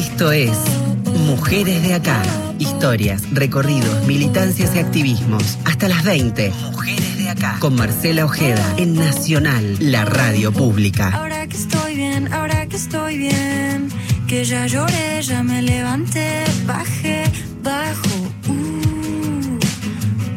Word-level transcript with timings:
Esto 0.00 0.32
es 0.32 0.56
Mujeres 1.26 1.82
de 1.82 1.92
Acá. 1.92 2.22
Historias, 2.58 3.22
recorridos, 3.34 4.06
militancias 4.06 4.74
y 4.74 4.78
activismos. 4.78 5.58
Hasta 5.66 5.88
las 5.88 6.04
20. 6.04 6.52
Mujeres 6.72 7.18
de 7.18 7.28
Acá. 7.28 7.58
Con 7.60 7.74
Marcela 7.74 8.24
Ojeda 8.24 8.64
en 8.78 8.94
Nacional, 8.94 9.76
la 9.78 10.06
radio 10.06 10.52
pública. 10.52 11.10
Ahora 11.10 11.46
que 11.46 11.56
estoy 11.58 11.96
bien, 11.96 12.32
ahora 12.32 12.66
que 12.66 12.76
estoy 12.76 13.18
bien. 13.18 13.90
Que 14.26 14.46
ya 14.46 14.66
lloré, 14.66 15.20
ya 15.20 15.42
me 15.42 15.60
levanté, 15.60 16.44
bajé, 16.64 17.24
bajo. 17.62 18.32
Uh, 18.48 19.58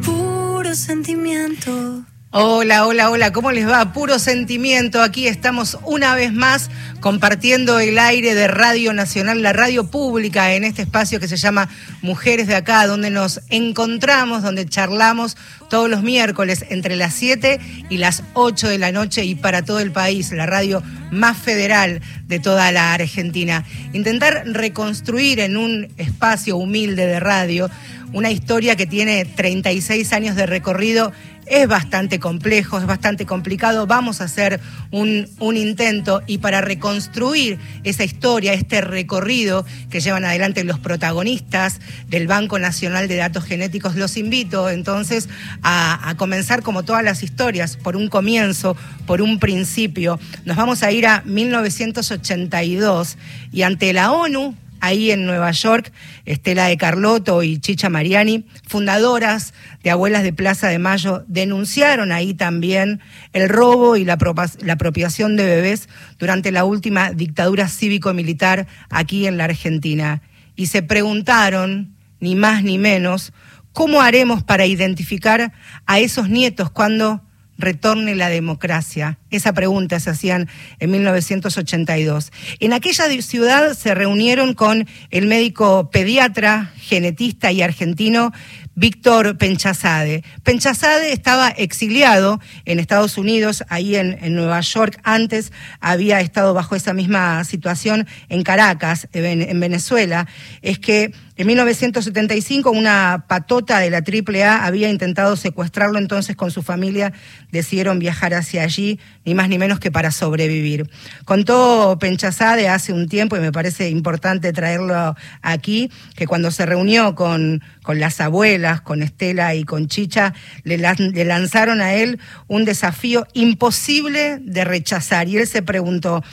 puro 0.04 0.76
sentimiento. 0.76 2.04
Hola, 2.36 2.88
hola, 2.88 3.12
hola, 3.12 3.32
¿cómo 3.32 3.52
les 3.52 3.70
va? 3.70 3.94
Puro 3.94 4.18
sentimiento. 4.18 5.04
Aquí 5.04 5.28
estamos 5.28 5.78
una 5.84 6.16
vez 6.16 6.34
más 6.34 6.72
compartiendo 7.00 7.80
el 7.80 8.00
aire 8.00 8.34
de 8.34 8.48
Radio 8.48 8.92
Nacional, 8.92 9.44
la 9.44 9.54
radio 9.54 9.84
pública, 9.84 10.56
en 10.56 10.64
este 10.64 10.82
espacio 10.82 11.20
que 11.20 11.28
se 11.28 11.38
llama 11.38 11.70
Mujeres 12.02 12.48
de 12.48 12.56
Acá, 12.56 12.88
donde 12.88 13.12
nos 13.12 13.42
encontramos, 13.50 14.42
donde 14.42 14.66
charlamos 14.66 15.38
todos 15.70 15.88
los 15.92 16.02
miércoles 16.02 16.66
entre 16.70 16.96
las 16.96 17.14
7 17.14 17.60
y 17.92 17.98
las 17.98 18.24
8 18.34 18.68
de 18.68 18.80
la 18.80 18.92
noche 18.92 19.24
y 19.26 19.36
para 19.36 19.64
todo 19.64 19.80
el 19.80 19.92
país, 19.92 20.32
la 20.32 20.48
radio 20.48 20.82
más 21.12 21.38
federal 21.38 22.02
de 22.26 22.40
toda 22.40 22.72
la 22.72 22.96
Argentina. 22.96 23.64
Intentar 23.94 24.42
reconstruir 24.48 25.40
en 25.40 25.56
un 25.56 25.88
espacio 25.98 26.58
humilde 26.58 27.06
de 27.06 27.20
radio 27.20 27.70
una 28.14 28.32
historia 28.32 28.76
que 28.76 28.86
tiene 28.86 29.26
36 29.26 30.14
años 30.14 30.36
de 30.36 30.46
recorrido 30.46 31.12
es 31.54 31.68
bastante 31.68 32.20
complejo, 32.20 32.80
es 32.80 32.86
bastante 32.86 33.26
complicado. 33.26 33.86
Vamos 33.86 34.22
a 34.22 34.24
hacer 34.24 34.60
un, 34.90 35.28
intento 35.56 36.22
y 36.26 36.40
para 36.40 36.62
reconstruir 36.62 37.60
esa 37.84 38.04
historia, 38.04 38.54
este 38.54 38.82
recorrido 38.82 39.66
que 39.92 40.00
llevan 40.00 40.26
adelante 40.26 40.64
los 40.64 40.80
protagonistas 40.80 41.80
del 42.08 42.28
Banco 42.28 42.58
Nacional 42.58 43.08
de 43.08 43.18
Datos 43.18 43.44
Genéticos, 43.44 43.96
los 43.96 44.18
invito 44.18 44.70
entonces 44.70 45.30
a 45.62 46.16
comenzar 46.18 46.64
como 46.64 46.84
todas 46.84 47.04
las 47.04 47.22
historias, 47.22 47.78
por 47.78 47.96
un 47.96 48.10
comienzo, 48.10 48.76
por 49.06 49.22
un 49.22 49.38
principio. 49.38 50.20
Nos 50.46 50.58
vamos 50.58 50.82
a 50.82 50.92
ir 50.92 51.06
a 51.06 51.22
1982 51.26 53.18
y 53.52 53.62
ante 53.62 53.94
la 53.94 54.12
ONU, 54.12 54.56
ahí 54.84 55.12
en 55.12 55.26
Nueva 55.26 55.52
York, 55.52 55.94
Estela 56.26 56.66
de 56.66 56.76
Carlotto 56.76 57.42
y 57.42 57.58
Chicha 57.60 57.90
Mariani, 57.90 58.46
fundadoras 58.68 59.54
de 59.82 59.90
Abuelas 59.90 60.24
de 60.24 60.34
Plaza 60.34 60.68
de 60.68 60.78
Mayo, 60.78 61.24
denunciaron 61.30 62.12
ahí 62.12 62.34
también 62.34 63.00
el 63.32 63.48
robo 63.48 63.96
y 63.96 64.04
la, 64.04 64.18
la 64.60 64.74
apropiación 64.74 65.38
de 65.38 65.46
bebés 65.46 65.88
durante 66.20 66.52
la 66.52 66.66
última 66.66 67.14
dictadura 67.14 67.70
cívico-militar 67.70 68.68
aquí 68.90 69.26
en 69.26 69.38
la 69.38 69.46
Argentina. 69.46 70.22
Y 70.58 70.66
se 70.66 70.84
preguntaron, 70.84 71.96
ni 72.20 72.36
más 72.36 72.62
ni 72.62 72.78
menos, 72.78 73.32
¿cómo 73.72 74.02
haremos 74.02 74.44
para 74.44 74.66
identificar 74.66 75.54
a 75.86 76.00
esos 76.00 76.28
nietos 76.28 76.72
cuando 76.72 77.22
retorne 77.58 78.16
la 78.16 78.30
democracia? 78.30 79.18
Esa 79.30 79.54
pregunta 79.54 80.00
se 80.00 80.10
hacían 80.10 80.50
en 80.80 80.92
1982. 80.92 82.32
En 82.60 82.74
aquella 82.74 83.06
ciudad 83.22 83.74
se 83.74 83.94
reunieron 83.96 84.54
con 84.54 84.88
el 85.10 85.28
médico 85.28 85.90
pediatra, 85.92 86.72
genetista 86.78 87.52
y 87.52 87.62
argentino 87.62 88.32
Víctor 88.76 89.38
Penchazade. 89.38 90.24
Penchazade 90.44 91.12
estaba 91.14 91.50
exiliado 91.50 92.40
en 92.66 92.80
Estados 92.80 93.18
Unidos, 93.18 93.64
ahí 93.70 93.96
en, 93.96 94.18
Nueva 94.34 94.62
York. 94.62 95.00
Antes 95.04 95.52
había 95.80 96.22
estado 96.22 96.54
bajo 96.54 96.76
esa 96.76 96.94
misma 96.94 97.44
situación 97.44 98.08
en 98.30 98.44
Caracas, 98.44 99.08
en, 99.14 99.42
en 99.42 99.60
Venezuela. 99.60 100.28
Es 100.62 100.80
que 100.80 101.12
en 101.36 101.48
1975 101.48 102.70
una 102.70 103.26
patota 103.28 103.80
de 103.80 103.90
la 103.90 104.04
AAA 104.04 104.66
había 104.66 104.90
intentado 104.90 105.36
secuestrarlo, 105.36 105.98
entonces 105.98 106.36
con 106.36 106.52
su 106.52 106.62
familia 106.62 107.12
decidieron 107.52 107.98
viajar 107.98 108.36
hacia 108.36 108.62
allí, 108.62 109.00
ni 109.26 109.34
más 109.34 109.50
ni 109.50 109.58
menos 109.58 109.80
que 109.80 109.90
para 109.90 110.12
sobrevivir. 110.12 110.90
Contó 111.26 111.98
Penchazade 112.00 112.70
hace 112.70 112.94
un 112.94 113.10
tiempo, 113.10 113.36
y 113.36 113.40
me 113.40 113.52
parece 113.52 113.90
importante 113.90 114.54
traerlo 114.54 115.16
aquí, 115.42 115.90
que 116.16 116.28
cuando 116.28 116.52
se 116.52 116.66
reunió 116.68 117.16
con, 117.16 117.64
con 117.82 118.00
las 118.00 118.22
abuelas, 118.22 118.82
con 118.82 119.02
Estela 119.02 119.56
y 119.56 119.64
con 119.64 119.88
Chicha, 119.88 120.34
le, 120.64 120.78
le 120.78 121.26
lanzaron 121.26 121.82
a 121.82 121.96
él 121.96 122.20
un 122.48 122.64
desafío 122.64 123.26
imposible 123.34 124.38
de 124.40 124.66
rechazar. 124.66 125.28
Y 125.28 125.38
él 125.38 125.48
se 125.48 125.64
preguntó, 125.64 126.24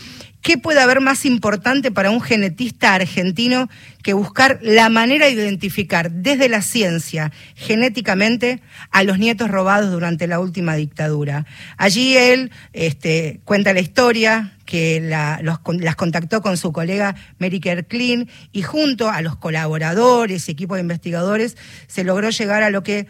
¿Qué 0.42 0.56
puede 0.56 0.80
haber 0.80 1.00
más 1.00 1.26
importante 1.26 1.90
para 1.90 2.10
un 2.10 2.22
genetista 2.22 2.94
argentino 2.94 3.68
que 4.02 4.14
buscar 4.14 4.58
la 4.62 4.88
manera 4.88 5.26
de 5.26 5.32
identificar 5.32 6.10
desde 6.10 6.48
la 6.48 6.62
ciencia 6.62 7.30
genéticamente 7.56 8.62
a 8.90 9.02
los 9.04 9.18
nietos 9.18 9.50
robados 9.50 9.90
durante 9.90 10.26
la 10.26 10.40
última 10.40 10.76
dictadura? 10.76 11.44
Allí 11.76 12.16
él 12.16 12.50
este, 12.72 13.40
cuenta 13.44 13.74
la 13.74 13.80
historia, 13.80 14.56
que 14.64 15.00
la, 15.00 15.40
los, 15.42 15.58
las 15.80 15.96
contactó 15.96 16.40
con 16.40 16.56
su 16.56 16.72
colega 16.72 17.16
Mary 17.38 17.60
Klein 17.60 18.30
y 18.52 18.62
junto 18.62 19.10
a 19.10 19.20
los 19.20 19.36
colaboradores 19.36 20.48
y 20.48 20.52
equipos 20.52 20.76
de 20.76 20.82
investigadores 20.82 21.56
se 21.86 22.04
logró 22.04 22.30
llegar 22.30 22.62
a 22.62 22.70
lo 22.70 22.82
que 22.82 23.08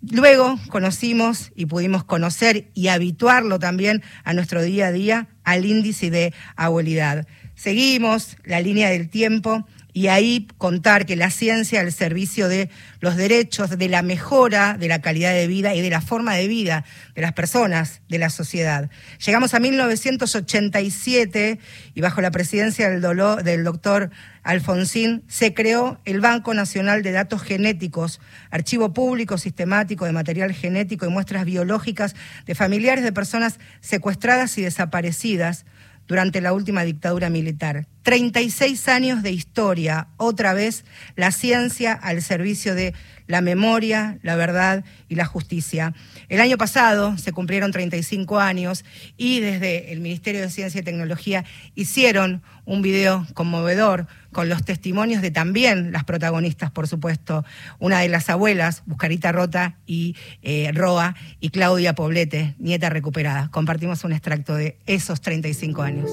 Luego 0.00 0.58
conocimos 0.68 1.50
y 1.56 1.66
pudimos 1.66 2.04
conocer 2.04 2.70
y 2.74 2.88
habituarlo 2.88 3.58
también 3.58 4.02
a 4.24 4.32
nuestro 4.32 4.62
día 4.62 4.86
a 4.86 4.92
día 4.92 5.28
al 5.42 5.64
índice 5.64 6.10
de 6.10 6.32
abuelidad. 6.56 7.26
Seguimos 7.56 8.36
la 8.44 8.60
línea 8.60 8.90
del 8.90 9.08
tiempo 9.08 9.66
y 9.98 10.06
ahí 10.06 10.46
contar 10.58 11.06
que 11.06 11.16
la 11.16 11.28
ciencia 11.28 11.80
al 11.80 11.90
servicio 11.90 12.46
de 12.46 12.70
los 13.00 13.16
derechos, 13.16 13.76
de 13.76 13.88
la 13.88 14.02
mejora 14.02 14.76
de 14.78 14.86
la 14.86 15.00
calidad 15.00 15.32
de 15.32 15.48
vida 15.48 15.74
y 15.74 15.80
de 15.80 15.90
la 15.90 16.00
forma 16.00 16.36
de 16.36 16.46
vida 16.46 16.84
de 17.16 17.22
las 17.22 17.32
personas, 17.32 18.00
de 18.08 18.18
la 18.18 18.30
sociedad. 18.30 18.90
Llegamos 19.26 19.54
a 19.54 19.58
1987 19.58 21.58
y 21.96 22.00
bajo 22.00 22.20
la 22.20 22.30
presidencia 22.30 22.88
del, 22.88 23.02
del 23.42 23.64
doctor 23.64 24.10
Alfonsín 24.44 25.24
se 25.26 25.52
creó 25.52 26.00
el 26.04 26.20
Banco 26.20 26.54
Nacional 26.54 27.02
de 27.02 27.10
Datos 27.10 27.42
Genéticos, 27.42 28.20
archivo 28.52 28.92
público 28.92 29.36
sistemático 29.36 30.04
de 30.04 30.12
material 30.12 30.52
genético 30.52 31.06
y 31.06 31.10
muestras 31.10 31.44
biológicas 31.44 32.14
de 32.46 32.54
familiares 32.54 33.02
de 33.02 33.10
personas 33.10 33.58
secuestradas 33.80 34.58
y 34.58 34.62
desaparecidas 34.62 35.64
durante 36.08 36.40
la 36.40 36.52
última 36.52 36.82
dictadura 36.82 37.30
militar. 37.30 37.86
36 38.02 38.88
años 38.88 39.22
de 39.22 39.30
historia, 39.32 40.08
otra 40.16 40.54
vez 40.54 40.86
la 41.14 41.30
ciencia 41.30 41.92
al 41.92 42.22
servicio 42.22 42.74
de 42.74 42.94
la 43.26 43.42
memoria, 43.42 44.18
la 44.22 44.34
verdad 44.34 44.82
y 45.10 45.14
la 45.14 45.26
justicia. 45.26 45.92
El 46.30 46.40
año 46.40 46.56
pasado 46.56 47.18
se 47.18 47.32
cumplieron 47.32 47.70
35 47.70 48.40
años 48.40 48.86
y 49.18 49.40
desde 49.40 49.92
el 49.92 50.00
Ministerio 50.00 50.40
de 50.40 50.50
Ciencia 50.50 50.80
y 50.80 50.84
Tecnología 50.84 51.44
hicieron 51.74 52.42
un 52.64 52.80
video 52.80 53.26
conmovedor 53.34 54.06
con 54.32 54.48
los 54.48 54.64
testimonios 54.64 55.22
de 55.22 55.30
también 55.30 55.92
las 55.92 56.04
protagonistas, 56.04 56.70
por 56.70 56.88
supuesto, 56.88 57.44
una 57.78 58.00
de 58.00 58.08
las 58.08 58.28
abuelas, 58.30 58.82
Buscarita 58.86 59.32
Rota 59.32 59.76
y 59.86 60.16
eh, 60.42 60.70
Roa, 60.74 61.14
y 61.40 61.50
Claudia 61.50 61.94
Poblete, 61.94 62.54
nieta 62.58 62.90
recuperada. 62.90 63.48
Compartimos 63.50 64.04
un 64.04 64.12
extracto 64.12 64.54
de 64.54 64.78
esos 64.86 65.20
35 65.20 65.82
años. 65.82 66.10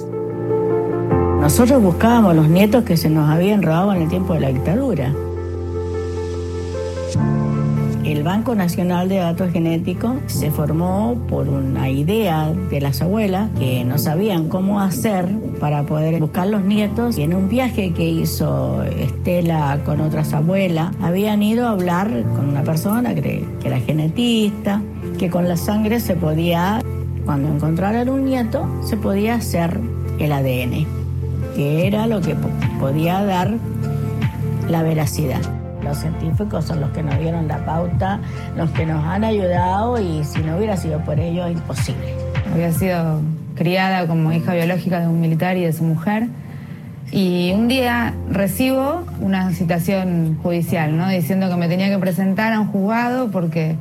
Nosotros 1.39 1.81
buscábamos 1.81 2.35
los 2.35 2.47
nietos 2.47 2.83
que 2.85 2.97
se 2.97 3.09
nos 3.09 3.29
habían 3.29 3.61
robado 3.61 3.93
en 3.93 4.03
el 4.03 4.09
tiempo 4.09 4.33
de 4.33 4.39
la 4.39 4.49
dictadura. 4.49 5.13
El 8.05 8.21
Banco 8.21 8.53
Nacional 8.53 9.09
de 9.09 9.16
Datos 9.16 9.51
Genéticos 9.51 10.17
se 10.27 10.51
formó 10.51 11.16
por 11.27 11.49
una 11.49 11.89
idea 11.89 12.53
de 12.69 12.79
las 12.79 13.01
abuelas 13.01 13.49
que 13.57 13.83
no 13.83 13.97
sabían 13.97 14.47
cómo 14.47 14.79
hacer 14.79 15.27
para 15.59 15.88
poder 15.88 16.21
buscar 16.21 16.45
los 16.45 16.63
nietos 16.63 17.18
y 17.18 17.24
en 17.24 17.33
un 17.33 17.50
viaje 17.50 17.94
que 17.94 18.07
hizo 18.07 18.83
Estela 18.83 19.80
con 19.85 20.01
otras 20.01 20.33
abuelas 20.33 20.91
habían 21.01 21.41
ido 21.41 21.65
a 21.68 21.71
hablar 21.71 22.12
con 22.35 22.50
una 22.50 22.62
persona 22.62 23.15
que, 23.15 23.44
era 23.63 23.80
genetista, 23.80 24.83
que 25.18 25.31
con 25.31 25.47
la 25.47 25.57
sangre 25.57 26.00
se 26.00 26.15
podía, 26.15 26.83
cuando 27.25 27.51
encontraran 27.51 28.07
un 28.09 28.25
nieto, 28.25 28.69
se 28.83 28.97
podía 28.97 29.33
hacer 29.33 29.80
el 30.19 30.31
ADN, 30.31 30.85
que 31.56 31.88
era 31.88 32.06
lo 32.06 32.21
que 32.21 32.35
podía 32.80 33.24
dar 33.24 33.56
la 34.69 34.83
veracidad. 34.83 35.41
Los 35.85 35.97
científicos 35.99 36.65
son 36.65 36.81
los 36.81 36.89
que 36.89 37.03
nos 37.03 37.17
dieron 37.19 37.47
la 37.47 37.63
pauta, 37.63 38.19
los 38.57 38.71
que 38.71 38.87
nos 38.87 39.05
han 39.05 39.23
ayudado 39.23 39.99
y 40.01 40.23
si 40.23 40.39
no 40.39 40.57
hubiera 40.57 40.75
sido 40.75 40.99
por 41.01 41.19
ellos, 41.19 41.51
imposible. 41.51 42.15
Había 42.51 42.71
sido 42.71 43.21
criada 43.55 44.07
como 44.07 44.33
hija 44.33 44.55
biológica 44.55 44.99
de 44.99 45.07
un 45.07 45.21
militar 45.21 45.57
y 45.57 45.61
de 45.61 45.73
su 45.73 45.83
mujer. 45.83 46.27
Y 47.11 47.51
un 47.53 47.67
día 47.67 48.15
recibo 48.31 49.03
una 49.19 49.51
citación 49.51 50.39
judicial, 50.41 50.97
¿no? 50.97 51.07
Diciendo 51.07 51.49
que 51.49 51.55
me 51.55 51.67
tenía 51.67 51.89
que 51.89 51.99
presentar 51.99 52.51
a 52.51 52.59
un 52.59 52.67
juzgado 52.67 53.29
porque, 53.29 53.75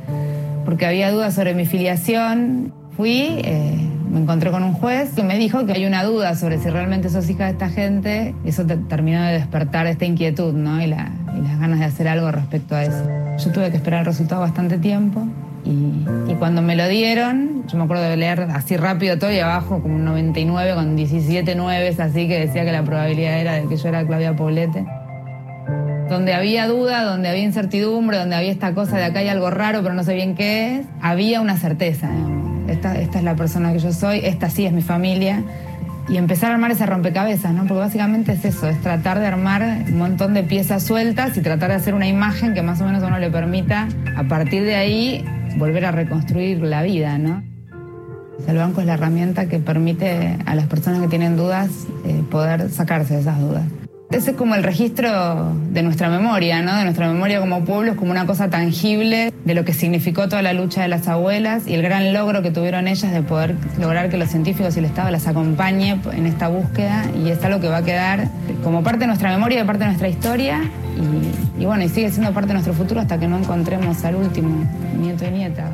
porque 0.63 0.85
había 0.85 1.11
dudas 1.11 1.33
sobre 1.33 1.55
mi 1.55 1.65
filiación. 1.65 2.71
Fui, 2.95 3.41
eh, 3.43 3.84
me 4.15 4.21
encontré 4.21 4.49
con 4.49 4.63
un 4.63 4.71
juez 4.71 5.11
que 5.13 5.23
me 5.23 5.37
dijo 5.37 5.65
que 5.65 5.73
hay 5.73 5.85
una 5.85 6.05
duda 6.05 6.35
sobre 6.35 6.57
si 6.57 6.69
realmente 6.69 7.09
sos 7.09 7.29
hija 7.29 7.47
de 7.47 7.51
esta 7.51 7.67
gente. 7.67 8.33
Y 8.45 8.49
eso 8.49 8.65
terminó 8.65 9.21
de 9.21 9.33
despertar 9.33 9.87
esta 9.87 10.05
inquietud, 10.05 10.53
¿no? 10.53 10.81
Y, 10.81 10.87
las 10.87 11.59
ganas 11.59 11.79
de 11.79 11.85
hacer 11.85 12.07
algo 12.07 12.31
respecto 12.31 12.75
a 12.75 12.83
eso. 12.83 13.05
Yo 13.43 13.51
tuve 13.51 13.71
que 13.71 13.75
esperar 13.75 13.99
el 13.99 14.05
resultado 14.05 14.39
bastante 14.39 14.77
tiempo. 14.77 15.27
Y, 15.65 16.05
y, 16.31 16.35
cuando 16.39 16.61
me 16.61 16.77
lo 16.77 16.87
dieron, 16.87 17.67
yo 17.67 17.77
me 17.77 17.83
acuerdo 17.83 18.03
de 18.03 18.15
leer 18.15 18.47
así 18.53 18.77
rápido 18.77 19.19
todo 19.19 19.33
y 19.33 19.39
abajo 19.39 19.81
como 19.81 19.95
un 19.95 20.05
99 20.05 20.75
con 20.75 20.95
17 20.95 21.53
nueves, 21.55 21.99
así 21.99 22.29
que 22.29 22.39
decía 22.39 22.63
que 22.63 22.71
la 22.71 22.83
probabilidad 22.83 23.37
era 23.41 23.55
de 23.55 23.67
que 23.67 23.75
yo 23.75 23.89
era 23.89 24.07
Claudia 24.07 24.33
Poblete. 24.33 24.85
Donde 26.09 26.33
había 26.33 26.67
duda, 26.67 27.03
donde 27.03 27.27
había 27.27 27.43
incertidumbre, 27.43 28.17
donde 28.17 28.37
había 28.37 28.51
esta 28.51 28.73
cosa 28.73 28.95
de 28.95 29.03
acá 29.03 29.19
hay 29.19 29.27
algo 29.27 29.49
raro 29.49 29.81
pero 29.83 29.93
no 29.93 30.05
sé 30.05 30.13
bien 30.13 30.35
qué 30.35 30.77
es, 30.77 30.85
había 31.01 31.41
una 31.41 31.57
certeza. 31.57 32.09
Esta, 32.67 32.99
es 32.99 33.23
la 33.23 33.35
persona 33.35 33.73
que 33.73 33.79
yo 33.79 33.91
soy, 33.93 34.19
esta 34.23 34.49
sí 34.49 34.65
es 34.65 34.73
mi 34.73 34.81
familia. 34.81 35.43
Y 36.07 36.17
empezar 36.17 36.51
a 36.51 36.55
armar 36.55 36.69
ese 36.69 36.85
rompecabezas, 36.85 37.51
¿no? 37.51 37.61
Porque 37.61 37.79
básicamente 37.79 38.33
es 38.33 38.45
eso, 38.45 38.67
es 38.67 38.79
tratar 38.81 39.19
de 39.19 39.25
armar 39.25 39.85
un 39.87 39.97
montón 39.97 40.35
de 40.35 40.43
piezas 40.43 40.83
sueltas 40.83 41.35
y 41.35 41.41
tratar 41.41 41.69
de 41.69 41.75
hacer 41.75 41.95
una 41.95 42.07
imagen 42.07 42.53
que 42.53 42.61
más 42.61 42.79
o 42.81 42.85
menos 42.85 43.01
a 43.01 43.07
uno 43.07 43.17
le 43.17 43.31
permita, 43.31 43.87
a 44.15 44.23
partir 44.23 44.63
de 44.63 44.75
ahí, 44.75 45.25
volver 45.57 45.85
a 45.85 45.91
reconstruir 45.91 46.61
la 46.61 46.83
vida, 46.83 47.17
¿no? 47.17 47.43
El 48.47 48.57
banco 48.57 48.81
es 48.81 48.87
la 48.87 48.93
herramienta 48.93 49.47
que 49.47 49.57
permite 49.59 50.37
a 50.45 50.53
las 50.53 50.67
personas 50.67 51.01
que 51.01 51.07
tienen 51.07 51.37
dudas 51.37 51.69
eh, 52.05 52.21
poder 52.29 52.69
sacarse 52.69 53.15
de 53.15 53.21
esas 53.21 53.39
dudas. 53.39 53.63
Ese 54.15 54.31
es 54.31 54.37
como 54.37 54.55
el 54.55 54.63
registro 54.63 55.53
de 55.71 55.83
nuestra 55.83 56.07
memoria, 56.07 56.61
¿no? 56.61 56.73
De 56.77 56.85
nuestra 56.85 57.05
memoria 57.09 57.41
como 57.41 57.65
pueblo, 57.65 57.91
es 57.91 57.97
como 57.97 58.11
una 58.11 58.25
cosa 58.25 58.49
tangible 58.49 59.33
de 59.43 59.53
lo 59.53 59.65
que 59.65 59.73
significó 59.73 60.29
toda 60.29 60.41
la 60.41 60.53
lucha 60.53 60.83
de 60.83 60.87
las 60.87 61.09
abuelas 61.09 61.67
y 61.67 61.73
el 61.73 61.81
gran 61.81 62.13
logro 62.13 62.41
que 62.41 62.49
tuvieron 62.49 62.87
ellas 62.87 63.11
de 63.11 63.21
poder 63.23 63.57
lograr 63.77 64.09
que 64.09 64.15
los 64.15 64.29
científicos 64.29 64.77
y 64.77 64.79
el 64.79 64.85
Estado 64.85 65.11
las 65.11 65.27
acompañe 65.27 65.99
en 66.13 66.27
esta 66.27 66.47
búsqueda 66.47 67.03
y 67.25 67.29
es 67.29 67.43
algo 67.43 67.59
que 67.59 67.67
va 67.67 67.79
a 67.79 67.83
quedar 67.83 68.29
como 68.63 68.83
parte 68.83 68.99
de 68.99 69.07
nuestra 69.07 69.31
memoria, 69.31 69.59
de 69.59 69.65
parte 69.65 69.81
de 69.81 69.87
nuestra 69.87 70.07
historia 70.07 70.61
y, 70.95 71.61
y 71.63 71.65
bueno, 71.65 71.83
y 71.83 71.89
sigue 71.89 72.09
siendo 72.09 72.31
parte 72.31 72.47
de 72.47 72.53
nuestro 72.53 72.73
futuro 72.73 73.01
hasta 73.01 73.19
que 73.19 73.27
no 73.27 73.37
encontremos 73.37 74.01
al 74.05 74.15
último 74.15 74.63
nieto 74.97 75.25
y 75.25 75.31
nieta 75.31 75.71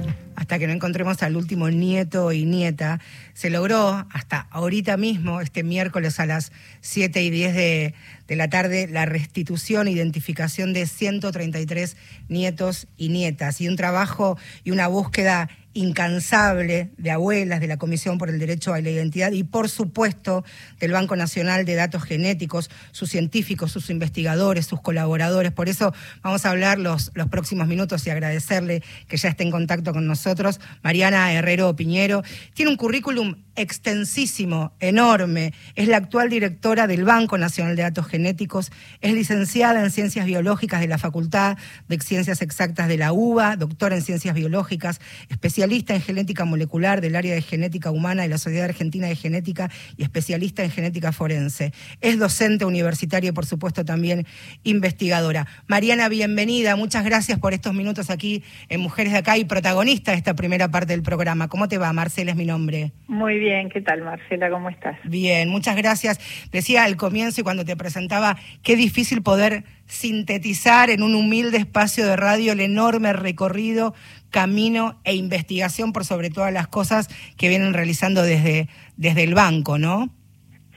hasta 0.52 0.60
que 0.60 0.68
no 0.68 0.74
encontremos 0.74 1.24
al 1.24 1.38
último 1.38 1.70
nieto 1.70 2.34
y 2.34 2.44
nieta. 2.44 3.00
Se 3.34 3.50
logró 3.50 4.06
hasta 4.12 4.48
ahorita 4.52 4.98
mismo, 4.98 5.40
este 5.40 5.64
miércoles 5.64 6.20
a 6.20 6.26
las 6.26 6.52
7 6.82 7.24
y 7.24 7.30
10 7.30 7.56
de, 7.56 7.94
de 8.28 8.36
la 8.36 8.50
tarde, 8.50 8.90
la 8.92 9.06
restitución 9.06 9.88
identificación 9.88 10.74
de 10.74 10.88
133 10.88 11.96
nietos 12.28 12.88
y 12.98 13.08
nietas 13.08 13.62
y 13.62 13.70
un 13.70 13.78
trabajo 13.78 14.38
y 14.66 14.72
una 14.72 14.90
búsqueda 14.90 15.48
incansable 15.74 16.92
de 16.98 17.12
abuelas 17.12 17.62
de 17.62 17.68
la 17.68 17.78
Comisión 17.78 18.18
por 18.18 18.30
el 18.30 18.40
Derecho 18.40 18.74
a 18.74 18.82
la 18.82 18.90
Identidad 18.90 19.32
y, 19.32 19.44
por 19.44 19.70
supuesto, 19.70 20.44
del 20.80 20.92
Banco 20.92 21.16
Nacional 21.16 21.66
de 21.66 21.76
Datos 21.76 22.04
Genéticos, 22.04 22.70
sus 22.92 23.10
científicos, 23.10 23.72
sus 23.72 23.90
investigadores, 23.90 24.66
sus 24.66 24.82
colaboradores. 24.82 25.54
Por 25.54 25.70
eso 25.70 25.94
vamos 26.24 26.46
a 26.46 26.50
hablar 26.50 26.78
los, 26.78 27.12
los 27.14 27.28
próximos 27.30 27.68
minutos 27.68 28.06
y 28.06 28.10
agradecerle 28.10 28.84
que 29.08 29.18
ya 29.18 29.30
esté 29.30 29.44
en 29.44 29.52
contacto 29.52 29.94
con 29.94 30.08
nosotros. 30.08 30.60
Mariana 30.84 31.32
Herrero 31.32 31.74
Piñero 31.76 32.22
tiene 32.54 32.72
un 32.72 32.78
currículum 32.78 33.36
extensísimo, 33.56 34.74
enorme. 34.80 35.54
Es 35.76 35.88
la 35.88 35.98
actual 35.98 36.30
directora 36.30 36.88
del 36.88 37.04
Banco 37.04 37.38
Nacional 37.38 37.76
de 37.76 37.84
Datos 37.84 38.08
Genéticos. 38.08 38.72
Es 39.02 39.14
licenciada 39.14 39.84
en 39.84 39.92
Ciencias 39.92 40.26
Biológicas 40.26 40.82
de 40.82 40.88
la 40.88 40.98
Facultad 40.98 41.58
de 41.88 42.00
Ciencias 42.00 42.42
Exactas 42.42 42.88
de 42.88 42.98
la 42.98 43.14
UBA, 43.14 43.56
doctora 43.56 43.96
en 43.96 44.02
Ciencias 44.02 44.36
Biológicas, 44.36 45.00
especialista 45.30 45.61
en 45.64 46.02
genética 46.02 46.44
molecular 46.46 47.02
del 47.02 47.16
área 47.16 47.36
de 47.36 47.42
genética 47.42 47.92
humana 47.92 48.24
de 48.24 48.30
la 48.30 48.38
Sociedad 48.40 48.66
Argentina 48.66 49.08
de 49.08 49.16
Genética 49.16 49.70
y 49.96 50.04
especialista 50.04 50.64
en 50.64 50.72
genética 50.72 51.12
forense. 51.12 51.72
Es 52.02 52.18
docente 52.18 52.66
universitaria 52.66 53.30
y, 53.30 53.32
por 53.32 53.46
supuesto, 53.46 53.86
también 53.86 54.26
investigadora. 54.64 55.46
Mariana, 55.68 56.10
bienvenida. 56.10 56.76
Muchas 56.76 57.06
gracias 57.06 57.38
por 57.40 57.54
estos 57.54 57.76
minutos 57.76 58.10
aquí 58.10 58.44
en 58.70 58.82
Mujeres 58.82 59.14
de 59.14 59.20
Acá 59.20 59.38
y 59.38 59.46
protagonista 59.46 60.12
de 60.12 60.18
esta 60.18 60.34
primera 60.34 60.70
parte 60.70 60.94
del 60.94 61.04
programa. 61.04 61.48
¿Cómo 61.48 61.68
te 61.68 61.78
va? 61.78 61.94
Marcela 61.94 62.32
es 62.32 62.38
mi 62.38 62.46
nombre. 62.46 62.92
Muy 63.08 63.38
bien, 63.38 63.70
¿qué 63.70 63.82
tal 63.82 64.02
Marcela? 64.02 64.50
¿Cómo 64.50 64.70
estás? 64.70 64.98
Bien, 65.04 65.50
muchas 65.50 65.76
gracias. 65.76 66.20
Decía 66.52 66.86
al 66.86 66.98
comienzo 66.98 67.42
y 67.42 67.44
cuando 67.44 67.66
te 67.66 67.76
presentaba, 67.76 68.38
qué 68.64 68.76
difícil 68.76 69.22
poder 69.22 69.64
sintetizar 69.92 70.90
en 70.90 71.04
un 71.04 71.16
humilde 71.16 71.58
espacio 71.58 72.08
de 72.08 72.16
radio 72.16 72.54
el 72.54 72.62
enorme 72.62 73.12
recorrido, 73.12 73.94
camino 74.30 75.02
e 75.04 75.16
investigación 75.16 75.92
por 75.92 76.06
sobre 76.06 76.30
todas 76.30 76.54
las 76.54 76.68
cosas 76.68 77.10
que 77.38 77.50
vienen 77.50 77.74
realizando 77.74 78.24
desde, 78.24 78.70
desde 78.96 79.24
el 79.24 79.34
banco, 79.34 79.78
¿no? 79.78 80.10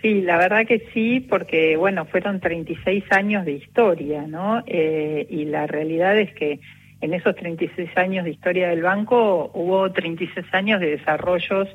Sí, 0.02 0.20
la 0.20 0.36
verdad 0.36 0.66
que 0.66 0.88
sí, 0.92 1.20
porque 1.20 1.76
bueno, 1.76 2.06
fueron 2.06 2.40
36 2.40 3.04
años 3.10 3.44
de 3.44 3.52
historia, 3.52 4.26
¿no? 4.26 4.64
Eh, 4.66 5.26
y 5.30 5.44
la 5.44 5.68
realidad 5.68 6.18
es 6.18 6.34
que 6.34 6.58
en 7.00 7.14
esos 7.14 7.36
36 7.36 7.96
años 7.96 8.24
de 8.24 8.32
historia 8.32 8.68
del 8.68 8.82
banco 8.82 9.52
hubo 9.54 9.92
36 9.92 10.44
años 10.52 10.80
de 10.80 10.96
desarrollos 10.96 11.68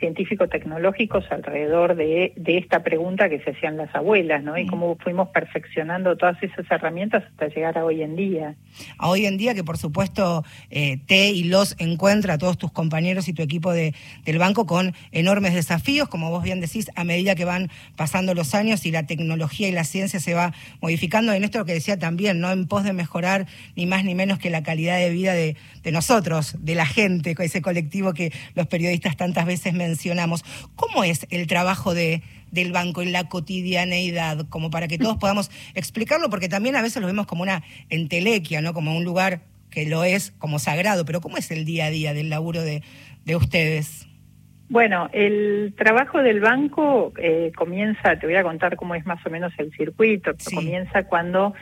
científico-tecnológicos 0.00 1.24
alrededor 1.30 1.94
de, 1.94 2.32
de, 2.36 2.58
esta 2.58 2.82
pregunta 2.82 3.28
que 3.28 3.40
se 3.40 3.50
hacían 3.50 3.76
las 3.76 3.94
abuelas, 3.94 4.42
¿no? 4.42 4.58
Y 4.58 4.66
cómo 4.66 4.96
fuimos 4.96 5.28
perfeccionando 5.28 6.16
todas 6.16 6.42
esas 6.42 6.68
herramientas 6.70 7.22
hasta 7.24 7.48
llegar 7.48 7.78
a 7.78 7.84
hoy 7.84 8.02
en 8.02 8.16
día. 8.16 8.56
A 8.98 9.08
hoy 9.08 9.26
en 9.26 9.36
día 9.36 9.54
que 9.54 9.62
por 9.62 9.78
supuesto 9.78 10.44
eh, 10.70 10.98
te 11.06 11.30
y 11.30 11.44
los 11.44 11.76
encuentra 11.78 12.34
a 12.34 12.38
todos 12.38 12.58
tus 12.58 12.72
compañeros 12.72 13.28
y 13.28 13.34
tu 13.34 13.42
equipo 13.42 13.72
de, 13.72 13.94
del 14.24 14.38
banco 14.38 14.66
con 14.66 14.94
enormes 15.12 15.54
desafíos, 15.54 16.08
como 16.08 16.30
vos 16.30 16.42
bien 16.42 16.60
decís, 16.60 16.90
a 16.96 17.04
medida 17.04 17.34
que 17.34 17.44
van 17.44 17.70
pasando 17.96 18.34
los 18.34 18.54
años 18.54 18.86
y 18.86 18.90
la 18.90 19.06
tecnología 19.06 19.68
y 19.68 19.72
la 19.72 19.84
ciencia 19.84 20.18
se 20.18 20.34
va 20.34 20.54
modificando. 20.80 21.32
En 21.32 21.44
esto 21.44 21.58
lo 21.58 21.64
que 21.66 21.74
decía 21.74 21.98
también, 21.98 22.40
¿no? 22.40 22.50
En 22.50 22.66
pos 22.66 22.84
de 22.84 22.92
mejorar 22.92 23.46
ni 23.76 23.86
más 23.86 24.04
ni 24.04 24.14
menos 24.14 24.38
que 24.38 24.50
la 24.50 24.62
calidad 24.62 24.98
de 24.98 25.10
vida 25.10 25.34
de, 25.34 25.56
de 25.82 25.92
nosotros, 25.92 26.56
de 26.58 26.74
la 26.74 26.86
gente, 26.86 27.34
ese 27.38 27.62
colectivo 27.62 28.14
que 28.14 28.32
los 28.54 28.66
periodistas 28.66 29.16
tantas 29.16 29.46
veces 29.46 29.74
mencionan 29.74 29.89
mencionamos. 29.90 30.44
¿Cómo 30.76 31.04
es 31.04 31.26
el 31.30 31.46
trabajo 31.46 31.94
de, 31.94 32.22
del 32.50 32.72
banco 32.72 33.02
en 33.02 33.12
la 33.12 33.28
cotidianeidad? 33.28 34.46
Como 34.48 34.70
para 34.70 34.88
que 34.88 34.98
todos 34.98 35.16
podamos 35.18 35.50
explicarlo, 35.74 36.30
porque 36.30 36.48
también 36.48 36.76
a 36.76 36.82
veces 36.82 37.00
lo 37.02 37.06
vemos 37.06 37.26
como 37.26 37.42
una 37.42 37.62
entelequia, 37.88 38.60
¿no? 38.60 38.72
Como 38.72 38.96
un 38.96 39.04
lugar 39.04 39.42
que 39.70 39.86
lo 39.86 40.04
es 40.04 40.32
como 40.38 40.58
sagrado, 40.58 41.04
pero 41.04 41.20
¿cómo 41.20 41.36
es 41.36 41.50
el 41.50 41.64
día 41.64 41.86
a 41.86 41.90
día 41.90 42.12
del 42.12 42.28
laburo 42.28 42.62
de, 42.62 42.82
de 43.24 43.36
ustedes? 43.36 44.08
Bueno, 44.68 45.08
el 45.12 45.74
trabajo 45.76 46.22
del 46.22 46.40
banco 46.40 47.12
eh, 47.18 47.52
comienza, 47.56 48.16
te 48.18 48.26
voy 48.26 48.36
a 48.36 48.42
contar 48.42 48.76
cómo 48.76 48.94
es 48.94 49.04
más 49.04 49.24
o 49.26 49.30
menos 49.30 49.52
el 49.58 49.72
circuito, 49.72 50.32
sí. 50.38 50.54
comienza 50.54 51.04
cuando 51.04 51.54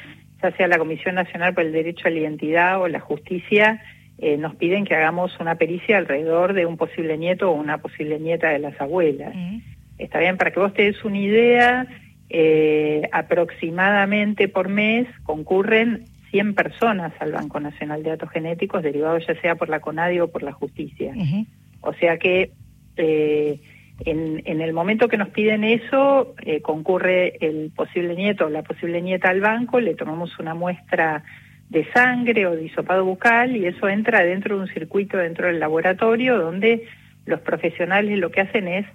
ya 0.42 0.54
sea 0.56 0.68
la 0.68 0.78
Comisión 0.78 1.14
Nacional 1.14 1.54
por 1.54 1.64
el 1.64 1.72
Derecho 1.72 2.08
a 2.08 2.10
la 2.10 2.18
Identidad 2.18 2.80
o 2.80 2.88
la 2.88 3.00
Justicia 3.00 3.82
eh, 4.18 4.36
nos 4.36 4.56
piden 4.56 4.84
que 4.84 4.94
hagamos 4.94 5.38
una 5.40 5.54
pericia 5.54 5.96
alrededor 5.96 6.52
de 6.52 6.66
un 6.66 6.76
posible 6.76 7.16
nieto 7.16 7.50
o 7.50 7.54
una 7.54 7.78
posible 7.78 8.18
nieta 8.18 8.48
de 8.48 8.58
las 8.58 8.80
abuelas. 8.80 9.34
Mm. 9.34 9.58
Está 9.98 10.18
bien, 10.18 10.36
para 10.36 10.50
que 10.50 10.60
vos 10.60 10.74
te 10.74 10.82
des 10.82 11.04
una 11.04 11.18
idea, 11.18 11.86
eh, 12.30 13.08
aproximadamente 13.12 14.48
por 14.48 14.68
mes 14.68 15.06
concurren 15.22 16.04
100 16.30 16.54
personas 16.54 17.12
al 17.20 17.32
Banco 17.32 17.58
Nacional 17.60 18.02
de 18.02 18.10
Datos 18.10 18.30
Genéticos, 18.30 18.82
derivados 18.82 19.26
ya 19.26 19.40
sea 19.40 19.54
por 19.54 19.68
la 19.68 19.80
CONADI 19.80 20.20
o 20.20 20.28
por 20.28 20.42
la 20.42 20.52
justicia. 20.52 21.12
Uh 21.14 21.22
-huh. 21.22 21.46
O 21.80 21.92
sea 21.94 22.18
que 22.18 22.50
eh, 22.96 23.60
en, 24.04 24.42
en, 24.44 24.60
el 24.60 24.72
momento 24.72 25.08
que 25.08 25.16
nos 25.16 25.28
piden 25.28 25.64
eso, 25.64 26.34
eh, 26.42 26.60
concurre 26.60 27.36
el 27.40 27.70
posible 27.74 28.14
nieto 28.14 28.46
o 28.46 28.50
la 28.50 28.62
posible 28.62 29.00
nieta 29.00 29.30
al 29.30 29.40
banco, 29.40 29.80
le 29.80 29.94
tomamos 29.94 30.38
una 30.38 30.54
muestra 30.54 31.24
de 31.70 31.84
sangre 31.92 32.46
o 32.46 32.56
de 32.56 32.64
hisopado 32.64 33.04
bucal 33.04 33.56
y 33.56 33.66
eso 33.66 33.88
entra 33.88 34.24
dentro 34.24 34.56
de 34.56 34.62
un 34.62 34.68
circuito 34.68 35.18
dentro 35.18 35.48
del 35.48 35.60
laboratorio 35.60 36.38
donde 36.38 36.84
los 37.26 37.40
profesionales 37.40 38.18
lo 38.18 38.30
que 38.30 38.40
hacen 38.40 38.68
es 38.68 38.86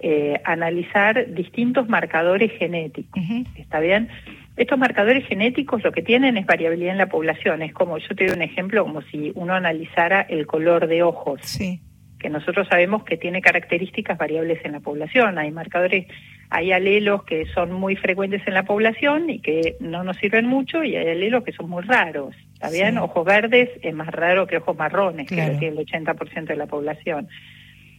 eh, 0.00 0.40
analizar 0.44 1.32
distintos 1.34 1.88
marcadores 1.88 2.52
genéticos. 2.58 3.22
Uh 3.22 3.26
-huh. 3.26 3.46
¿Está 3.56 3.80
bien? 3.80 4.08
Estos 4.56 4.78
marcadores 4.78 5.26
genéticos 5.26 5.82
lo 5.82 5.92
que 5.92 6.02
tienen 6.02 6.36
es 6.36 6.44
variabilidad 6.44 6.92
en 6.92 6.98
la 6.98 7.08
población. 7.08 7.62
Es 7.62 7.72
como, 7.72 7.96
yo 7.98 8.14
te 8.14 8.26
doy 8.26 8.36
un 8.36 8.42
ejemplo, 8.42 8.82
como 8.84 9.00
si 9.02 9.32
uno 9.34 9.54
analizara 9.54 10.20
el 10.22 10.46
color 10.46 10.86
de 10.86 11.02
ojos. 11.02 11.40
Sí. 11.42 11.80
Que 12.18 12.28
nosotros 12.28 12.68
sabemos 12.68 13.04
que 13.04 13.16
tiene 13.16 13.40
características 13.40 14.18
variables 14.18 14.62
en 14.64 14.72
la 14.72 14.80
población. 14.80 15.38
Hay 15.38 15.50
marcadores 15.50 16.06
hay 16.50 16.72
alelos 16.72 17.22
que 17.22 17.46
son 17.54 17.72
muy 17.72 17.94
frecuentes 17.94 18.42
en 18.46 18.54
la 18.54 18.64
población 18.64 19.30
y 19.30 19.38
que 19.38 19.76
no 19.78 20.02
nos 20.02 20.16
sirven 20.16 20.46
mucho 20.46 20.82
y 20.82 20.96
hay 20.96 21.08
alelos 21.08 21.44
que 21.44 21.52
son 21.52 21.70
muy 21.70 21.84
raros. 21.84 22.34
¿Está 22.54 22.70
bien? 22.70 22.94
Sí. 22.94 22.98
Ojos 22.98 23.24
verdes 23.24 23.70
es 23.82 23.94
más 23.94 24.08
raro 24.08 24.48
que 24.48 24.56
ojos 24.56 24.76
marrones, 24.76 25.28
claro. 25.28 25.52
que 25.52 25.58
tiene 25.58 25.80
el 25.80 25.86
80% 25.86 26.46
de 26.46 26.56
la 26.56 26.66
población. 26.66 27.28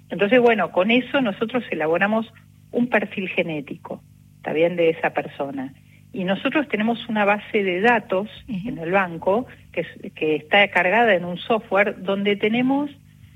Entonces, 0.09 0.41
bueno, 0.41 0.71
con 0.71 0.91
eso 0.91 1.21
nosotros 1.21 1.63
elaboramos 1.71 2.31
un 2.71 2.87
perfil 2.87 3.29
genético, 3.29 4.03
¿está 4.37 4.51
bien? 4.51 4.75
De 4.75 4.89
esa 4.89 5.11
persona. 5.11 5.73
Y 6.11 6.25
nosotros 6.25 6.67
tenemos 6.67 7.07
una 7.07 7.23
base 7.23 7.63
de 7.63 7.79
datos 7.79 8.27
uh 8.49 8.51
-huh. 8.51 8.67
en 8.67 8.77
el 8.79 8.91
banco 8.91 9.47
que, 9.71 9.85
que 10.13 10.35
está 10.35 10.67
cargada 10.67 11.15
en 11.15 11.23
un 11.23 11.37
software 11.37 12.03
donde 12.03 12.35
tenemos 12.35 12.91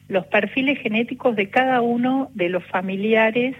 los 0.09 0.25
perfiles 0.27 0.77
genéticos 0.79 1.37
de 1.37 1.49
cada 1.49 1.81
uno 1.81 2.29
de 2.33 2.49
los 2.49 2.65
familiares 2.65 3.55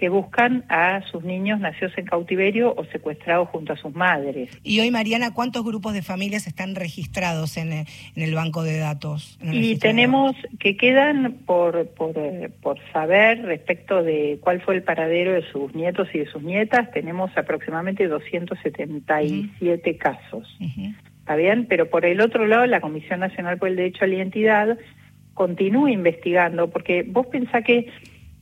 que 0.00 0.08
buscan 0.08 0.64
a 0.70 1.02
sus 1.12 1.22
niños 1.24 1.60
nacidos 1.60 1.92
en 1.98 2.06
cautiverio 2.06 2.74
o 2.74 2.86
secuestrados 2.86 3.50
junto 3.50 3.74
a 3.74 3.76
sus 3.76 3.94
madres. 3.94 4.48
Y 4.62 4.80
hoy, 4.80 4.90
Mariana, 4.90 5.34
¿cuántos 5.34 5.62
grupos 5.62 5.92
de 5.92 6.00
familias 6.00 6.46
están 6.46 6.74
registrados 6.74 7.58
en, 7.58 7.84
el 8.16 8.34
banco 8.34 8.62
de 8.62 8.78
datos? 8.78 9.38
y 9.42 9.76
tenemos 9.76 10.34
que 10.58 10.78
quedan 10.78 11.34
por, 11.44 11.86
por, 11.88 12.16
eh, 12.16 12.48
por, 12.62 12.78
saber 12.94 13.42
respecto 13.42 14.02
de 14.02 14.38
cuál 14.40 14.62
fue 14.62 14.76
el 14.76 14.82
paradero 14.84 15.34
de 15.34 15.42
sus 15.52 15.74
nietos 15.74 16.08
y 16.14 16.20
de 16.20 16.26
sus 16.30 16.42
nietas, 16.42 16.90
tenemos 16.92 17.30
aproximadamente 17.36 18.08
277 18.08 19.98
casos. 19.98 20.48
¿Está 21.18 21.36
bien? 21.36 21.66
Pero 21.66 21.90
por 21.90 22.06
el 22.06 22.22
otro 22.22 22.46
lado, 22.46 22.64
la 22.64 22.80
Comisión 22.80 23.20
Nacional 23.20 23.58
por 23.58 23.68
el 23.68 23.76
Derecho 23.76 24.06
a 24.06 24.08
la 24.08 24.14
Identidad 24.14 24.78
continúa 25.34 25.90
investigando, 25.90 26.70
porque 26.70 27.02
vos 27.06 27.26
pensás 27.26 27.64
que 27.64 27.88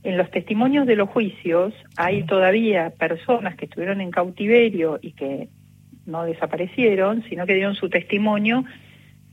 en 0.03 0.17
los 0.17 0.31
testimonios 0.31 0.87
de 0.87 0.95
los 0.95 1.09
juicios 1.09 1.73
hay 1.97 2.23
todavía 2.23 2.91
personas 2.91 3.55
que 3.55 3.65
estuvieron 3.65 4.01
en 4.01 4.11
cautiverio 4.11 4.99
y 5.01 5.11
que 5.11 5.49
no 6.05 6.23
desaparecieron, 6.23 7.23
sino 7.29 7.45
que 7.45 7.55
dieron 7.55 7.75
su 7.75 7.89
testimonio 7.89 8.63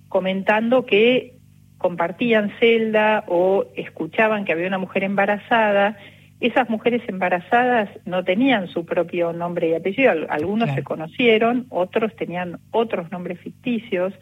comentando 0.08 0.85
que 0.85 1.35
compartían 1.78 2.52
celda 2.58 3.25
o 3.28 3.66
escuchaban 3.76 4.44
que 4.44 4.52
había 4.52 4.66
una 4.66 4.78
mujer 4.78 5.04
embarazada. 5.04 5.96
Esas 6.40 6.68
mujeres 6.68 7.02
embarazadas 7.08 7.88
no 8.04 8.25
tenían 8.25 8.68
su 8.68 8.85
propio 8.85 9.32
nombre 9.32 9.68
y 9.68 9.75
apellido, 9.75 10.12
algunos 10.28 10.75
se 10.75 10.82
conocieron, 10.82 11.66
otros 11.70 12.14
tenían 12.16 12.58
otros 12.73 13.11
nombres 13.11 13.40
ficticios 13.40 14.12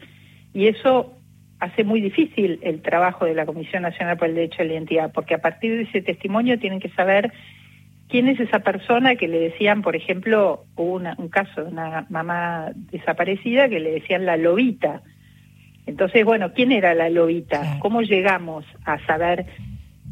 y 0.53 0.67
eso 0.67 1.14
hace 1.59 1.83
muy 1.83 2.01
difícil 2.01 2.59
el 2.61 2.81
trabajo 2.81 3.25
de 3.25 3.33
la 3.33 3.45
Comisión 3.45 3.83
Nacional 3.83 4.17
por 4.17 4.27
el 4.27 4.35
Derecho 4.35 4.61
a 4.61 4.65
la 4.65 4.73
Identidad, 4.73 5.11
porque 5.13 5.35
a 5.35 5.41
partir 5.41 5.75
de 5.75 5.83
ese 5.83 6.01
testimonio 6.01 6.59
tienen 6.59 6.79
que 6.79 6.89
saber 6.89 7.31
quién 8.09 8.27
es 8.27 8.39
esa 8.39 8.59
persona 8.59 9.15
que 9.15 9.27
le 9.27 9.39
decían, 9.39 9.81
por 9.81 9.95
ejemplo, 9.95 10.65
hubo 10.75 10.95
un 10.95 11.29
caso 11.29 11.63
de 11.63 11.71
una 11.71 12.05
mamá 12.09 12.71
desaparecida 12.91 13.69
que 13.69 13.79
le 13.79 13.91
decían 13.91 14.25
la 14.25 14.37
lobita. 14.37 15.01
Entonces, 15.85 16.25
bueno, 16.25 16.53
¿quién 16.53 16.71
era 16.71 16.93
la 16.93 17.09
lobita? 17.09 17.77
¿Cómo 17.79 18.01
llegamos 18.01 18.65
a 18.85 19.03
saber 19.05 19.45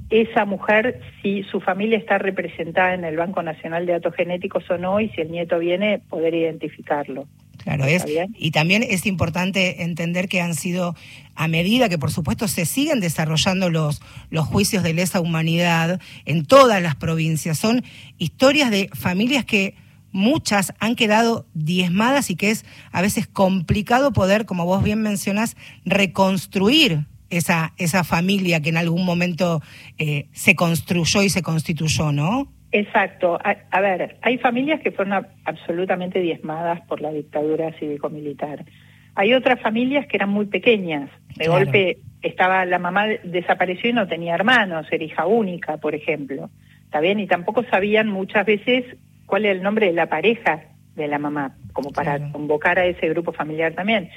esa 0.09 0.45
mujer 0.45 0.99
si 1.21 1.43
su 1.43 1.59
familia 1.59 1.97
está 1.97 2.19
representada 2.19 2.93
en 2.93 3.03
el 3.03 3.17
Banco 3.17 3.41
Nacional 3.41 3.85
de 3.85 3.93
Datos 3.93 4.15
Genéticos 4.15 4.69
o 4.69 4.77
no 4.77 4.99
y 4.99 5.09
si 5.09 5.21
el 5.21 5.31
nieto 5.31 5.57
viene, 5.59 6.01
poder 6.09 6.35
identificarlo? 6.35 7.25
Claro, 7.63 7.85
es, 7.85 8.03
y 8.37 8.51
también 8.51 8.83
es 8.83 9.05
importante 9.05 9.83
entender 9.83 10.27
que 10.27 10.41
han 10.41 10.53
sido, 10.53 10.95
a 11.33 11.47
medida 11.47 11.87
que 11.87 11.97
por 11.97 12.11
supuesto 12.11 12.47
se 12.49 12.65
siguen 12.65 12.99
desarrollando 12.99 13.69
los, 13.69 14.01
los 14.29 14.45
juicios 14.45 14.83
de 14.83 14.93
lesa 14.93 15.21
humanidad 15.21 16.01
en 16.25 16.45
todas 16.45 16.81
las 16.81 16.95
provincias, 16.95 17.57
son 17.57 17.83
historias 18.17 18.69
de 18.69 18.89
familias 18.93 19.45
que 19.45 19.75
muchas 20.11 20.73
han 20.79 20.95
quedado 20.95 21.47
diezmadas 21.53 22.29
y 22.29 22.35
que 22.35 22.51
es 22.51 22.65
a 22.91 23.01
veces 23.01 23.27
complicado 23.27 24.11
poder, 24.11 24.45
como 24.45 24.65
vos 24.65 24.83
bien 24.83 25.01
mencionás, 25.01 25.55
reconstruir 25.85 27.07
esa, 27.29 27.73
esa 27.77 28.03
familia 28.03 28.61
que 28.61 28.69
en 28.69 28.77
algún 28.77 29.05
momento 29.05 29.61
eh, 29.97 30.27
se 30.33 30.55
construyó 30.55 31.23
y 31.23 31.29
se 31.29 31.41
constituyó, 31.41 32.11
¿no? 32.11 32.51
Exacto. 32.73 33.37
A, 33.43 33.81
ver, 33.81 34.17
hay 34.23 34.39
familias 34.39 34.81
que 34.81 34.91
fueron 34.91 35.27
absolutamente 35.45 36.19
diezmadas 36.19 36.81
por 36.81 37.01
la 37.01 37.11
dictadura 37.11 37.71
cívico-militar. 37.73 38.65
Hay 39.13 39.35
otras 39.35 39.61
familias 39.61 40.07
que 40.07 40.17
eran 40.17 40.31
muy 40.31 40.47
pequeñas. 40.47 41.11
De 41.37 41.47
golpe 41.47 41.99
estaba 42.23 42.65
la 42.65 42.79
mamá 42.79 43.05
desapareció 43.23 43.91
y 43.91 43.93
no 43.93 44.07
tenía 44.07 44.33
hermanos, 44.33 44.87
era 44.89 45.03
hija 45.03 45.27
única, 45.27 45.77
por 45.77 45.93
ejemplo. 45.93 46.49
¿Está 46.85 46.99
bien? 46.99 47.19
Y 47.19 47.27
tampoco 47.27 47.63
sabían 47.69 48.07
muchas 48.07 48.43
veces 48.43 48.85
cuál 49.27 49.45
era 49.45 49.53
el 49.53 49.61
nombre 49.61 49.85
de 49.85 49.93
la 49.93 50.07
pareja 50.07 50.63
de 50.95 51.07
la 51.07 51.19
mamá, 51.19 51.55
como 51.73 51.91
para 51.91 52.31
convocar 52.31 52.79
a 52.79 52.85
ese 52.85 53.07
grupo 53.09 53.33
familiar 53.33 53.73
también. 53.73 54.09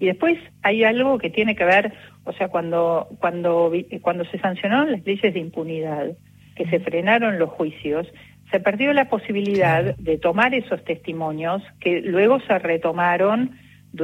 Y 0.00 0.06
después 0.06 0.36
hay 0.62 0.82
algo 0.82 1.18
que 1.18 1.30
tiene 1.30 1.54
que 1.54 1.64
ver, 1.64 1.92
o 2.24 2.32
sea, 2.32 2.48
cuando 2.48 3.06
cuando 3.20 3.72
cuando 4.02 4.24
se 4.24 4.38
sancionaron 4.40 4.90
las 4.90 5.04
leyes 5.04 5.32
de 5.32 5.38
impunidad, 5.38 6.16
que 6.56 6.66
se 6.66 6.80
frenaron 6.80 7.38
los 7.38 7.50
juicios, 7.50 8.06
se 8.50 8.60
perdió 8.60 8.92
la 8.92 9.08
posibilidad 9.08 9.96
de 9.96 10.18
tomar 10.18 10.54
esos 10.54 10.84
testimonios 10.84 11.62
que 11.80 12.00
luego 12.00 12.40
se 12.40 12.58
retomaron 12.58 13.52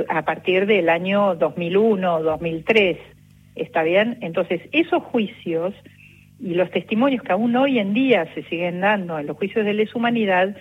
a 0.08 0.24
partir 0.24 0.66
del 0.66 0.88
año 0.88 1.34
2001 1.34 2.14
o 2.14 2.22
2003. 2.22 2.98
¿Está 3.54 3.82
bien? 3.82 4.18
Entonces, 4.20 4.60
esos 4.72 5.02
juicios 5.04 5.74
y 6.38 6.54
los 6.54 6.70
testimonios 6.70 7.22
que 7.22 7.32
aún 7.32 7.56
hoy 7.56 7.78
en 7.78 7.94
día 7.94 8.26
se 8.34 8.42
siguen 8.44 8.80
dando 8.80 9.18
en 9.18 9.26
los 9.26 9.36
juicios 9.36 9.64
de 9.64 9.74
lesa 9.74 9.92
humanidad 9.96 10.54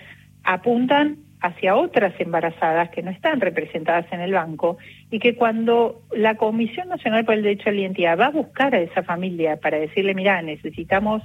apuntan 0.44 1.18
hacia 1.42 1.76
otras 1.76 2.14
embarazadas 2.20 2.90
que 2.90 3.04
no 3.04 3.12
están 3.12 3.42
representadas 3.42 4.06
en 4.12 4.22
el 4.22 4.32
banco 4.32 4.78
y 5.12 5.20
que 5.20 5.36
cuando 5.36 6.02
la 6.12 6.36
Comisión 6.36 6.88
Nacional 6.88 7.26
por 7.26 7.36
el 7.36 7.44
Derecho 7.44 7.70
a 7.70 7.74
la 7.74 7.82
Identidad 7.82 8.18
va 8.18 8.28
a 8.28 8.32
buscar 8.32 8.74
a 8.74 8.80
esa 8.80 9.04
familia 9.04 9.58
para 9.58 9.78
decirle, 9.78 10.16
mira, 10.16 10.42
necesitamos 10.42 11.22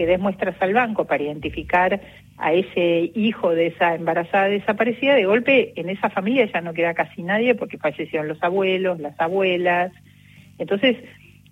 que 0.00 0.06
des 0.06 0.18
muestras 0.18 0.56
al 0.60 0.72
banco 0.72 1.04
para 1.04 1.22
identificar 1.22 2.00
a 2.38 2.54
ese 2.54 3.12
hijo 3.14 3.50
de 3.50 3.66
esa 3.66 3.94
embarazada 3.94 4.48
desaparecida, 4.48 5.14
de 5.14 5.26
golpe 5.26 5.74
en 5.76 5.90
esa 5.90 6.08
familia 6.08 6.50
ya 6.50 6.62
no 6.62 6.72
queda 6.72 6.94
casi 6.94 7.22
nadie 7.22 7.54
porque 7.54 7.76
fallecieron 7.76 8.26
los 8.26 8.42
abuelos, 8.42 8.98
las 8.98 9.20
abuelas. 9.20 9.92
Entonces 10.56 10.96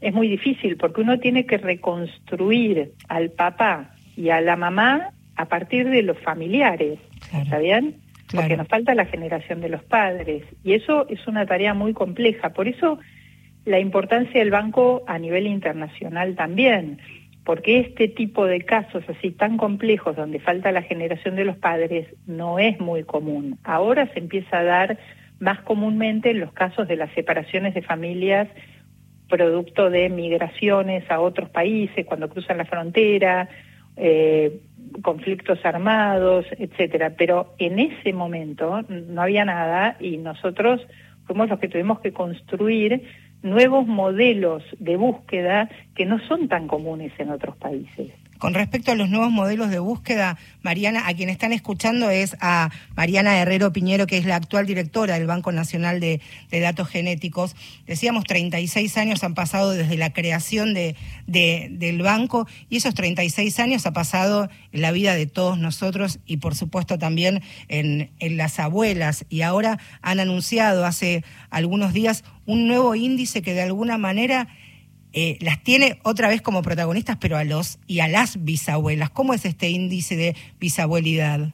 es 0.01 0.15
muy 0.15 0.29
difícil 0.29 0.79
porque 0.79 1.03
uno 1.03 1.19
tiene 1.19 1.45
que 1.45 1.59
reconstruir 1.59 2.93
al 3.09 3.33
papá 3.33 3.91
y 4.17 4.31
a 4.31 4.41
la 4.41 4.57
mamá 4.57 5.11
a 5.37 5.45
partir 5.45 5.91
de 5.91 6.03
los 6.03 6.19
familiares, 6.21 6.99
¿está 7.31 7.59
bien? 7.59 7.97
Porque 8.35 8.57
nos 8.57 8.67
falta 8.67 8.95
la 8.95 9.05
generación 9.05 9.61
de 9.61 9.69
los 9.69 9.85
padres 9.85 10.43
y 10.65 10.73
eso 10.73 11.07
es 11.11 11.27
una 11.27 11.45
tarea 11.45 11.75
muy 11.75 11.93
compleja. 11.93 12.55
Por 12.55 12.67
eso 12.67 12.99
la 13.67 13.79
importancia 13.79 14.41
del 14.41 14.51
banco 14.51 15.03
a 15.07 15.19
nivel 15.19 15.47
internacional 15.47 16.35
también 16.35 16.99
porque 17.49 17.81
este 17.81 18.09
tipo 18.09 18.45
de 18.45 18.61
casos 18.61 19.03
así 19.09 19.31
tan 19.31 19.57
complejos 19.57 20.15
donde 20.15 20.39
falta 20.39 20.71
la 20.71 20.83
generación 20.83 21.35
de 21.35 21.47
los 21.47 21.57
padres 21.57 22.07
no 22.27 22.59
es 22.59 22.79
muy 22.79 23.05
común. 23.05 23.59
Ahora 23.65 24.07
se 24.13 24.19
empieza 24.19 24.59
a 24.59 24.65
dar 24.65 24.99
más 25.41 25.59
comúnmente 25.61 26.29
en 26.29 26.41
los 26.41 26.53
casos 26.53 26.87
de 26.87 26.97
las 26.97 27.11
separaciones 27.15 27.73
de 27.73 27.81
familias 27.81 28.49
producto 29.31 29.89
de 29.89 30.11
migraciones 30.11 31.11
a 31.11 31.21
otros 31.21 31.49
países 31.49 32.05
cuando 32.05 32.29
cruzan 32.29 32.59
la 32.59 32.67
frontera, 32.67 33.49
eh, 33.97 34.61
conflictos 35.01 35.65
armados, 35.65 36.45
etcétera. 36.59 37.15
Pero 37.17 37.55
en 37.59 37.79
ese 37.79 38.13
momento 38.13 38.83
no 38.91 39.23
había 39.23 39.47
nada 39.47 39.97
y 40.01 40.19
nosotros 40.19 40.87
fuimos 41.27 41.49
los 41.49 41.59
que 41.59 41.69
tuvimos 41.69 42.01
que 42.01 42.13
construir 42.13 43.05
nuevos 43.43 43.87
modelos 43.87 44.63
de 44.79 44.97
búsqueda 44.97 45.69
que 45.95 46.07
no 46.07 46.19
son 46.27 46.49
tan 46.49 46.67
comunes 46.67 47.13
en 47.19 47.31
otros 47.31 47.57
países. 47.57 48.13
Con 48.39 48.55
respecto 48.55 48.93
a 48.93 48.95
los 48.95 49.11
nuevos 49.11 49.33
modelos 49.33 49.69
de 49.69 49.81
búsqueda, 49.81 50.39
Mariana, 50.63 51.09
a 51.09 51.15
quien 51.15 51.29
están 51.29 51.53
escuchando 51.53 52.09
es 52.09 52.37
a 52.41 52.71
Mariana 52.95 53.37
Herrero 53.37 53.73
Piñero, 53.73 54.07
que 54.07 54.17
es 54.17 54.27
la 54.27 54.37
actual 54.37 54.67
directora 54.67 55.19
del 55.19 55.27
Banco 55.27 55.51
Nacional 55.51 55.99
de, 55.99 56.21
Datos 56.51 56.89
Genéticos. 56.89 57.57
Decíamos, 57.87 58.25
36 58.25 58.97
años 58.97 59.25
han 59.25 59.35
pasado 59.35 59.73
desde 59.73 59.97
la 59.97 60.13
creación 60.13 60.73
de, 60.73 60.95
del 61.27 62.03
banco 62.03 62.47
y 62.71 62.77
esos 62.77 62.95
36 62.95 63.59
años 63.59 63.87
ha 63.87 63.93
pasado 63.93 64.49
en 64.73 64.83
la 64.83 64.93
vida 64.93 65.15
de 65.15 65.27
todos 65.27 65.59
nosotros 65.59 66.21
y 66.25 66.37
por 66.37 66.55
supuesto 66.55 66.99
también 66.99 67.43
en 67.69 68.37
las 68.37 68.61
abuelas. 68.61 69.27
Y 69.29 69.43
ahora 69.43 69.79
han 70.01 70.21
anunciado 70.21 70.87
hace 70.87 71.25
algunos 71.51 71.93
días 71.93 72.23
un 72.47 72.67
nuevo 72.67 72.95
índice 72.95 73.43
que 73.43 73.53
de 73.53 73.63
alguna 73.63 73.99
manera 73.99 74.49
eh, 75.21 75.37
las 75.41 75.65
tiene 75.65 75.99
otra 76.05 76.29
vez 76.29 76.43
como 76.43 76.63
protagonistas, 76.63 77.17
pero 77.17 77.37
a 77.37 77.43
los 77.43 77.81
y 77.89 77.99
a 77.99 78.07
las 78.07 78.45
bisabuelas. 78.45 79.11
¿Cómo 79.11 79.35
es 79.35 79.45
este 79.45 79.69
índice 79.69 80.17
de 80.17 80.37
bisabuelidad? 80.61 81.49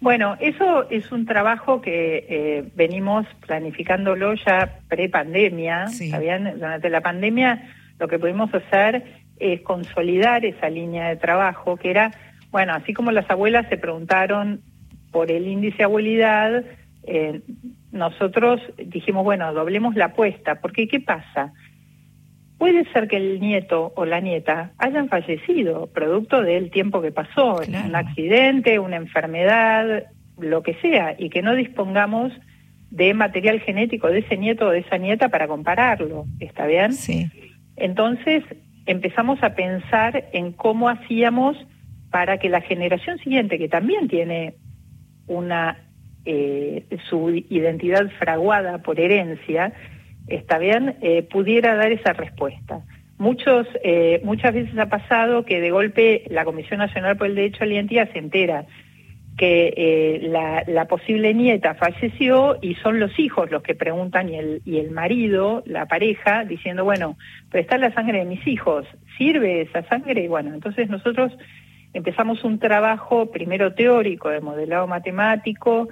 Bueno, 0.00 0.36
eso 0.40 0.90
es 0.90 1.12
un 1.12 1.24
trabajo 1.24 1.80
que 1.80 2.26
eh, 2.28 2.64
venimos 2.74 3.26
planificándolo 3.46 4.34
ya 4.34 4.80
pre-pandemia. 4.88 5.86
Durante 6.56 6.90
la 6.90 7.00
pandemia 7.00 7.62
lo 8.00 8.08
que 8.08 8.18
pudimos 8.18 8.52
hacer 8.52 9.04
es 9.38 9.60
consolidar 9.60 10.44
esa 10.44 10.68
línea 10.68 11.10
de 11.10 11.16
trabajo 11.16 11.76
que 11.76 11.90
era, 11.90 12.10
bueno, 12.50 12.74
así 12.74 12.92
como 12.92 13.12
las 13.12 13.30
abuelas 13.30 13.68
se 13.68 13.76
preguntaron 13.76 14.62
por 15.12 15.30
el 15.30 15.46
índice 15.46 15.78
de 15.78 15.84
abuelidad, 15.84 16.64
eh, 17.06 17.40
nosotros 17.92 18.60
dijimos, 18.76 19.22
bueno, 19.22 19.54
doblemos 19.54 19.94
la 19.94 20.06
apuesta, 20.06 20.56
porque 20.56 20.88
¿qué 20.88 20.98
pasa? 20.98 21.52
Puede 22.58 22.84
ser 22.92 23.08
que 23.08 23.16
el 23.16 23.40
nieto 23.40 23.92
o 23.96 24.04
la 24.04 24.20
nieta 24.20 24.72
hayan 24.78 25.08
fallecido 25.08 25.88
producto 25.88 26.42
del 26.42 26.70
tiempo 26.70 27.02
que 27.02 27.12
pasó, 27.12 27.60
un 27.66 27.96
accidente, 27.96 28.78
una 28.78 28.96
enfermedad, 28.96 30.04
lo 30.38 30.62
que 30.62 30.74
sea, 30.74 31.14
y 31.18 31.30
que 31.30 31.42
no 31.42 31.54
dispongamos 31.54 32.32
de 32.90 33.12
material 33.14 33.60
genético 33.60 34.08
de 34.08 34.20
ese 34.20 34.36
nieto 34.36 34.66
o 34.66 34.70
de 34.70 34.80
esa 34.80 34.98
nieta 34.98 35.28
para 35.28 35.48
compararlo. 35.48 36.26
¿Está 36.38 36.66
bien? 36.66 36.92
Sí. 36.92 37.28
Entonces, 37.76 38.44
empezamos 38.86 39.42
a 39.42 39.54
pensar 39.54 40.28
en 40.32 40.52
cómo 40.52 40.88
hacíamos 40.88 41.56
para 42.10 42.38
que 42.38 42.48
la 42.48 42.60
generación 42.60 43.18
siguiente, 43.18 43.58
que 43.58 43.68
también 43.68 44.06
tiene 44.08 44.54
una 45.26 45.78
eh, 46.26 46.86
su 47.10 47.30
identidad 47.30 48.08
fraguada 48.18 48.78
por 48.78 49.00
herencia, 49.00 49.72
está 50.26 50.58
bien, 50.58 50.96
eh, 51.02 51.22
pudiera 51.22 51.74
dar 51.74 51.92
esa 51.92 52.12
respuesta. 52.12 52.80
Muchos, 53.18 53.66
eh, 53.82 54.20
muchas 54.24 54.54
veces 54.54 54.76
ha 54.78 54.88
pasado 54.88 55.44
que 55.44 55.60
de 55.60 55.70
golpe 55.70 56.24
la 56.30 56.44
Comisión 56.44 56.78
Nacional 56.78 57.16
por 57.16 57.28
el 57.28 57.34
Derecho 57.34 57.62
a 57.62 57.66
la 57.66 57.74
Identidad 57.74 58.12
se 58.12 58.18
entera 58.18 58.66
que 59.36 59.74
eh, 59.76 60.64
la, 60.68 60.84
posible 60.86 61.34
nieta 61.34 61.74
falleció 61.74 62.56
y 62.62 62.74
son 62.76 63.00
los 63.00 63.18
hijos 63.18 63.50
los 63.50 63.62
que 63.62 63.74
preguntan 63.74 64.28
y 64.28 64.36
el, 64.36 64.62
y 64.64 64.78
el 64.78 64.92
marido, 64.92 65.62
la 65.66 65.86
pareja, 65.86 66.44
diciendo, 66.44 66.84
bueno, 66.84 67.16
pero 67.50 67.78
la 67.78 67.92
sangre 67.92 68.20
de 68.20 68.24
mis 68.26 68.46
hijos, 68.46 68.86
¿sirve 69.18 69.62
esa 69.62 69.82
sangre? 69.88 70.28
Bueno, 70.28 70.54
entonces 70.54 70.88
nosotros 70.88 71.32
empezamos 71.92 72.44
un 72.44 72.58
trabajo 72.60 73.30
primero 73.30 73.74
teórico 73.74 74.28
de 74.28 74.40
modelado 74.40 74.86
matemático 74.86 75.88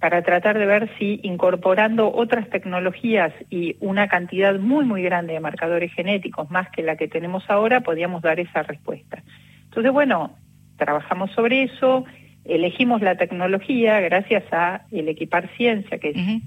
para 0.00 0.22
tratar 0.22 0.58
de 0.58 0.66
ver 0.66 0.90
si 0.98 1.20
incorporando 1.22 2.12
otras 2.14 2.48
tecnologías 2.50 3.32
y 3.50 3.76
una 3.80 4.08
cantidad 4.08 4.58
muy, 4.58 4.84
muy 4.84 5.02
grande 5.02 5.32
de 5.32 5.40
marcadores 5.40 5.92
genéticos, 5.92 6.50
más 6.50 6.68
que 6.70 6.82
la 6.82 6.96
que 6.96 7.08
tenemos 7.08 7.48
ahora, 7.48 7.80
podíamos 7.80 8.22
dar 8.22 8.38
esa 8.38 8.62
respuesta. 8.62 9.22
Entonces, 9.64 9.92
bueno, 9.92 10.36
trabajamos 10.76 11.30
sobre 11.32 11.62
eso 11.62 12.04
elegimos 12.48 13.02
la 13.02 13.16
tecnología 13.16 14.00
gracias 14.00 14.44
a 14.52 14.82
el 14.90 15.08
equipar 15.08 15.48
ciencia, 15.56 15.98
que 15.98 16.10
es, 16.10 16.42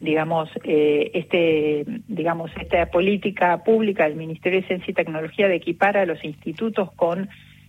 digamos, 0.00 0.48
eh, 0.64 1.10
este, 1.14 1.84
digamos, 2.08 2.50
esta 2.60 2.86
política 2.86 3.62
pública 3.62 4.04
del 4.04 4.16
Ministerio 4.16 4.60
de 4.60 4.66
Ciencia 4.66 4.90
y 4.90 4.94
Tecnología 4.94 5.48
de 5.48 5.56
equipar 5.56 5.96
a 5.96 6.06
los 6.06 6.24
institutos 6.24 6.92
con 6.92 7.28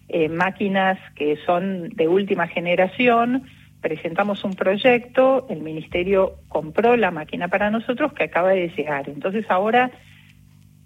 eh, 0.09 0.29
máquinas 0.29 0.97
que 1.15 1.37
son 1.45 1.89
de 1.89 2.07
última 2.07 2.47
generación. 2.47 3.43
Presentamos 3.83 4.45
un 4.45 4.53
proyecto, 4.53 5.45
el 5.49 5.59
Ministerio 5.59 6.37
compró 6.47 6.95
la 6.95 7.11
máquina 7.11 7.49
para 7.49 7.69
nosotros 7.69 8.13
que 8.13 8.23
acaba 8.23 8.51
de 8.51 8.69
llegar. 8.69 9.09
Entonces 9.09 9.45
ahora 9.49 9.91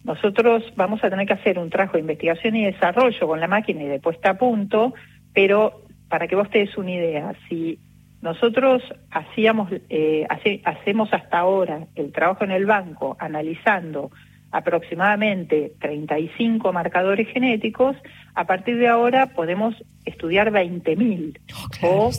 nosotros 0.03 0.63
vamos 0.75 1.03
a 1.03 1.09
tener 1.11 1.27
que 1.27 1.33
hacer 1.33 1.59
un 1.59 1.69
trabajo 1.69 1.93
de 1.93 1.99
investigación 1.99 2.55
y 2.55 2.65
desarrollo 2.65 3.27
con 3.27 3.39
la 3.39 3.47
máquina 3.47 3.83
y 3.83 3.87
de 3.87 3.99
puesta 3.99 4.31
a 4.31 4.37
punto, 4.39 4.95
pero 5.31 5.83
para 6.09 6.27
que 6.27 6.35
vos 6.35 6.49
te 6.49 6.57
des 6.57 6.75
una 6.75 6.91
idea, 6.91 7.35
si 7.47 7.77
nosotros 8.21 8.81
hacíamos, 9.11 9.69
eh, 9.89 10.25
hacemos 10.65 11.13
hasta 11.13 11.37
ahora 11.37 11.85
el 11.93 12.11
trabajo 12.11 12.45
en 12.45 12.51
el 12.51 12.65
banco 12.65 13.15
analizando 13.19 14.09
aproximadamente 14.49 15.73
35 15.79 16.73
marcadores 16.73 17.27
genéticos, 17.27 17.95
a 18.33 18.45
partir 18.45 18.77
de 18.77 18.87
ahora 18.87 19.27
podemos 19.27 19.75
estudiar 20.05 20.51
20.000 20.51 21.37
o 21.83 22.11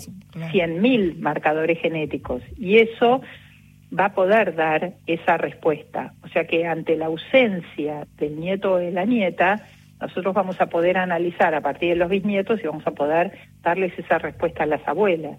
100.000 0.53 1.19
marcadores 1.19 1.79
genéticos 1.81 2.43
y 2.57 2.79
eso 2.79 3.21
va 3.97 4.07
a 4.07 4.15
poder 4.15 4.55
dar 4.55 4.95
esa 5.07 5.37
respuesta. 5.37 6.15
O 6.23 6.29
sea 6.29 6.47
que 6.47 6.67
ante 6.67 6.97
la 6.97 7.07
ausencia 7.07 8.07
del 8.19 8.39
nieto 8.39 8.73
o 8.73 8.77
de 8.77 8.91
la 8.91 9.05
nieta, 9.05 9.67
nosotros 10.01 10.35
vamos 10.35 10.61
a 10.61 10.67
poder 10.67 10.99
analizar 10.99 11.55
a 11.55 11.61
partir 11.61 11.91
de 11.91 11.97
los 11.97 12.11
bisnietos 12.11 12.61
y 12.63 12.67
vamos 12.67 12.87
a 12.87 12.93
poder 12.93 13.33
darles 13.63 13.99
esa 13.99 14.19
respuesta 14.19 14.65
a 14.65 14.67
las 14.67 14.87
abuelas. 14.87 15.39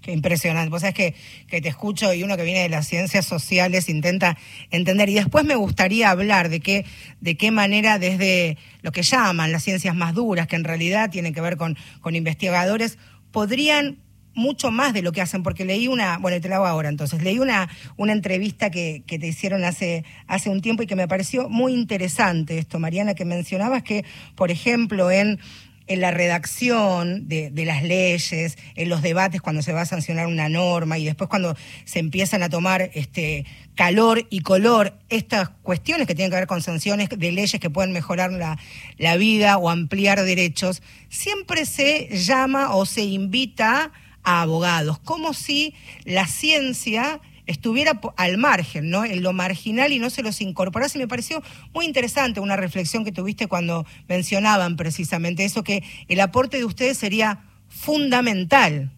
Qué 0.00 0.10
impresionante. 0.10 0.68
Vos 0.68 0.80
sabés 0.80 0.94
que, 0.94 1.14
que 1.46 1.60
te 1.60 1.68
escucho 1.68 2.12
y 2.12 2.24
uno 2.24 2.36
que 2.36 2.42
viene 2.42 2.62
de 2.62 2.68
las 2.68 2.88
ciencias 2.88 3.24
sociales 3.24 3.88
intenta 3.88 4.36
entender. 4.70 5.08
Y 5.08 5.14
después 5.14 5.44
me 5.44 5.54
gustaría 5.54 6.10
hablar 6.10 6.48
de 6.48 6.58
qué, 6.58 6.84
de 7.20 7.36
qué 7.36 7.52
manera 7.52 8.00
desde 8.00 8.58
lo 8.82 8.90
que 8.90 9.02
llaman 9.02 9.52
las 9.52 9.62
ciencias 9.62 9.94
más 9.94 10.14
duras, 10.14 10.48
que 10.48 10.56
en 10.56 10.64
realidad 10.64 11.10
tienen 11.10 11.32
que 11.32 11.40
ver 11.40 11.56
con, 11.56 11.76
con 12.00 12.16
investigadores, 12.16 12.98
podrían 13.30 13.98
mucho 14.34 14.70
más 14.70 14.92
de 14.92 15.02
lo 15.02 15.12
que 15.12 15.20
hacen, 15.20 15.42
porque 15.42 15.64
leí 15.64 15.88
una, 15.88 16.18
bueno, 16.18 16.40
te 16.40 16.48
la 16.48 16.56
hago 16.56 16.66
ahora 16.66 16.88
entonces, 16.88 17.22
leí 17.22 17.38
una, 17.38 17.68
una 17.96 18.12
entrevista 18.12 18.70
que, 18.70 19.02
te 19.06 19.26
hicieron 19.26 19.64
hace, 19.64 20.04
hace 20.26 20.50
un 20.50 20.60
tiempo 20.60 20.82
y 20.82 20.86
que 20.86 20.96
me 20.96 21.08
pareció 21.08 21.48
muy 21.48 21.74
interesante 21.74 22.58
esto, 22.58 22.78
Mariana, 22.78 23.14
que 23.14 23.24
mencionabas 23.24 23.82
que, 23.82 24.04
por 24.34 24.50
ejemplo, 24.50 25.10
en 25.10 25.38
en 25.86 26.00
la 26.00 26.10
redacción 26.10 27.28
de, 27.28 27.50
de, 27.50 27.64
las 27.64 27.82
leyes, 27.82 28.56
en 28.76 28.88
los 28.88 29.02
debates 29.02 29.42
cuando 29.42 29.62
se 29.62 29.72
va 29.72 29.82
a 29.82 29.86
sancionar 29.86 30.26
una 30.26 30.48
norma 30.48 30.98
y 30.98 31.04
después 31.04 31.28
cuando 31.28 31.56
se 31.84 31.98
empiezan 31.98 32.42
a 32.42 32.48
tomar 32.48 32.90
este 32.94 33.44
calor 33.74 34.26
y 34.30 34.40
color 34.40 34.98
estas 35.08 35.48
cuestiones 35.48 36.06
que 36.06 36.14
tienen 36.14 36.30
que 36.30 36.36
ver 36.36 36.46
con 36.46 36.62
sanciones 36.62 37.08
de 37.08 37.32
leyes 37.32 37.60
que 37.60 37.70
pueden 37.70 37.92
mejorar 37.92 38.32
la, 38.32 38.58
la 38.96 39.16
vida 39.16 39.58
o 39.58 39.70
ampliar 39.70 40.22
derechos, 40.22 40.82
siempre 41.08 41.66
se 41.66 42.08
llama 42.16 42.74
o 42.74 42.86
se 42.86 43.02
invita 43.02 43.92
a 44.24 44.42
abogados, 44.42 44.98
como 44.98 45.34
si 45.34 45.74
la 46.04 46.26
ciencia 46.26 47.20
estuviera 47.46 48.00
al 48.16 48.38
margen, 48.38 48.90
¿no? 48.90 49.04
En 49.04 49.22
lo 49.22 49.32
marginal 49.32 49.92
y 49.92 49.98
no 49.98 50.10
se 50.10 50.22
los 50.22 50.40
incorporase. 50.40 50.98
Me 50.98 51.08
pareció 51.08 51.42
muy 51.74 51.86
interesante 51.86 52.40
una 52.40 52.56
reflexión 52.56 53.04
que 53.04 53.12
tuviste 53.12 53.46
cuando 53.46 53.84
mencionaban 54.08 54.76
precisamente 54.76 55.44
eso, 55.44 55.64
que 55.64 55.82
el 56.08 56.20
aporte 56.20 56.58
de 56.58 56.64
ustedes 56.64 56.98
sería 56.98 57.40
fundamental. 57.68 58.90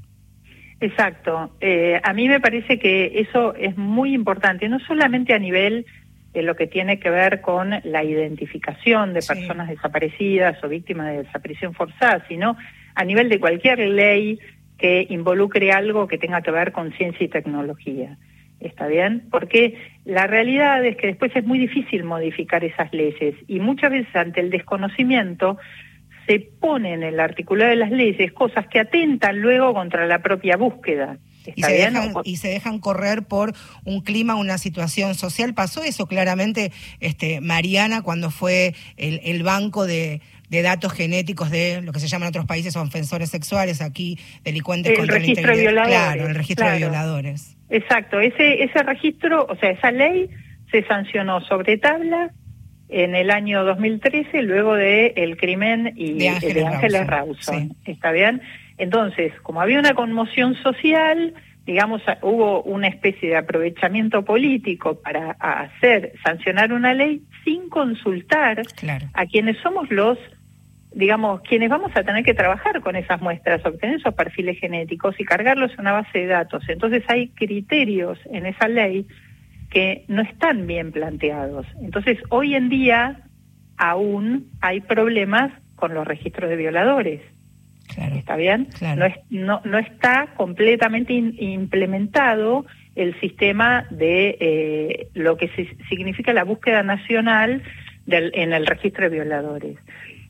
Exacto. 0.81 1.51
Eh, 1.61 2.01
a 2.03 2.13
mí 2.13 2.29
me 2.29 2.41
parece 2.41 2.79
que 2.79 3.21
eso 3.21 3.55
es 3.55 3.77
muy 3.77 4.13
importante, 4.13 4.69
no 4.69 4.79
solamente 4.81 5.33
a 5.33 5.39
nivel 5.39 5.87
de 6.35 6.43
lo 6.43 6.57
que 6.57 6.67
tiene 6.67 6.99
que 6.99 7.11
ver 7.11 7.41
con 7.41 7.71
la 7.85 8.03
identificación 8.03 9.15
de 9.15 9.23
personas 9.23 9.69
desaparecidas 9.69 10.63
o 10.65 10.69
víctimas 10.69 11.07
de 11.07 11.23
desaparición 11.23 11.75
forzada, 11.75 12.25
sino 12.29 12.57
a 12.97 13.05
nivel 13.05 13.29
de 13.29 13.39
cualquier 13.39 13.79
ley 13.79 14.41
que 14.79 15.07
involucre 15.09 15.73
algo 15.73 16.09
que 16.09 16.19
tenga 16.19 16.43
que 16.43 16.51
ver 16.51 16.73
con 16.73 16.93
ciencia 16.93 17.25
y 17.25 17.29
tecnología. 17.29 18.19
¿Está 18.61 18.87
bien? 18.87 19.29
Porque 19.31 19.77
la 20.05 20.27
realidad 20.27 20.85
es 20.85 20.97
que 20.97 21.09
después 21.09 21.33
es 21.35 21.45
muy 21.45 21.59
difícil 21.59 22.05
modificar 22.05 22.65
esas 22.65 22.93
leyes 22.93 23.35
y 23.47 23.61
muchas 23.61 23.91
veces 23.91 24.15
ante 24.17 24.41
el 24.41 24.51
desconocimiento 24.51 25.59
se 26.27 26.41
ponen 26.41 27.03
en 27.03 27.15
el 27.15 27.21
articulado 27.21 27.71
de 27.71 27.77
las 27.77 27.91
leyes 27.91 28.33
cosas 28.33 28.67
que 28.69 28.81
atentan 28.81 29.41
luego 29.41 29.75
contra 29.75 30.07
la 30.07 30.21
propia 30.21 30.57
búsqueda. 30.57 31.19
Y 31.55 31.63
se, 31.63 31.73
dejan, 31.73 32.15
y 32.25 32.37
se, 32.37 32.49
dejan, 32.49 32.79
correr 32.79 33.25
por 33.25 33.53
un 33.85 34.01
clima, 34.01 34.35
una 34.35 34.57
situación 34.57 35.15
social. 35.15 35.53
Pasó 35.53 35.83
eso 35.83 36.07
claramente, 36.07 36.73
este, 37.01 37.43
Mariana, 37.43 38.01
cuando 38.01 38.31
fue 38.31 38.75
el 38.97 39.43
banco 39.43 39.85
de, 39.85 40.23
de 40.55 40.63
datos 40.63 40.93
genéticos 40.93 41.51
de 41.51 41.83
lo 41.83 41.93
que 41.93 42.01
se 42.01 42.09
llama 42.09 42.27
en 42.27 42.31
otros 42.31 42.47
países 42.47 42.77
ofensores 42.77 43.31
sexuales, 43.31 43.83
aquí 43.83 44.19
delincuentes 44.43 44.93
el 44.93 44.99
contra 44.99 45.19
registro 45.19 45.49
la 45.49 45.55
integridad. 45.55 45.87
Claro, 45.87 46.27
el 46.27 46.35
registro 46.35 46.71
de 46.71 46.77
violadores. 46.79 47.57
Exacto, 47.71 48.21
ese, 48.21 48.63
ese 48.63 48.83
registro, 48.83 49.47
o 49.49 49.57
sea, 49.57 49.71
esa 49.71 49.91
ley 49.91 50.31
se 50.71 50.85
sancionó 50.85 51.41
sobre 51.43 51.77
tabla 51.79 52.31
en 52.89 53.15
el 53.15 53.31
año 53.31 53.65
2013 53.65 54.43
luego 54.43 54.75
de 54.75 55.15
el 55.17 55.37
crimen 55.37 55.93
y 55.97 56.15
de 56.19 56.29
Ángeles, 56.29 57.07
Rawson. 57.07 57.77
¿Está 57.85 58.13
bien? 58.13 58.43
Entonces, 58.79 59.33
como 59.43 59.61
había 59.61 59.79
una 59.79 59.95
conmoción 59.95 60.55
social, 60.63 61.35
digamos, 61.67 62.03
hubo 62.23 62.63
una 62.63 62.89
especie 62.89 63.31
de 63.31 63.37
aprovechamiento 63.37 64.25
político 64.25 65.01
para 65.01 65.31
hacer, 65.33 66.13
sancionar 66.25 66.73
una 66.73 66.93
ley 66.93 67.23
sin 67.45 67.69
consultar 67.69 68.63
a 69.13 69.27
quienes 69.27 69.57
somos 69.59 69.91
los 69.91 70.19
digamos, 70.95 71.41
quienes 71.43 71.69
vamos 71.69 71.91
a 71.95 72.05
tener 72.05 72.25
que 72.25 72.35
trabajar 72.35 72.81
con 72.81 72.95
esas 72.97 73.21
muestras, 73.21 73.65
obtener 73.67 73.97
esos 73.97 74.15
perfiles 74.15 74.59
genéticos 74.59 75.19
y 75.19 75.25
cargarlos 75.25 75.73
en 75.73 75.81
una 75.81 75.93
base 75.93 76.21
de 76.21 76.27
datos. 76.27 76.63
Entonces 76.69 77.03
hay 77.09 77.29
criterios 77.29 78.19
en 78.31 78.47
esa 78.47 78.69
ley 78.69 79.07
que 79.71 80.05
no 80.07 80.23
están 80.23 80.67
bien 80.67 80.93
planteados. 80.93 81.67
Entonces 81.81 82.19
hoy 82.29 82.55
en 82.55 82.69
día 82.69 83.23
aún 83.77 84.51
hay 84.61 84.81
problemas 84.81 85.53
con 85.75 85.95
los 85.95 86.07
registros 86.07 86.49
de 86.49 86.57
violadores. 86.57 87.21
¿Está 87.97 88.37
bien? 88.37 88.69
No, 88.97 89.05
es, 89.05 89.15
no, 89.31 89.61
no 89.65 89.79
está 89.79 90.29
completamente 90.37 91.13
implementado 91.13 92.65
el 92.95 93.19
sistema 93.21 93.87
de 93.91 94.37
eh, 94.41 95.09
lo 95.15 95.37
que 95.37 95.51
significa 95.89 96.33
la 96.33 96.45
búsqueda 96.45 96.83
nacional 96.83 97.63
del, 98.07 98.31
en 98.35 98.53
el 98.53 98.67
registro 98.67 99.11
de 99.11 99.17
violadores. 99.17 99.77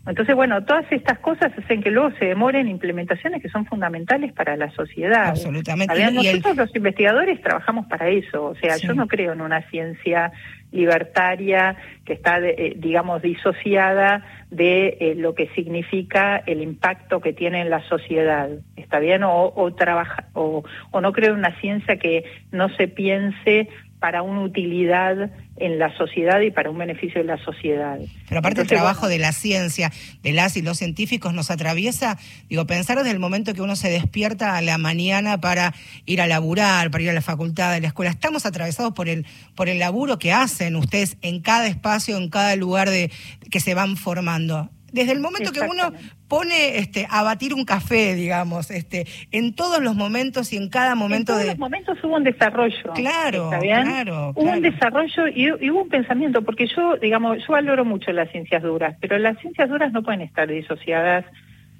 Entonces, 0.06 0.34
bueno, 0.34 0.62
todas 0.64 0.84
estas 0.90 1.18
cosas 1.20 1.50
hacen 1.56 1.82
que 1.82 1.90
luego 1.90 2.10
se 2.18 2.26
demoren 2.26 2.68
implementaciones 2.68 3.40
que 3.40 3.48
son 3.48 3.64
fundamentales 3.64 4.32
para 4.32 4.56
la 4.56 4.70
sociedad. 4.72 5.28
Absolutamente. 5.28 6.12
nosotros 6.12 6.56
los 6.56 6.76
investigadores 6.76 7.40
trabajamos 7.40 7.86
para 7.86 8.08
eso. 8.08 8.44
O 8.44 8.54
sea, 8.56 8.76
yo 8.76 8.94
no 8.94 9.08
creo 9.08 9.32
en 9.32 9.40
una 9.40 9.62
ciencia 9.70 10.32
libertaria 10.72 11.76
que 12.04 12.14
está, 12.14 12.38
eh, 12.40 12.74
digamos, 12.76 13.22
disociada 13.22 14.26
de 14.50 14.98
eh, 15.00 15.14
lo 15.16 15.34
que 15.34 15.48
significa 15.54 16.42
el 16.44 16.60
impacto 16.60 17.20
que 17.20 17.32
tiene 17.32 17.62
en 17.62 17.70
la 17.70 17.80
sociedad. 17.88 18.50
¿Está 18.76 18.98
bien? 18.98 19.22
O, 19.22 19.52
o, 19.54 19.74
trabaja, 19.74 20.26
o, 20.34 20.64
o 20.90 21.00
no 21.00 21.12
creo 21.12 21.32
en 21.32 21.38
una 21.38 21.58
ciencia 21.60 21.96
que 21.96 22.24
no 22.50 22.68
se 22.70 22.88
piense 22.88 23.68
para 24.04 24.20
una 24.20 24.42
utilidad 24.42 25.30
en 25.56 25.78
la 25.78 25.96
sociedad 25.96 26.38
y 26.42 26.50
para 26.50 26.68
un 26.68 26.76
beneficio 26.76 27.22
de 27.22 27.26
la 27.26 27.42
sociedad. 27.42 27.98
Pero 28.28 28.38
aparte 28.38 28.60
el 28.60 28.66
trabajo 28.66 29.08
de 29.08 29.18
la 29.18 29.32
ciencia, 29.32 29.90
de 30.22 30.34
las 30.34 30.58
y 30.58 30.60
los 30.60 30.76
científicos 30.76 31.32
nos 31.32 31.50
atraviesa, 31.50 32.18
digo, 32.50 32.66
pensar 32.66 32.98
desde 32.98 33.12
el 33.12 33.18
momento 33.18 33.54
que 33.54 33.62
uno 33.62 33.76
se 33.76 33.88
despierta 33.88 34.58
a 34.58 34.60
la 34.60 34.76
mañana 34.76 35.40
para 35.40 35.72
ir 36.04 36.20
a 36.20 36.26
laburar, 36.26 36.90
para 36.90 37.04
ir 37.04 37.08
a 37.08 37.14
la 37.14 37.22
facultad, 37.22 37.72
a 37.72 37.80
la 37.80 37.86
escuela, 37.86 38.10
estamos 38.10 38.44
atravesados 38.44 38.92
por 38.92 39.08
el 39.08 39.24
por 39.54 39.70
el 39.70 39.78
laburo 39.78 40.18
que 40.18 40.34
hacen 40.34 40.76
ustedes 40.76 41.16
en 41.22 41.40
cada 41.40 41.66
espacio, 41.66 42.18
en 42.18 42.28
cada 42.28 42.56
lugar 42.56 42.90
de 42.90 43.10
que 43.50 43.58
se 43.58 43.72
van 43.72 43.96
formando 43.96 44.68
desde 44.94 45.12
el 45.12 45.18
momento 45.18 45.50
que 45.50 45.60
uno 45.60 45.92
pone 46.28 46.78
este, 46.78 47.06
a 47.10 47.24
batir 47.24 47.52
un 47.52 47.64
café, 47.64 48.14
digamos, 48.14 48.70
este, 48.70 49.06
en 49.32 49.54
todos 49.54 49.82
los 49.82 49.96
momentos 49.96 50.52
y 50.52 50.56
en 50.56 50.68
cada 50.68 50.94
momento 50.94 51.32
en 51.32 51.36
todos 51.36 51.40
de... 51.40 51.46
los 51.48 51.58
momentos 51.58 51.98
hubo 52.04 52.14
un 52.14 52.22
desarrollo. 52.22 52.92
Claro, 52.94 53.50
claro. 53.60 54.32
Hubo 54.36 54.50
un 54.52 54.62
desarrollo 54.62 55.26
y, 55.34 55.50
hubo 55.70 55.82
un 55.82 55.88
pensamiento, 55.88 56.42
porque 56.42 56.68
yo, 56.68 56.96
digamos, 56.96 57.38
yo 57.44 57.52
valoro 57.52 57.84
mucho 57.84 58.12
las 58.12 58.30
ciencias 58.30 58.62
duras, 58.62 58.96
pero 59.00 59.18
las 59.18 59.36
ciencias 59.40 59.68
duras 59.68 59.92
no 59.92 60.04
pueden 60.04 60.20
estar 60.20 60.48
disociadas 60.48 61.24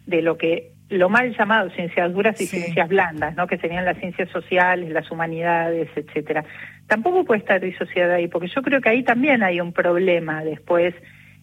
de 0.07 0.21
lo 0.21 0.37
que 0.37 0.73
lo 0.91 1.09
mal 1.09 1.35
llamado 1.37 1.71
ciencias 1.71 2.13
duras 2.13 2.39
y 2.41 2.47
ciencias 2.47 2.89
blandas, 2.89 3.35
¿no? 3.37 3.47
Que 3.47 3.59
serían 3.59 3.85
las 3.85 3.97
ciencias 3.99 4.29
sociales, 4.31 4.91
las 4.91 5.11
humanidades, 5.11 5.89
etcétera. 5.95 6.45
Tampoco 6.89 7.25
puede 7.25 7.41
estar 7.41 7.61
disociada 7.61 8.17
ahí, 8.17 8.27
porque 8.27 8.49
yo 8.49 8.61
creo 8.61 8.81
que 8.81 8.89
ahí 8.91 9.03
también 9.05 9.43
hay 9.43 9.61
un 9.61 9.73
problema 9.73 10.45
después 10.45 10.95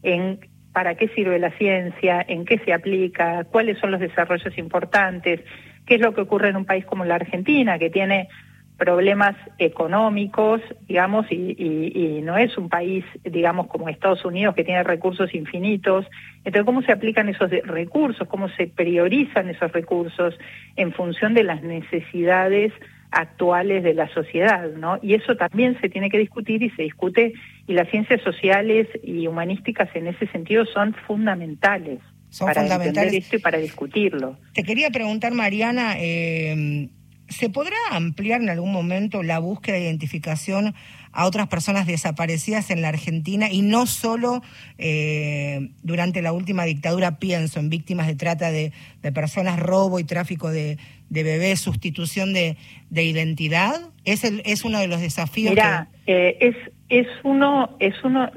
en 0.04 0.40
para 0.74 0.96
qué 0.96 1.08
sirve 1.10 1.40
la 1.40 1.52
ciencia, 1.52 2.24
en 2.28 2.46
qué 2.46 2.58
se 2.60 2.74
aplica, 2.74 3.44
cuáles 3.46 3.78
son 3.80 3.92
los 3.92 4.00
desarrollos 4.00 4.58
importantes, 4.58 5.42
qué 5.86 5.96
es 5.96 6.02
lo 6.02 6.14
que 6.14 6.22
ocurre 6.22 6.50
en 6.50 6.58
un 6.58 6.66
país 6.66 6.86
como 6.86 7.06
la 7.06 7.16
Argentina, 7.16 7.78
que 7.78 7.90
tiene 7.90 8.30
problemas 8.78 9.36
económicos, 9.60 10.60
digamos, 10.88 11.28
y, 11.32 12.20
no 12.24 12.36
es 12.36 12.58
un 12.58 12.68
país, 12.68 13.06
digamos, 13.24 13.68
como 13.68 13.90
Estados 13.90 14.26
Unidos, 14.26 14.56
que 14.56 14.64
tiene 14.64 14.82
recursos 14.84 15.36
infinitos. 15.36 16.08
Entonces, 16.44 16.66
¿cómo 16.66 16.82
se 16.82 16.92
aplican 16.92 17.30
esos 17.30 17.52
recursos? 17.52 18.28
¿Cómo 18.28 18.50
se 18.50 18.66
priorizan 18.66 19.50
esos 19.50 19.72
recursos 19.72 20.36
en 20.78 20.94
función 20.94 21.36
de 21.36 21.44
las 21.44 21.62
necesidades 21.62 22.74
actuales 23.12 23.84
de 23.84 23.94
la 23.94 24.12
sociedad, 24.14 24.70
¿no? 24.72 24.98
Y 25.02 25.14
eso 25.14 25.36
también 25.36 25.80
se 25.82 25.90
tiene 25.90 26.10
que 26.10 26.18
discutir 26.18 26.64
y 26.64 26.70
se 26.72 26.84
discute 26.84 27.34
y 27.68 27.74
las 27.74 27.90
ciencias 27.90 28.22
sociales 28.22 28.88
y 29.04 29.28
humanísticas 29.28 29.90
en 29.96 30.08
ese 30.08 30.28
sentido 30.28 30.66
son 30.66 30.94
fundamentales 31.08 32.00
para 32.40 32.62
entender 32.62 33.14
esto 33.14 33.36
y 33.36 33.40
para 33.40 33.58
discutirlo. 33.58 34.38
Te 34.54 34.64
quería 34.64 34.90
preguntar, 34.90 35.34
Mariana, 35.34 35.96
eh, 36.00 36.90
¿se 37.28 37.50
podrá 37.50 37.76
ampliar 37.92 38.42
en 38.42 38.50
algún 38.50 38.72
momento 38.72 39.24
la 39.24 39.40
búsqueda 39.40 39.76
de 39.76 39.84
identificación 39.84 40.74
a 41.14 41.26
otras 41.26 41.48
personas 41.48 41.88
desaparecidas 41.88 42.70
en 42.70 42.82
la 42.82 42.90
Argentina 42.90 43.50
y 43.52 43.62
no 43.62 43.86
solo 43.86 44.42
eh, 44.78 45.70
durante 45.84 46.22
la 46.22 46.34
última 46.34 46.66
dictadura, 46.66 47.20
pienso 47.20 47.60
en 47.60 47.70
víctimas 47.70 48.08
de 48.08 48.16
trata 48.16 48.52
de, 48.52 48.72
personas, 49.14 49.60
robo 49.60 50.00
y 50.00 50.04
tráfico 50.04 50.50
de, 50.50 50.78
bebés, 51.10 51.60
sustitución 51.60 52.34
de, 52.34 52.58
identidad? 52.92 53.74
¿Es, 54.06 54.24
el, 54.24 54.42
¿Es 54.46 54.64
uno 54.64 54.80
de 54.80 54.88
los 54.88 55.02
desafíos? 55.02 55.52
Mira, 55.52 55.90
eh, 56.08 56.38
es, 56.40 56.56
es 56.90 57.08
uno, 57.24 57.76
es 57.80 57.96
uno 58.04 58.30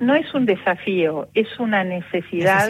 no, 0.00 0.14
es 0.14 0.32
un 0.34 0.46
desafío, 0.46 1.28
es 1.34 1.58
una 1.58 1.84
necesidad, 1.84 2.68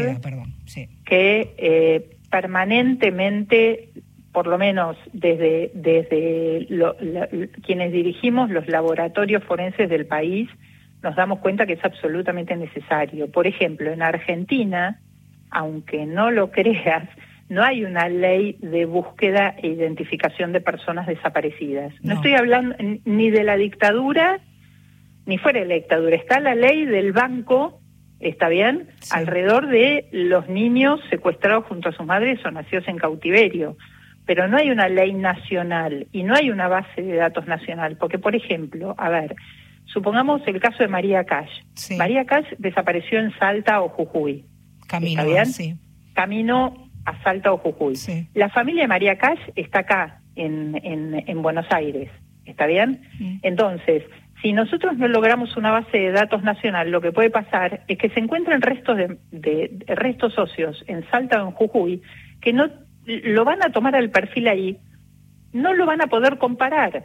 que 1.04 1.54
eh, 1.58 2.16
permanentemente 2.30 3.90
por 4.36 4.48
lo 4.48 4.58
menos 4.58 4.98
desde, 5.14 5.70
desde 5.72 6.66
quienes 7.64 7.90
dirigimos 7.90 8.50
los 8.50 8.68
laboratorios 8.68 9.42
forenses 9.44 9.88
del 9.88 10.04
país, 10.04 10.50
nos 11.02 11.16
damos 11.16 11.38
cuenta 11.38 11.64
que 11.64 11.72
es 11.72 11.82
absolutamente 11.82 12.54
necesario. 12.54 13.30
Por 13.30 13.46
ejemplo, 13.46 13.90
en 13.90 14.02
Argentina, 14.02 15.00
aunque 15.48 16.04
no 16.04 16.30
lo 16.30 16.50
creas, 16.58 17.08
no 17.48 17.64
hay 17.64 17.86
una 17.86 18.10
ley 18.10 18.58
de 18.60 18.84
búsqueda 18.84 19.54
e 19.56 19.68
identificación 19.68 20.52
de 20.52 20.60
personas 20.60 21.06
desaparecidas. 21.06 21.94
No, 22.02 22.16
estoy 22.16 22.34
hablando 22.34 22.76
ni 23.06 23.30
de 23.30 23.42
la 23.42 23.56
dictadura, 23.56 24.40
ni 25.24 25.38
fuera 25.38 25.60
de 25.60 25.66
la 25.66 25.76
dictadura. 25.76 26.14
Está 26.14 26.40
la 26.40 26.54
ley 26.54 26.84
del 26.84 27.12
banco, 27.12 27.80
¿está 28.20 28.50
bien? 28.50 28.88
Alrededor 29.12 29.66
de 29.68 30.10
los 30.12 30.46
niños 30.50 31.00
secuestrados 31.08 31.64
junto 31.64 31.88
a 31.88 31.92
sus 31.92 32.04
madres 32.04 32.44
o 32.44 32.50
nacidos 32.50 32.86
en 32.86 32.98
cautiverio 32.98 33.78
pero 34.26 34.48
no 34.48 34.58
hay 34.58 34.70
una 34.70 34.88
ley 34.88 35.14
nacional 35.14 36.08
y 36.12 36.24
no 36.24 36.34
hay 36.34 36.50
una 36.50 36.68
base 36.68 37.00
de 37.00 37.16
datos 37.16 37.46
nacional, 37.46 37.96
porque 37.96 38.18
por 38.18 38.34
ejemplo, 38.34 38.94
a 38.98 39.08
ver, 39.08 39.36
supongamos 39.84 40.42
el 40.46 40.60
caso 40.60 40.78
de 40.82 40.88
María 40.88 41.24
Cash. 41.24 41.62
María 41.96 42.24
Cash 42.24 42.46
desapareció 42.58 43.20
en 43.20 43.32
Salta 43.38 43.80
o 43.80 43.88
Jujuy. 43.88 44.44
Camino, 44.88 45.22
Sí. 45.46 45.74
Camino 46.14 46.90
a 47.04 47.22
Salta 47.22 47.52
o 47.52 47.58
Jujuy. 47.58 47.94
La 48.34 48.48
familia 48.50 48.82
de 48.82 48.88
María 48.88 49.16
Cash 49.16 49.40
está 49.54 49.80
acá, 49.80 50.20
en, 50.34 50.74
en, 50.82 51.42
Buenos 51.42 51.66
Aires. 51.70 52.10
¿Está 52.44 52.66
bien? 52.66 53.00
Entonces, 53.42 54.02
si 54.42 54.52
nosotros 54.52 54.96
no 54.98 55.08
logramos 55.08 55.56
una 55.56 55.70
base 55.70 55.98
de 55.98 56.12
datos 56.12 56.42
nacional, 56.42 56.90
lo 56.90 57.00
que 57.00 57.12
puede 57.12 57.30
pasar 57.30 57.82
es 57.88 57.98
que 57.98 58.10
se 58.10 58.20
encuentren 58.20 58.60
restos 58.60 58.96
de, 58.96 59.18
de 59.30 59.94
restos 59.94 60.34
socios 60.34 60.84
en 60.88 61.08
Salta 61.10 61.42
o 61.42 61.48
en 61.48 61.54
Jujuy 61.54 62.02
que 62.40 62.52
no 62.52 62.68
lo 63.06 63.44
van 63.44 63.62
a 63.62 63.70
tomar 63.70 63.94
al 63.94 64.10
perfil 64.10 64.48
ahí, 64.48 64.78
no 65.52 65.72
lo 65.72 65.86
van 65.86 66.02
a 66.02 66.08
poder 66.08 66.38
comparar 66.38 67.04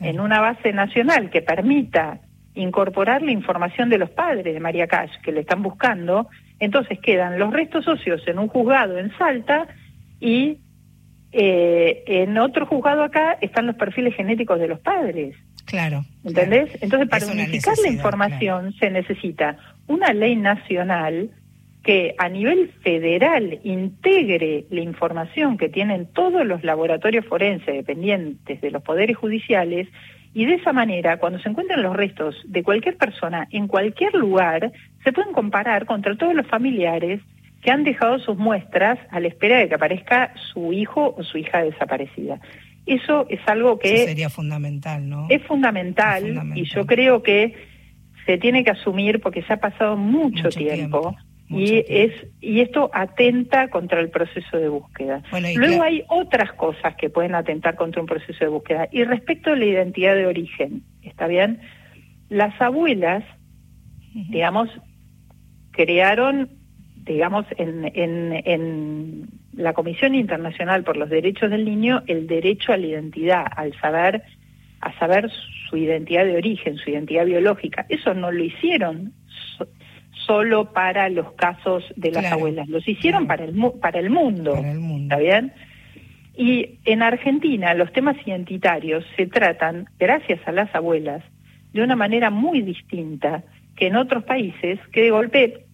en 0.00 0.20
una 0.20 0.40
base 0.40 0.72
nacional 0.72 1.30
que 1.30 1.42
permita 1.42 2.20
incorporar 2.54 3.22
la 3.22 3.32
información 3.32 3.88
de 3.88 3.98
los 3.98 4.10
padres 4.10 4.52
de 4.54 4.60
María 4.60 4.86
Cash 4.86 5.10
que 5.22 5.32
le 5.32 5.40
están 5.40 5.62
buscando, 5.62 6.28
entonces 6.58 6.98
quedan 7.00 7.38
los 7.38 7.52
restos 7.52 7.84
socios 7.84 8.22
en 8.26 8.38
un 8.38 8.48
juzgado 8.48 8.98
en 8.98 9.16
Salta 9.16 9.68
y 10.20 10.58
eh, 11.32 12.02
en 12.06 12.36
otro 12.38 12.66
juzgado 12.66 13.02
acá 13.02 13.38
están 13.40 13.66
los 13.66 13.76
perfiles 13.76 14.14
genéticos 14.14 14.58
de 14.58 14.68
los 14.68 14.80
padres. 14.80 15.36
Claro. 15.66 16.04
¿Entendés? 16.24 16.70
Entonces, 16.80 17.08
para 17.08 17.26
unificar 17.26 17.76
la 17.82 17.90
información 17.90 18.72
se 18.74 18.90
necesita 18.90 19.58
una 19.86 20.12
ley 20.14 20.34
nacional 20.34 21.30
que 21.88 22.14
a 22.18 22.28
nivel 22.28 22.70
federal 22.82 23.60
integre 23.64 24.66
la 24.68 24.82
información 24.82 25.56
que 25.56 25.70
tienen 25.70 26.04
todos 26.12 26.44
los 26.44 26.62
laboratorios 26.62 27.24
forenses 27.24 27.76
dependientes 27.76 28.60
de 28.60 28.70
los 28.70 28.82
poderes 28.82 29.16
judiciales 29.16 29.88
y 30.34 30.44
de 30.44 30.56
esa 30.56 30.74
manera, 30.74 31.16
cuando 31.16 31.38
se 31.38 31.48
encuentran 31.48 31.82
los 31.82 31.96
restos 31.96 32.36
de 32.44 32.62
cualquier 32.62 32.98
persona 32.98 33.48
en 33.52 33.68
cualquier 33.68 34.12
lugar, 34.12 34.70
se 35.02 35.14
pueden 35.14 35.32
comparar 35.32 35.86
contra 35.86 36.14
todos 36.14 36.34
los 36.34 36.46
familiares 36.46 37.22
que 37.62 37.70
han 37.70 37.84
dejado 37.84 38.18
sus 38.18 38.36
muestras 38.36 38.98
a 39.10 39.18
la 39.18 39.28
espera 39.28 39.56
de 39.56 39.70
que 39.70 39.76
aparezca 39.76 40.34
su 40.52 40.74
hijo 40.74 41.14
o 41.16 41.24
su 41.24 41.38
hija 41.38 41.62
desaparecida. 41.62 42.38
Eso 42.84 43.24
es 43.30 43.40
algo 43.46 43.78
que... 43.78 44.04
sería 44.04 44.28
fundamental, 44.28 45.08
¿no? 45.08 45.26
Es 45.30 45.42
fundamental, 45.44 46.52
y 46.54 46.64
yo 46.64 46.84
creo 46.84 47.22
que 47.22 47.54
se 48.26 48.36
tiene 48.36 48.62
que 48.62 48.72
asumir 48.72 49.22
porque 49.22 49.42
se 49.44 49.54
ha 49.54 49.56
pasado 49.58 49.96
mucho, 49.96 50.50
tiempo 50.50 51.16
y 51.50 51.84
es 51.88 52.12
y 52.40 52.60
esto 52.60 52.90
atenta 52.92 53.68
contra 53.68 54.00
el 54.00 54.10
proceso 54.10 54.58
de 54.58 54.68
búsqueda. 54.68 55.22
Luego 55.56 55.82
hay 55.82 56.04
otras 56.08 56.52
cosas 56.52 56.94
que 56.96 57.08
pueden 57.08 57.34
atentar 57.34 57.74
contra 57.76 58.02
un 58.02 58.06
proceso 58.06 58.38
de 58.44 58.48
búsqueda. 58.48 58.88
Y 58.92 59.04
respecto 59.04 59.50
a 59.50 59.56
la 59.56 59.64
identidad 59.64 60.14
de 60.14 60.26
origen, 60.26 60.82
¿está 61.02 61.26
bien? 61.26 61.60
Las 62.28 62.60
abuelas, 62.60 63.24
digamos, 64.12 64.68
crearon, 65.70 66.50
digamos, 66.96 67.46
en, 67.56 67.90
en, 67.94 68.42
en 68.44 69.28
la 69.54 69.72
Comisión 69.72 70.14
Internacional 70.14 70.84
por 70.84 70.98
los 70.98 71.08
Derechos 71.08 71.50
del 71.50 71.64
Niño 71.64 72.02
el 72.06 72.26
derecho 72.26 72.72
a 72.72 72.76
la 72.76 72.86
identidad, 72.86 73.46
al 73.56 73.72
saber, 73.80 74.22
a 74.80 74.92
saber 74.98 75.30
su 75.68 75.78
identidad 75.78 76.26
de 76.26 76.36
origen, 76.36 76.76
su 76.76 76.90
identidad 76.90 77.24
biológica. 77.24 77.86
Eso 77.88 78.12
no 78.12 78.30
lo 78.30 78.44
hicieron 78.44 79.14
solo 80.28 80.72
para 80.72 81.08
los 81.08 81.32
casos 81.32 81.82
de 81.96 82.12
las 82.12 82.26
abuelas, 82.26 82.68
los 82.68 82.86
hicieron 82.86 83.26
para, 83.26 83.44
el, 83.44 83.56
para 83.80 83.98
el 83.98 84.10
mundo. 84.10 84.52
Para 84.52 84.70
el 84.70 84.78
mundo. 84.78 85.14
¿Está 85.14 85.16
bien? 85.16 85.52
Y 86.36 86.78
en 86.84 87.02
Argentina 87.02 87.74
los 87.74 87.92
temas 87.92 88.16
identitarios 88.24 89.04
se 89.16 89.26
tratan, 89.26 89.88
gracias 89.98 90.38
a 90.46 90.52
las 90.52 90.72
abuelas, 90.74 91.24
de 91.72 91.82
una 91.82 91.96
manera 91.96 92.30
muy 92.30 92.62
distinta 92.62 93.42
que 93.74 93.86
en 93.86 93.96
otros 93.96 94.24
países, 94.24 94.78
que 94.92 95.02
de 95.02 95.10
golpe 95.10 95.64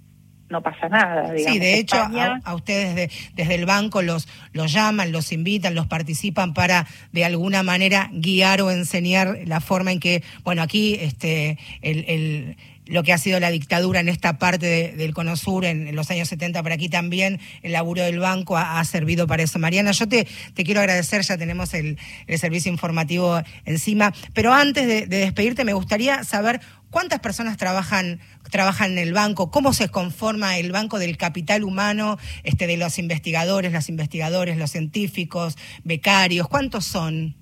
no 0.49 0.62
pasa 0.62 0.88
nada. 0.88 1.33
Digamos. 1.33 1.53
Sí, 1.53 1.59
de 1.59 1.79
hecho, 1.79 1.97
a, 1.97 2.55
ustedes 2.55 3.11
desde 3.35 3.55
el 3.55 3.67
banco 3.67 4.03
los, 4.03 4.29
los 4.53 4.73
llaman, 4.73 5.11
los 5.11 5.33
invitan, 5.33 5.75
los 5.75 5.87
participan 5.87 6.55
para 6.55 6.87
de 7.12 7.25
alguna 7.25 7.62
manera 7.62 8.09
guiar 8.12 8.62
o 8.62 8.71
enseñar 8.71 9.40
la 9.47 9.61
forma 9.61 9.90
en 9.90 10.01
que, 10.01 10.23
bueno, 10.45 10.62
aquí 10.62 10.95
este 11.01 11.59
el 11.83 12.57
lo 12.87 13.03
que 13.03 13.12
ha 13.12 13.18
sido 13.18 13.40
la 13.40 13.51
dictadura 13.51 14.01
en 14.01 14.09
esta 14.09 14.38
parte 14.38 14.92
del 14.97 15.14
Cono 15.14 15.37
Sur 15.37 15.64
en, 15.64 15.94
los 15.94 16.11
años 16.11 16.29
70, 16.29 16.62
por 16.62 16.73
aquí 16.73 16.88
también 16.88 17.40
el 17.62 17.73
laburo 17.73 18.03
del 18.03 18.18
banco 18.18 18.57
ha, 18.57 18.85
servido 18.85 19.27
para 19.27 19.42
eso. 19.42 19.59
Mariana, 19.59 19.92
yo 19.92 20.07
te, 20.09 20.27
quiero 20.55 20.81
agradecer, 20.81 21.23
ya 21.23 21.38
tenemos 21.38 21.73
el, 21.75 21.99
servicio 22.38 22.70
informativo 22.70 23.40
encima, 23.64 24.12
pero 24.35 24.53
antes 24.53 24.87
de, 24.87 25.07
despedirte 25.07 25.64
me 25.64 25.73
gustaría 25.73 26.25
saber 26.25 26.61
¿Cuántas 26.90 27.18
personas 27.18 27.57
trabajan, 27.57 28.20
trabajan 28.53 28.92
en 28.92 28.99
el 28.99 29.12
banco? 29.12 29.51
¿Cómo 29.51 29.73
se 29.73 29.88
conforma 29.88 30.59
el 30.59 30.70
banco 30.70 31.01
del 31.01 31.16
capital 31.16 31.64
humano, 31.64 32.18
este, 32.44 32.68
de 32.68 32.77
los 32.77 33.01
investigadores, 33.01 33.73
las 33.73 33.88
investigadores, 33.88 34.57
los 34.59 34.70
científicos, 34.70 35.57
becarios? 35.83 36.47
¿Cuántos 36.47 36.85
son? 36.85 37.35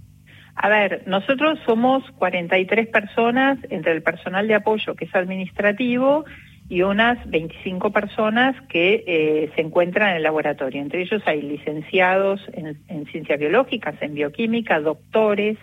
A 0.54 0.68
ver, 0.68 1.02
nosotros 1.06 1.58
somos 1.64 2.04
43 2.12 2.88
personas 2.88 3.58
entre 3.70 3.92
el 3.92 4.02
personal 4.02 4.46
de 4.48 4.54
apoyo 4.54 4.94
que 4.94 5.06
es 5.06 5.14
administrativo 5.14 6.24
y 6.68 6.82
unas 6.82 7.18
25 7.28 7.90
personas 7.90 8.54
que 8.68 9.04
eh, 9.06 9.50
se 9.54 9.60
encuentran 9.60 10.10
en 10.10 10.16
el 10.16 10.22
laboratorio. 10.22 10.80
Entre 10.80 11.02
ellos 11.02 11.22
hay 11.26 11.42
licenciados 11.42 12.40
en, 12.52 12.78
en 12.88 13.06
ciencias 13.06 13.38
biológicas, 13.38 13.94
en 14.00 14.14
bioquímica, 14.14 14.80
doctores, 14.80 15.58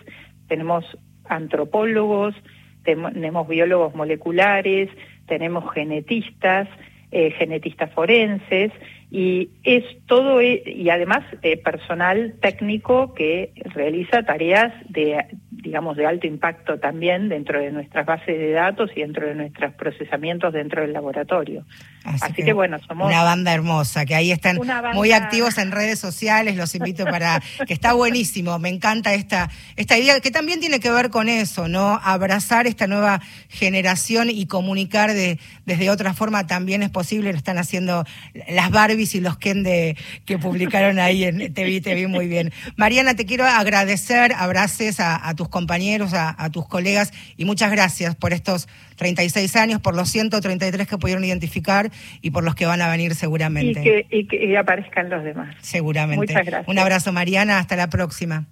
tenemos 0.48 0.84
antropólogos, 1.24 2.34
tenemos 2.82 3.48
biólogos 3.48 3.94
moleculares, 3.94 4.88
tenemos 5.26 5.72
genetistas, 5.72 6.68
eh, 7.12 7.30
genetistas 7.32 7.92
forenses 7.92 8.72
y 9.10 9.50
es 9.64 9.84
todo 10.06 10.40
e, 10.40 10.62
y 10.66 10.88
además 10.90 11.24
eh, 11.42 11.56
personal 11.56 12.34
técnico 12.40 13.14
que 13.14 13.52
realiza 13.74 14.22
tareas 14.22 14.72
de 14.88 15.24
digamos, 15.62 15.96
de 15.96 16.06
alto 16.06 16.26
impacto 16.26 16.78
también 16.78 17.28
dentro 17.28 17.60
de 17.60 17.70
nuestras 17.70 18.06
bases 18.06 18.38
de 18.38 18.52
datos 18.52 18.90
y 18.94 19.00
dentro 19.00 19.26
de 19.26 19.34
nuestros 19.34 19.74
procesamientos 19.74 20.52
dentro 20.52 20.82
del 20.82 20.92
laboratorio. 20.92 21.64
Así, 22.04 22.32
que, 22.32 22.52
bueno, 22.52 22.78
somos... 22.86 23.08
Una 23.08 23.22
banda 23.22 23.52
hermosa, 23.52 24.06
que 24.06 24.14
ahí 24.14 24.32
están 24.32 24.58
muy 24.94 25.12
activos 25.12 25.58
en 25.58 25.70
redes 25.70 25.98
sociales, 25.98 26.56
los 26.56 26.74
invito 26.74 27.04
para... 27.04 27.42
que 27.66 27.74
está 27.74 27.92
buenísimo, 27.92 28.58
me 28.58 28.70
encanta 28.70 29.12
esta, 29.12 29.50
esta 29.76 29.98
idea, 29.98 30.18
que 30.20 30.30
también 30.30 30.60
tiene 30.60 30.80
que 30.80 30.90
ver 30.90 31.10
con 31.10 31.28
eso, 31.28 31.68
¿no? 31.68 32.00
Abrazar 32.02 32.66
esta 32.66 32.86
nueva 32.86 33.20
generación 33.48 34.30
y 34.30 34.46
comunicar 34.46 35.12
de, 35.12 35.38
desde 35.66 35.90
otra 35.90 36.14
forma 36.14 36.46
también 36.46 36.82
es 36.82 36.90
posible, 36.90 37.32
lo 37.32 37.38
están 37.38 37.58
haciendo 37.58 38.04
las 38.48 38.70
Barbies 38.70 39.14
y 39.14 39.20
los 39.20 39.36
Ken 39.36 39.62
de, 39.62 39.96
que 40.24 40.38
publicaron 40.38 40.98
ahí 40.98 41.24
en 41.24 41.52
TV, 41.52 41.80
te 41.82 41.94
vi 41.94 42.06
muy 42.06 42.28
bien. 42.28 42.52
Mariana, 42.76 43.14
te 43.14 43.26
quiero 43.26 43.44
agradecer, 43.44 44.32
abraces 44.32 45.00
a, 45.00 45.28
a 45.28 45.34
tus 45.34 45.49
compañeros, 45.50 46.12
a, 46.14 46.50
tus 46.50 46.66
colegas 46.66 47.12
y 47.36 47.44
muchas 47.44 47.70
gracias 47.70 48.16
por 48.16 48.32
estos 48.32 48.68
36 48.96 49.54
años, 49.56 49.80
por 49.80 49.94
los 49.94 50.08
133 50.08 50.86
que 50.86 50.98
pudieron 50.98 51.24
identificar 51.24 51.90
y 52.22 52.30
por 52.30 52.44
los 52.44 52.54
que 52.54 52.66
van 52.66 52.80
a 52.82 52.88
venir 52.88 53.14
seguramente. 53.14 54.06
Y 54.10 54.26
que, 54.26 54.56
aparezcan 54.56 55.10
los 55.10 55.22
demás. 55.24 55.54
Seguramente. 55.60 56.32
Muchas 56.32 56.46
gracias. 56.46 56.68
Un 56.68 56.78
abrazo, 56.78 57.12
Mariana. 57.12 57.58
Hasta 57.58 57.76
la 57.76 57.88
próxima. 57.88 58.46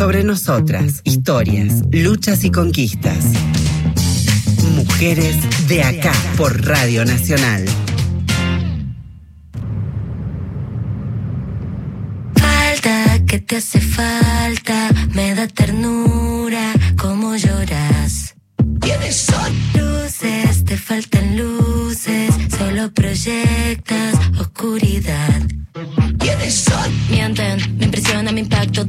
Sobre 0.00 0.24
nosotras, 0.24 1.02
historias, 1.04 1.82
luchas 1.92 2.44
y 2.44 2.50
conquistas. 2.50 3.34
Mujeres 4.80 5.36
de 5.68 5.82
acá 5.82 6.12
por 6.38 6.64
Radio 6.66 7.04
Nacional. 7.04 7.66
Falta 12.34 13.18
que 13.26 13.40
te 13.40 13.56
hace 13.56 13.78
falta, 13.78 14.88
me 15.12 15.34
da 15.34 15.46
ternura, 15.48 16.72
como 16.96 17.36
lloras. 17.36 18.34
¿Quiénes 18.80 19.16
son? 19.16 19.52
Luces, 19.74 20.64
te 20.64 20.78
faltan 20.78 21.36
luces, 21.36 22.30
solo 22.56 22.90
proyectas 22.90 24.14
oscuridad. 24.38 25.42
¿Quiénes 26.18 26.54
son? 26.54 26.90
Mienten, 27.10 27.76
me 27.76 27.84
impresiona 27.84 28.32
mi 28.32 28.40
impacto, 28.40 28.86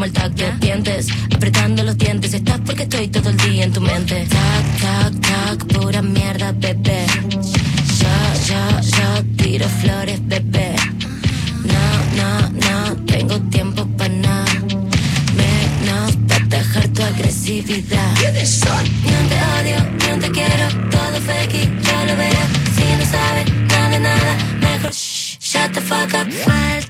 quemo 0.00 0.04
el 0.04 0.12
tacto. 0.12 0.44
Dientes, 0.60 1.08
apretando 1.34 1.82
los 1.82 1.96
dientes, 1.98 2.32
estás 2.32 2.60
porque 2.64 2.84
estoy 2.84 3.08
todo 3.08 3.30
el 3.30 3.36
día 3.36 3.64
en 3.64 3.72
tu 3.72 3.80
mente. 3.80 4.26
Tac, 4.28 4.80
tac, 4.80 5.20
tac, 5.20 5.66
pura 5.74 6.02
mierda, 6.02 6.52
bebé. 6.52 7.06
Ya, 8.00 8.34
ya, 8.48 8.80
ya, 8.80 9.22
tiro 9.36 9.68
flores, 9.68 10.20
bebé. 10.26 10.74
No, 11.72 11.86
no, 12.18 12.30
no, 12.66 12.96
tengo 13.06 13.38
tiempo 13.50 13.86
para 13.98 14.14
nada. 14.14 14.52
Menos 15.36 16.16
para 16.28 16.46
dejar 16.46 16.88
tu 16.88 17.02
agresividad. 17.02 18.14
¿Quiénes 18.18 18.50
son? 18.50 18.84
Ni 19.04 19.28
te 19.30 19.38
odio, 19.56 19.78
ni 20.14 20.20
te 20.20 20.30
quiero, 20.30 20.66
todo 20.90 21.20
fake, 21.26 21.62
yo 21.86 22.04
lo 22.06 22.16
veo. 22.16 22.44
Si 22.74 22.84
no 22.98 23.04
sabes 23.14 23.46
nada, 23.68 23.98
nada, 23.98 24.36
mejor 24.60 24.92
shh. 24.92 25.38
Shut 25.40 25.72
the 25.74 25.80
fuck 25.80 26.14
up. 26.14 26.89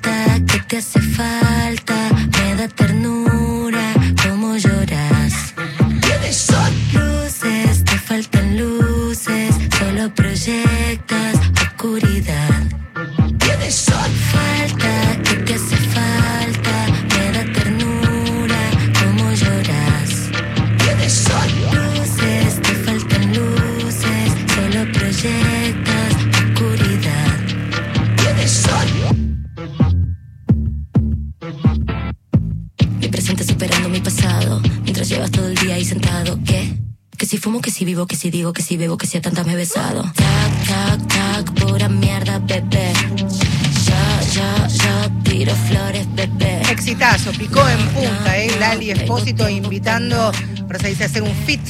Que 38.52 38.62
si 38.62 38.76
bebo, 38.76 38.96
que 38.96 39.06
si 39.06 39.18
a 39.18 39.20
tantas 39.20 39.46
me 39.46 39.52
he 39.52 39.56
besado. 39.56 40.02
Tac, 40.02 40.66
tac, 40.66 41.06
tac, 41.08 41.54
pura 41.54 41.88
mierda, 41.88 42.38
bebé. 42.38 42.92
Ya, 43.84 44.20
ya, 44.32 44.66
ya, 44.66 45.10
tiro 45.22 45.54
flores, 45.68 46.06
bebé. 46.14 46.62
Exitazo, 46.70 47.32
picó 47.32 47.68
en 47.68 47.78
punta, 47.88 48.38
¿eh? 48.38 48.50
Lali 48.58 48.90
Espósito 48.90 49.48
invitando, 49.48 50.32
pero 50.66 50.80
se 50.80 50.88
dice 50.88 51.04
hacer 51.04 51.22
un 51.22 51.34
fit, 51.34 51.60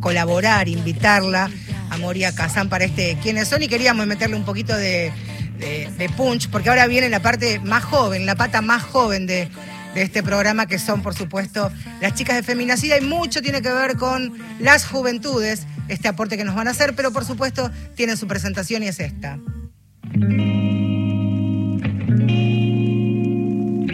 colaborar, 0.00 0.68
invitarla 0.68 1.50
a 1.90 1.96
Moria 1.98 2.34
Kazán 2.34 2.68
para 2.68 2.84
este 2.84 3.18
quiénes 3.22 3.48
son 3.48 3.62
y 3.62 3.68
queríamos 3.68 4.06
meterle 4.06 4.36
un 4.36 4.44
poquito 4.44 4.76
de 4.76 5.12
de, 5.60 6.10
Punch, 6.16 6.48
porque 6.48 6.70
ahora 6.70 6.86
viene 6.86 7.08
la 7.08 7.20
parte 7.20 7.60
más 7.60 7.84
joven, 7.84 8.26
la 8.26 8.34
pata 8.34 8.62
más 8.62 8.82
joven 8.82 9.26
de, 9.26 9.48
este 9.94 10.22
programa, 10.22 10.66
que 10.66 10.78
son, 10.78 11.02
por 11.02 11.14
supuesto, 11.14 11.70
las 12.00 12.14
chicas 12.14 12.36
de 12.36 12.42
Feminacida, 12.42 12.98
y 12.98 13.00
mucho 13.02 13.42
tiene 13.42 13.62
que 13.62 13.72
ver 13.72 13.96
con 13.96 14.32
las 14.60 14.86
juventudes, 14.86 15.66
este 15.88 16.08
aporte 16.08 16.36
que 16.36 16.44
nos 16.44 16.54
van 16.54 16.68
a 16.68 16.70
hacer, 16.70 16.94
pero 16.94 17.12
por 17.12 17.24
supuesto 17.24 17.70
tienen 17.94 18.16
su 18.16 18.26
presentación 18.26 18.82
y 18.82 18.88
es 18.88 19.00
esta. 19.00 19.38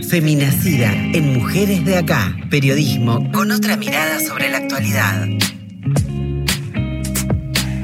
Feminacida 0.08 0.92
en 0.92 1.34
Mujeres 1.34 1.84
de 1.84 1.96
Acá, 1.96 2.36
periodismo 2.50 3.30
con 3.32 3.50
otra 3.50 3.76
mirada 3.76 4.20
sobre 4.20 4.48
la 4.50 4.58
actualidad. 4.58 5.26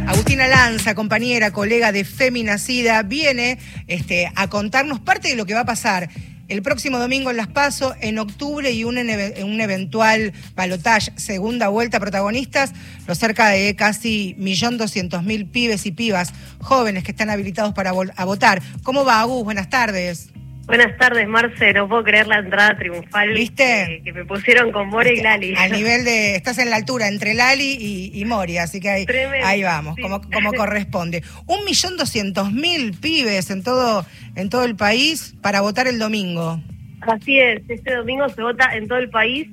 Agustina 0.06 0.46
Lanza, 0.46 0.94
compañera, 0.94 1.50
colega 1.50 1.90
de 1.90 2.04
Feminacida, 2.04 3.02
viene 3.02 3.58
este, 3.86 4.30
a 4.34 4.48
contarnos 4.48 5.00
parte 5.00 5.28
de 5.28 5.36
lo 5.36 5.46
que 5.46 5.54
va 5.54 5.60
a 5.60 5.64
pasar 5.64 6.10
el 6.52 6.62
próximo 6.62 6.98
domingo 6.98 7.30
en 7.30 7.38
Las 7.38 7.48
Paso, 7.48 7.94
en 8.02 8.18
octubre 8.18 8.70
y 8.70 8.84
un, 8.84 8.98
un 8.98 9.60
eventual 9.60 10.34
balotage, 10.54 11.10
segunda 11.16 11.68
vuelta 11.68 11.98
protagonistas, 11.98 12.74
los 13.06 13.18
cerca 13.18 13.48
de 13.48 13.74
casi 13.74 14.36
1.200.000 14.38 15.50
pibes 15.50 15.86
y 15.86 15.92
pibas 15.92 16.34
jóvenes 16.60 17.04
que 17.04 17.12
están 17.12 17.30
habilitados 17.30 17.72
para 17.72 17.92
votar. 17.92 18.62
¿Cómo 18.82 19.02
va, 19.02 19.20
Agus? 19.20 19.44
Buenas 19.44 19.70
tardes. 19.70 20.28
Buenas 20.66 20.96
tardes, 20.96 21.26
Marce. 21.28 21.72
No 21.72 21.88
puedo 21.88 22.04
creer 22.04 22.26
la 22.26 22.38
entrada 22.38 22.76
triunfal 22.76 23.30
¿Viste? 23.30 24.00
Que, 24.04 24.12
me 24.12 24.24
pusieron 24.24 24.70
con 24.70 24.88
Mori 24.88 25.18
y 25.18 25.22
Lali. 25.22 25.54
A 25.56 25.68
nivel 25.68 26.04
de. 26.04 26.36
Estás 26.36 26.58
en 26.58 26.70
la 26.70 26.76
altura 26.76 27.08
entre 27.08 27.34
Lali 27.34 27.76
y, 27.78 28.12
y 28.14 28.24
Mori, 28.24 28.58
así 28.58 28.80
que 28.80 28.88
ahí, 28.88 29.06
ahí 29.44 29.62
vamos, 29.62 29.96
como, 30.00 30.20
como 30.30 30.52
corresponde. 30.52 31.22
Un 31.46 31.64
millón 31.64 31.96
doscientos 31.96 32.52
mil 32.52 32.92
pibes 32.92 33.50
en 33.50 33.62
todo, 33.62 34.06
en 34.36 34.50
todo 34.50 34.64
el 34.64 34.76
país 34.76 35.34
para 35.42 35.60
votar 35.60 35.88
el 35.88 35.98
domingo. 35.98 36.60
Así 37.00 37.38
es, 37.38 37.62
este 37.68 37.96
domingo 37.96 38.28
se 38.28 38.42
vota 38.42 38.76
en 38.76 38.86
todo 38.86 38.98
el 38.98 39.10
país 39.10 39.48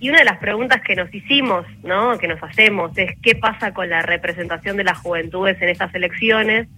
y 0.00 0.08
una 0.10 0.18
de 0.18 0.24
las 0.24 0.38
preguntas 0.38 0.80
que 0.82 0.94
nos 0.94 1.12
hicimos, 1.12 1.66
¿no? 1.82 2.16
que 2.18 2.28
nos 2.28 2.42
hacemos, 2.42 2.96
es 2.96 3.18
qué 3.20 3.34
pasa 3.34 3.74
con 3.74 3.88
la 3.90 4.02
representación 4.02 4.76
de 4.76 4.84
las 4.84 4.98
juventudes 4.98 5.60
en 5.60 5.68
estas 5.68 5.92
elecciones. 5.94 6.68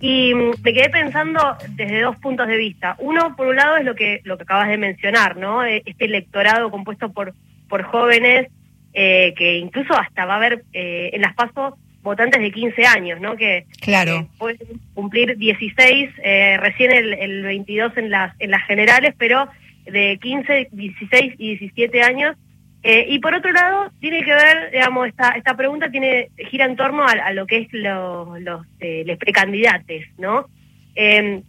Y 0.00 0.34
mm, 0.34 0.62
me 0.62 0.72
quedé 0.72 0.88
pensando 0.88 1.56
desde 1.70 2.00
dos 2.00 2.16
puntos 2.18 2.46
de 2.46 2.56
vista. 2.56 2.94
Uno, 2.98 3.34
por 3.36 3.48
un 3.48 3.56
lado, 3.56 3.76
es 3.76 3.84
lo 3.84 3.94
que, 3.94 4.20
lo 4.24 4.36
que 4.36 4.44
acabas 4.44 4.68
de 4.68 4.78
mencionar, 4.78 5.36
¿no? 5.36 5.64
E, 5.64 5.82
este 5.86 6.04
electorado 6.04 6.70
compuesto 6.70 7.12
por, 7.12 7.34
por 7.68 7.82
jóvenes, 7.82 8.48
eh, 8.92 9.34
que 9.36 9.58
incluso 9.58 9.94
hasta 9.94 10.24
va 10.24 10.34
a 10.34 10.36
haber, 10.36 10.64
eh, 10.72 11.10
en 11.12 11.22
las 11.22 11.34
pasos 11.34 11.74
votantes 12.02 12.40
de 12.40 12.52
15 12.52 12.86
años, 12.86 13.20
¿no? 13.20 13.36
Que, 13.36 13.66
claro. 13.80 14.28
pueden 14.38 14.80
cumplir 14.94 15.36
16, 15.36 16.10
eh, 16.22 16.56
recién 16.60 16.92
el, 16.92 17.12
el 17.14 17.42
22 17.42 17.96
en 17.96 18.10
las, 18.10 18.34
en 18.40 18.50
las 18.50 18.64
generales, 18.66 19.14
pero 19.18 19.48
de 19.84 20.18
15, 20.20 20.68
16 20.70 21.34
y 21.38 21.56
17 21.58 22.02
años. 22.02 22.36
Eh, 22.84 23.06
y 23.08 23.20
por 23.20 23.34
otro 23.34 23.52
lado, 23.52 23.92
tiene 24.00 24.24
que 24.24 24.32
ver, 24.32 24.70
digamos, 24.72 25.08
esta, 25.08 25.56
pregunta 25.56 25.90
tiene 25.90 26.30
gira 26.50 26.64
en 26.64 26.76
torno 26.76 27.06
a, 27.06 27.32
lo 27.32 27.46
que 27.46 27.58
es 27.58 27.68
los 27.72 28.40
los 28.40 28.66
eh, 28.80 29.16
precandidates, 29.18 30.08
¿no? 30.18 30.46
Em, 30.94 31.42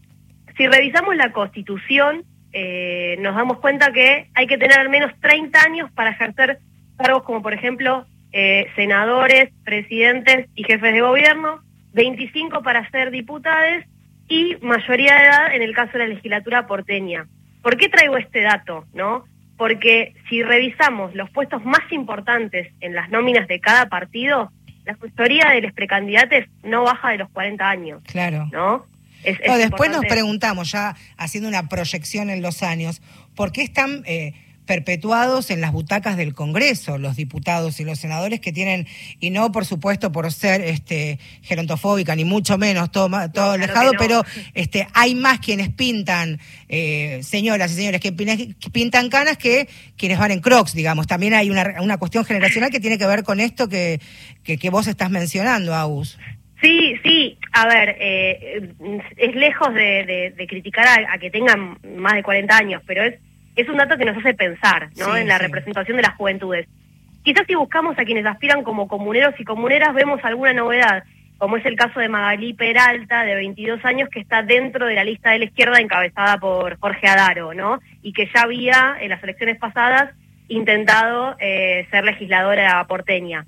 si 0.56 0.68
revisamos 0.68 1.16
la 1.16 1.32
Constitución, 1.32 2.24
eh, 2.52 3.18
nos 3.20 3.36
damos 3.36 3.60
cuenta 3.60 3.92
que 3.92 4.30
hay 4.36 4.46
que 4.46 4.60
tener 4.60 4.78
al 4.78 4.90
menos 4.90 5.12
30 5.20 5.60
años 5.60 5.92
para 5.92 6.12
ejercer 6.12 6.60
cargos 6.98 7.24
como, 7.24 7.42
por 7.42 7.54
ejemplo, 7.54 8.06
eh, 8.32 8.68
senadores, 8.76 9.50
presidentes 9.64 10.48
y 10.54 10.64
jefes 10.64 10.94
de 10.94 11.02
gobierno, 11.02 11.62
25 11.94 12.62
para 12.62 12.90
ser 12.92 13.10
diputados 13.10 13.84
y 14.28 14.56
mayoría 14.62 15.16
de 15.16 15.24
edad 15.26 15.56
en 15.56 15.62
el 15.64 15.74
caso 15.74 15.94
de 15.94 16.00
la 16.00 16.08
legislatura 16.08 16.68
porteña. 16.68 17.26
¿Por 17.64 17.78
qué 17.78 17.90
traigo 17.90 18.18
este 18.18 18.42
dato? 18.42 18.86
no 18.94 19.26
Porque 19.58 20.14
si 20.30 20.42
revisamos 20.42 21.14
los 21.16 21.30
puestos 21.30 21.64
más 21.64 21.92
importantes 21.92 22.74
en 22.82 22.96
las 22.96 23.10
nóminas 23.10 23.48
de 23.48 23.60
cada 23.60 23.88
partido, 23.88 24.52
la 24.86 24.98
mayoría 24.98 25.50
de 25.50 25.62
los 25.62 25.74
precandidatos 25.74 26.46
no 26.64 26.84
baja 26.84 27.12
de 27.12 27.20
los 27.20 27.30
40 27.30 27.70
años. 27.70 28.02
Claro. 28.06 28.50
¿No? 28.52 28.86
después 29.24 29.90
nos 29.90 30.06
preguntamos, 30.06 30.72
ya 30.72 30.96
haciendo 31.18 31.48
una 31.48 31.70
proyección 31.70 32.30
en 32.30 32.42
los 32.42 32.62
años, 32.62 33.02
¿por 33.36 33.54
qué 33.54 33.62
están 33.62 34.04
eh, 34.06 34.34
perpetuados 34.66 35.50
en 35.50 35.62
las 35.62 35.72
butacas 35.72 36.18
del 36.18 36.34
Congreso 36.34 36.98
los 36.98 37.16
diputados 37.16 37.80
y 37.80 37.84
los 37.84 38.00
senadores 38.00 38.40
que 38.40 38.52
tienen, 38.52 38.88
y 39.20 39.30
no 39.30 39.52
por 39.52 39.66
supuesto 39.66 40.12
por 40.12 40.32
ser 40.32 40.62
este 40.62 41.20
gerontofóbica, 41.42 42.16
ni 42.16 42.26
mucho 42.26 42.58
menos, 42.58 42.92
todo, 42.92 43.10
todo 43.32 43.52
alejado, 43.52 43.92
pero 43.98 44.24
este 44.54 44.88
hay 44.94 45.16
más 45.16 45.40
quienes 45.40 45.70
pintan, 45.70 46.40
eh, 46.70 47.20
señoras 47.24 47.72
y 47.72 47.76
señores, 47.76 48.02
que 48.02 48.12
pintan 48.12 49.10
canas 49.10 49.38
que 49.38 49.68
quienes 49.98 50.18
van 50.20 50.32
en 50.32 50.40
crocs, 50.40 50.74
digamos. 50.74 51.08
También 51.08 51.34
hay 51.34 51.50
una, 51.50 51.82
una 51.82 51.98
cuestión 51.98 52.26
generacional 52.26 52.70
que 52.70 52.80
tiene 52.80 52.98
que 52.98 53.08
ver 53.08 53.24
con 53.24 53.40
esto 53.40 53.68
que, 53.70 54.00
que, 54.44 54.70
vos 54.70 54.88
estás 54.88 55.10
mencionando, 55.10 55.74
Agus. 55.74 56.18
Sí, 56.62 56.96
sí, 57.04 57.38
a 57.52 57.68
ver, 57.68 57.98
eh, 58.00 58.74
es 59.18 59.36
lejos 59.36 59.74
de, 59.74 60.34
criticar 60.48 60.88
a, 61.10 61.18
que 61.18 61.30
tengan 61.30 61.78
más 61.98 62.14
de 62.14 62.24
40 62.24 62.58
años, 62.58 62.82
pero 62.86 63.04
es, 63.04 63.16
es 63.56 63.70
un 63.70 63.78
dato 63.78 63.98
que 63.98 64.06
nos 64.06 64.18
hace 64.18 64.34
pensar 64.34 64.90
¿no? 64.98 65.16
en 65.16 65.28
la 65.28 65.38
representación 65.38 65.98
de 65.98 66.04
las 66.04 66.16
juventudes. 66.16 66.68
Quizás 67.24 67.46
si 67.48 67.56
buscamos 67.56 67.98
a 67.98 68.06
quienes 68.06 68.26
aspiran 68.26 68.64
como 68.64 68.88
comuneros 68.88 69.34
y 69.40 69.46
comuneras 69.46 69.94
vemos 69.94 70.20
alguna 70.24 70.54
novedad, 70.54 71.04
como 71.38 71.58
es 71.58 71.66
el 71.66 71.76
caso 71.76 72.00
de 72.00 72.10
Magalí 72.10 72.54
Peralta, 72.54 73.24
de 73.24 73.36
22 73.36 73.84
años, 73.86 74.10
que 74.10 74.20
está 74.20 74.44
dentro 74.44 74.88
de 74.88 74.96
la 74.96 75.04
lista 75.04 75.32
de 75.32 75.40
la 75.40 75.46
izquierda 75.46 75.80
encabezada 75.80 76.38
por 76.38 76.78
Jorge 76.80 77.08
Adaro, 77.08 77.54
¿no? 77.54 77.80
Y 78.02 78.14
que 78.14 78.30
ya 78.34 78.42
había 78.42 78.98
en 79.00 79.10
las 79.10 79.24
elecciones 79.24 79.58
pasadas 79.58 80.14
intentado 80.48 81.36
eh, 81.40 81.88
ser 81.92 82.04
legisladora 82.04 82.86
porteña. 82.88 83.46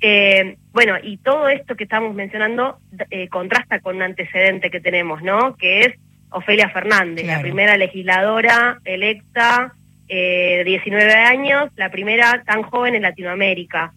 Eh, 0.00 0.56
bueno, 0.72 0.94
y 1.02 1.16
todo 1.18 1.48
esto 1.48 1.74
que 1.74 1.84
estamos 1.84 2.14
mencionando 2.14 2.78
eh, 3.10 3.28
contrasta 3.28 3.80
con 3.80 3.96
un 3.96 4.02
antecedente 4.02 4.70
que 4.70 4.80
tenemos, 4.80 5.22
¿no? 5.22 5.56
Que 5.56 5.80
es 5.80 5.94
Ofelia 6.36 6.68
Fernández, 6.68 7.26
la 7.26 7.40
primera 7.40 7.76
legisladora 7.78 8.78
electa 8.84 9.72
eh, 10.06 10.58
de 10.58 10.64
19 10.64 11.12
años, 11.12 11.70
la 11.76 11.90
primera 11.90 12.42
tan 12.46 12.62
joven 12.62 12.94
en 12.94 13.02
Latinoamérica. 13.02 13.94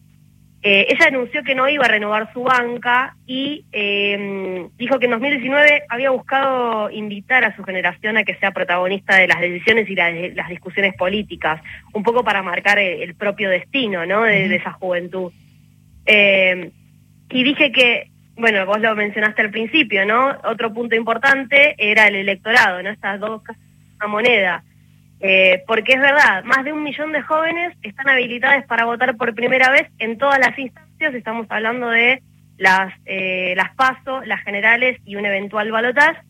Eh, 0.62 0.88
ella 0.90 1.08
anunció 1.08 1.44
que 1.44 1.56
no 1.56 1.68
iba 1.68 1.86
a 1.86 1.90
renovar 1.90 2.32
su 2.34 2.44
banca 2.44 3.16
y 3.26 3.66
em, 3.72 4.70
dijo 4.78 5.00
que 5.00 5.06
en 5.06 5.12
2019 5.12 5.84
había 5.90 6.12
buscado 6.12 6.90
invitar 6.90 7.44
a 7.44 7.56
su 7.56 7.64
generación 7.64 8.18
a 8.18 8.24
que 8.24 8.36
sea 8.36 8.52
protagonista 8.52 9.18
de 9.18 9.28
las 9.28 9.40
decisiones 9.42 9.90
y 9.90 9.96
las 9.96 10.50
discusiones 10.50 10.96
políticas, 10.96 11.62
un 11.94 12.04
poco 12.04 12.24
para 12.24 12.42
marcar 12.42 12.80
el, 12.80 13.16
propio 13.16 13.50
destino 13.50 14.06
¿no? 14.06 14.24
de 14.24 14.56
esa 14.56 14.72
juventud. 14.74 15.32
Eh, 16.06 16.72
y 17.32 17.44
dije 17.44 17.72
que, 17.72 18.09
bueno, 18.40 18.66
vos 18.66 18.80
lo 18.80 18.96
mencionaste 18.96 19.42
al 19.42 19.52
principio, 19.52 20.06
¿no? 20.06 20.38
Otro 20.46 20.74
punto 20.74 20.96
importante 20.96 21.76
era 21.78 22.08
el 22.08 22.16
electorado, 22.16 22.82
¿no? 22.82 22.90
Estas 22.90 23.20
dos 23.20 23.42
una 23.98 24.08
moneda. 24.08 24.64
Eh, 25.20 25.64
porque 25.68 25.94
es 25.94 26.00
verdad, 26.00 26.44
más 26.46 26.64
de 26.64 26.72
un 26.72 26.82
millón 26.82 27.12
de 27.12 27.22
jóvenes 27.22 27.76
están 27.84 28.08
habilitados 28.08 28.64
para 28.66 28.86
votar 28.86 29.18
por 29.18 29.36
primera 29.36 29.70
vez 29.70 29.88
en 30.00 30.18
todas 30.18 30.40
las 30.40 30.58
instancias. 30.58 31.14
Estamos 31.14 31.48
hablando 31.50 31.90
de 31.90 32.24
las, 32.58 32.94
eh, 33.06 33.54
las 33.58 33.76
PASO, 33.76 34.22
las 34.22 34.42
generales 34.44 34.98
y 35.06 35.18
un 35.18 35.26
eventual 35.26 35.72
balotaje 35.72 36.22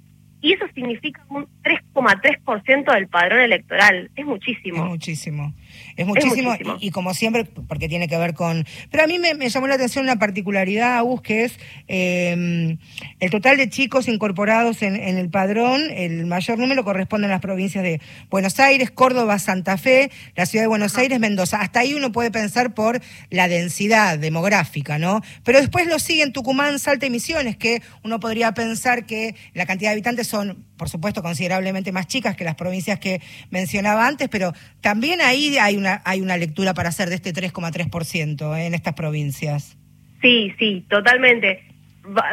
y 0.41 0.53
eso 0.53 0.65
significa 0.73 1.23
un 1.29 1.47
3,3% 1.63 2.93
del 2.93 3.07
padrón 3.07 3.41
electoral. 3.41 4.09
Es 4.15 4.25
muchísimo. 4.25 4.85
Muchísimo. 4.85 5.53
Es 5.95 6.05
muchísimo, 6.05 6.55
Y, 6.79 6.91
como 6.91 7.13
siempre, 7.13 7.45
porque 7.45 7.87
tiene 7.87 8.07
que 8.07 8.17
ver 8.17 8.33
con... 8.33 8.65
Pero 8.91 9.03
a 9.03 9.07
mí 9.07 9.19
me, 9.19 9.49
llamó 9.49 9.67
la 9.67 9.75
atención 9.75 10.03
una 10.05 10.17
particularidad, 10.17 10.97
Agus, 10.97 11.21
que 11.21 11.43
es 11.45 11.59
em, 11.87 12.77
el 13.19 13.29
total 13.29 13.57
de 13.57 13.69
chicos 13.69 14.07
incorporados 14.07 14.81
en, 14.81 14.95
el 14.95 15.29
padrón, 15.29 15.81
el 15.91 16.25
mayor 16.25 16.57
número 16.57 16.83
corresponde 16.83 17.27
a 17.27 17.29
las 17.29 17.41
provincias 17.41 17.83
de 17.83 18.01
Buenos 18.29 18.59
Aires, 18.59 18.91
Córdoba, 18.91 19.39
Santa 19.39 19.77
Fe, 19.77 20.11
la 20.35 20.45
ciudad 20.45 20.63
de 20.63 20.67
Buenos 20.67 20.97
Aires, 20.97 21.19
Mendoza. 21.19 21.61
Hasta 21.61 21.81
ahí 21.81 21.93
uno 21.93 22.11
puede 22.11 22.31
pensar 22.31 22.73
por 22.73 23.01
la 23.29 23.47
densidad 23.47 24.17
demográfica, 24.19 24.97
¿no? 24.97 25.21
Pero 25.43 25.59
después 25.59 25.87
lo 25.87 25.99
siguen 25.99 26.33
Tucumán, 26.33 26.79
Salta 26.79 27.05
y 27.05 27.09
Misiones, 27.09 27.57
que 27.57 27.81
uno 28.03 28.19
podría 28.19 28.53
pensar 28.53 29.05
que 29.05 29.35
la 29.53 29.65
cantidad 29.65 29.89
de 29.89 29.93
habitantes 29.93 30.27
son, 30.27 30.65
por 30.77 30.89
supuesto, 30.89 31.21
considerablemente 31.21 31.91
más 31.91 32.07
chicas 32.07 32.35
que 32.35 32.43
las 32.43 32.55
provincias 32.55 32.99
que 32.99 33.21
mencionaba 33.49 34.07
antes, 34.07 34.29
pero 34.29 34.53
también 34.81 35.21
ahí 35.21 35.57
hay 35.57 35.77
una, 35.79 36.01
hay 36.05 36.21
una 36.21 36.37
lectura 36.37 36.73
para 36.73 36.87
hacer 36.89 37.09
de 37.09 37.15
este 37.15 37.33
3,3% 37.33 38.57
¿eh? 38.57 38.67
en 38.67 38.73
estas 38.73 38.93
provincias. 38.93 39.77
Sí, 40.21 40.53
sí, 40.59 40.85
totalmente. 40.89 41.63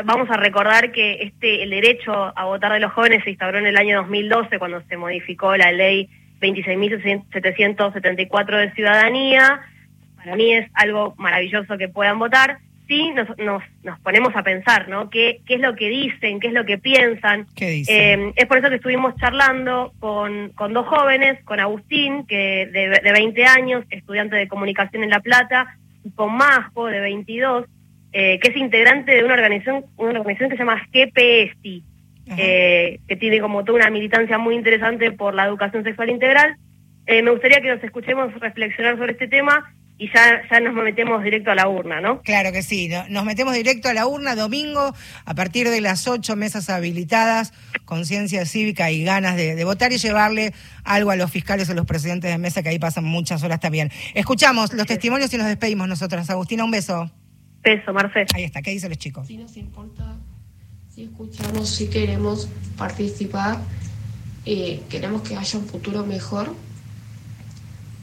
vamos 0.05 0.29
a 0.31 0.37
recordar 0.37 0.93
que 0.93 1.23
este 1.23 1.63
el 1.63 1.71
derecho 1.71 2.37
a 2.37 2.45
votar 2.45 2.73
de 2.73 2.81
los 2.81 2.93
jóvenes 2.93 3.25
se 3.25 3.31
instauró 3.31 3.59
en 3.59 3.67
el 3.67 3.77
año 3.77 3.99
2012 4.03 4.59
cuando 4.59 4.83
se 4.83 4.97
modificó 4.97 5.57
la 5.57 5.71
ley 5.73 6.09
26.774 6.41 8.59
de 8.59 8.73
ciudadanía. 8.73 9.61
Para 10.17 10.37
mí 10.37 10.53
es 10.53 10.69
algo 10.75 11.15
maravilloso 11.17 11.79
que 11.79 11.89
puedan 11.89 12.19
votar 12.19 12.59
sí 12.87 13.11
nos, 13.11 13.37
nos, 13.38 13.62
nos 13.83 13.99
ponemos 14.01 14.35
a 14.35 14.42
pensar, 14.42 14.88
¿no? 14.88 15.11
¿Qué, 15.11 15.40
¿Qué 15.46 15.55
es 15.55 15.61
lo 15.61 15.75
que 15.75 15.88
dicen? 15.88 16.40
¿Qué 16.40 16.49
es 16.49 16.53
lo 16.53 16.64
que 16.64 16.79
piensan? 16.79 17.46
Eh, 17.57 18.33
es 18.35 18.46
por 18.46 18.59
eso 18.59 18.68
que 18.68 18.77
estuvimos 18.77 19.14
charlando 19.16 19.92
con, 19.99 20.51
con 20.51 20.72
dos 20.72 20.87
jóvenes, 20.87 21.42
con 21.44 21.61
Agustín, 21.61 22.27
que 22.27 22.66
de, 22.66 23.01
de 23.03 23.12
20 23.12 23.44
años, 23.44 23.85
estudiante 23.90 24.37
de 24.37 24.49
comunicación 24.49 25.03
en 25.03 25.11
La 25.11 25.20
Plata, 25.20 25.77
y 26.05 26.11
con 26.11 26.37
Majo, 26.37 26.87
de 26.87 27.01
22, 27.01 27.66
eh, 28.12 28.38
que 28.40 28.51
es 28.51 28.57
integrante 28.57 29.12
de 29.12 29.25
una 29.25 29.35
organización, 29.35 29.85
una 29.96 30.20
organización 30.20 30.51
que 30.51 30.57
se 30.57 30.62
llama 30.62 30.87
GPSI, 30.92 31.85
eh, 32.38 33.01
que 33.07 33.16
tiene 33.16 33.40
como 33.40 33.64
toda 33.64 33.79
una 33.79 33.90
militancia 33.90 34.38
muy 34.38 34.55
interesante 34.55 35.12
por 35.12 35.35
la 35.35 35.46
educación 35.46 35.85
sexual 35.85 36.11
integral. 36.11 36.57
me 37.07 37.31
gustaría 37.31 37.61
que 37.61 37.68
nos 37.68 37.83
escuchemos 37.85 38.33
reflexionar 38.40 38.96
sobre 38.96 39.12
este 39.12 39.29
tema 39.29 39.72
y 39.99 40.13
ya, 40.13 40.43
ya 40.51 40.61
nos 40.61 40.75
metemos 40.75 41.23
directo 41.23 41.51
a 41.51 41.55
la 41.55 41.69
urna, 41.69 42.01
¿no? 42.03 42.21
Claro 42.21 42.53
que 42.53 42.63
sí, 42.63 42.91
nos 43.09 43.25
metemos 43.25 43.55
directo 43.55 43.89
a 43.89 43.95
la 43.95 44.07
urna 44.07 44.35
domingo 44.35 44.95
a 45.25 45.35
partir 45.35 45.71
de 45.71 45.81
las 45.81 46.07
ocho 46.07 46.37
mesas 46.37 46.69
habilitadas, 46.69 47.55
conciencia 47.87 48.45
cívica 48.45 48.91
y 48.91 49.05
ganas 49.05 49.37
de, 49.37 49.65
votar 49.65 49.93
y 49.93 49.99
llevarle 49.99 50.53
algo 50.85 51.13
a 51.13 51.17
los 51.17 51.31
fiscales 51.31 51.71
o 51.71 51.75
los 51.75 51.87
presidentes 51.87 52.31
de 52.31 52.37
mesa 52.37 52.63
que 52.63 52.69
ahí 52.69 52.79
pasan 52.79 53.05
muchas 53.05 53.43
horas 53.43 53.59
también. 53.59 53.91
Escuchamos 54.13 54.73
los 54.75 54.87
testimonios 54.87 55.33
y 55.33 55.39
nos 55.39 55.47
despedimos 55.47 55.89
nosotras. 55.89 56.29
Agustina, 56.29 56.65
un 56.65 56.73
beso. 56.73 57.11
Beso, 57.63 57.93
Marcelo. 57.95 58.27
Ahí 58.35 58.45
está, 58.45 58.61
¿qué 58.61 58.73
dicen 58.73 58.91
los 58.91 58.99
chicos? 58.99 59.27
Si 59.27 59.39
nos 59.39 59.57
importa, 59.57 60.17
si 60.95 61.05
escuchamos, 61.05 61.71
si 61.71 61.89
queremos 61.89 62.51
participar, 62.77 63.57
eh, 64.44 64.83
queremos 64.90 65.23
que 65.23 65.37
haya 65.37 65.59
un 65.59 65.67
futuro 65.67 66.05
mejor. 66.05 66.55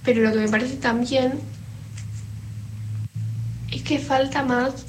Pero 0.03 0.21
lo 0.21 0.31
que 0.33 0.39
me 0.39 0.49
parece 0.49 0.75
también 0.77 1.39
es 3.73 3.81
que 3.83 3.99
falta 3.99 4.43
más, 4.43 4.85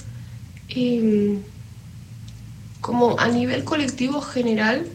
em, 0.69 1.41
como 2.81 3.19
a 3.19 3.29
nivel 3.29 3.65
colectivo 3.65 4.21
general, 4.21 4.87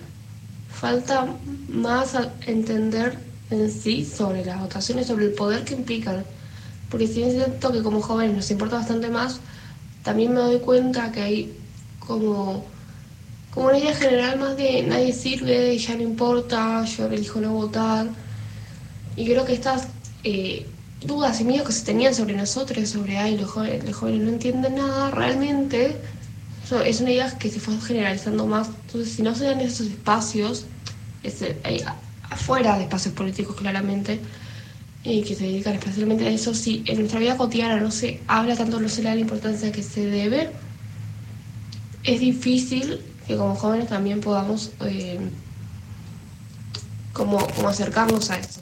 falta 0.69 1.27
más 1.67 2.15
entender 2.45 3.17
en 3.49 3.71
sí 3.71 4.05
sobre 4.05 4.45
las 4.45 4.59
votaciones, 4.61 5.07
sobre 5.07 5.25
el 5.25 5.33
poder 5.33 5.63
que 5.63 5.73
implican. 5.73 6.23
Porque 6.89 7.07
si 7.07 7.15
bien 7.15 7.31
siento 7.31 7.71
que 7.71 7.81
como 7.81 8.01
jóvenes 8.01 8.35
nos 8.35 8.51
importa 8.51 8.77
bastante 8.77 9.09
más, 9.09 9.39
también 10.03 10.33
me 10.33 10.39
doy 10.39 10.59
cuenta 10.59 11.11
que 11.11 11.21
hay 11.21 11.53
como, 11.99 12.65
como 13.51 13.67
una 13.67 13.79
idea 13.79 13.95
general 13.95 14.39
más 14.39 14.55
de 14.55 14.83
nadie 14.83 15.13
sirve, 15.13 15.77
ya 15.77 15.95
no 15.95 16.03
importa, 16.03 16.85
yo 16.85 17.07
elijo 17.07 17.41
no 17.41 17.53
votar. 17.53 18.07
Y 19.15 19.25
creo 19.25 19.45
que 19.45 19.53
estas 19.53 19.87
eh, 20.23 20.67
dudas 21.01 21.39
y 21.39 21.43
miedos 21.43 21.67
que 21.67 21.73
se 21.73 21.85
tenían 21.85 22.13
sobre 22.13 22.35
nosotros, 22.35 22.89
sobre, 22.89 23.17
ay, 23.17 23.37
los 23.37 23.49
jóvenes, 23.49 23.85
los 23.85 23.95
jóvenes 23.95 24.21
no 24.21 24.29
entienden 24.29 24.75
nada, 24.75 25.11
realmente 25.11 25.95
es 26.85 27.01
una 27.01 27.11
idea 27.11 27.37
que 27.37 27.49
se 27.49 27.59
fue 27.59 27.79
generalizando 27.81 28.45
más. 28.45 28.67
Entonces, 28.85 29.13
si 29.13 29.23
no 29.23 29.33
se 29.33 29.45
dan 29.45 29.59
esos 29.59 29.87
espacios, 29.87 30.65
afuera 32.29 32.77
de 32.77 32.83
espacios 32.83 33.13
políticos 33.13 33.55
claramente, 33.55 34.19
y 35.03 35.23
que 35.23 35.33
se 35.33 35.45
dedican 35.45 35.75
especialmente 35.75 36.27
a 36.27 36.29
eso, 36.29 36.53
si 36.53 36.83
en 36.85 36.99
nuestra 36.99 37.19
vida 37.19 37.37
cotidiana 37.37 37.79
no 37.79 37.89
se 37.89 38.21
habla 38.27 38.55
tanto, 38.55 38.79
no 38.79 38.89
se 38.89 39.01
le 39.01 39.09
da 39.09 39.15
la 39.15 39.21
importancia 39.21 39.71
que 39.71 39.81
se 39.81 40.05
debe, 40.05 40.51
es 42.03 42.19
difícil 42.19 43.01
que 43.25 43.35
como 43.37 43.55
jóvenes 43.55 43.87
también 43.87 44.19
podamos 44.19 44.71
eh, 44.81 45.19
como 47.13 47.39
acercarnos 47.67 48.29
a 48.29 48.39
eso. 48.39 48.61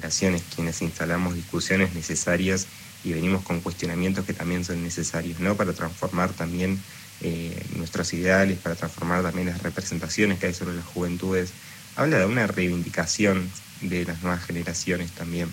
Quienes 0.00 0.82
instalamos 0.82 1.34
discusiones 1.34 1.94
necesarias 1.94 2.66
y 3.04 3.12
venimos 3.12 3.42
con 3.42 3.60
cuestionamientos 3.60 4.24
que 4.24 4.32
también 4.32 4.64
son 4.64 4.82
necesarios, 4.82 5.40
¿no? 5.40 5.56
Para 5.56 5.72
transformar 5.72 6.32
también 6.32 6.78
eh, 7.20 7.56
nuestros 7.76 8.12
ideales, 8.12 8.58
para 8.58 8.74
transformar 8.74 9.22
también 9.22 9.48
las 9.48 9.62
representaciones 9.62 10.38
que 10.38 10.46
hay 10.46 10.54
sobre 10.54 10.74
las 10.74 10.84
juventudes. 10.84 11.50
Habla 11.96 12.18
de 12.18 12.26
una 12.26 12.46
reivindicación 12.46 13.50
de 13.80 14.04
las 14.04 14.22
nuevas 14.22 14.44
generaciones 14.44 15.10
también. 15.12 15.48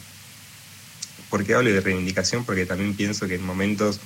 ¿Por 1.30 1.43
qué 1.43 1.56
hablo 1.56 1.72
de 1.72 1.82
reivindicación? 1.82 2.46
Porque 2.46 2.66
también 2.66 2.96
pienso 2.96 3.28
que 3.28 3.36
en 3.36 3.46
momentos 3.46 4.00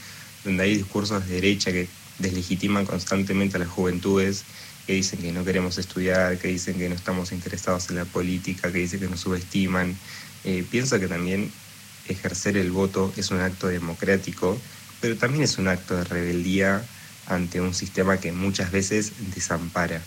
donde 0.44 0.64
hay 0.64 0.76
discursos 0.76 1.28
de 1.28 1.36
derecha 1.36 1.72
que 1.72 1.88
deslegitiman 2.18 2.86
constantemente 2.86 3.58
a 3.58 3.60
las 3.60 3.70
juventudes, 3.70 4.44
que 4.86 4.94
dicen 4.94 5.20
que 5.20 5.32
no 5.32 5.46
queremos 5.46 5.78
estudiar, 5.78 6.38
que 6.38 6.48
dicen 6.48 6.78
que 6.78 6.90
no 6.90 6.96
estamos 6.96 7.32
interesados 7.32 7.90
en 7.90 7.98
la 7.98 8.06
política, 8.06 8.72
que 8.72 8.80
dicen 8.80 9.00
que 9.00 9.08
nos 9.08 9.20
subestiman, 9.20 9.96
eh, 10.44 10.66
pienso 10.70 11.00
que 11.00 11.08
también 11.08 11.52
ejercer 12.08 12.58
el 12.58 12.72
voto 12.72 13.14
es 13.18 13.32
un 13.32 13.42
acto 13.42 13.68
democrático, 13.68 14.58
pero 15.02 15.16
también 15.18 15.44
es 15.44 15.58
un 15.58 15.68
acto 15.68 15.96
de 15.96 16.04
rebeldía 16.04 16.82
ante 17.28 17.62
un 17.62 17.74
sistema 17.74 18.18
que 18.18 18.32
muchas 18.32 18.72
veces 18.72 19.14
desampara. 19.36 20.02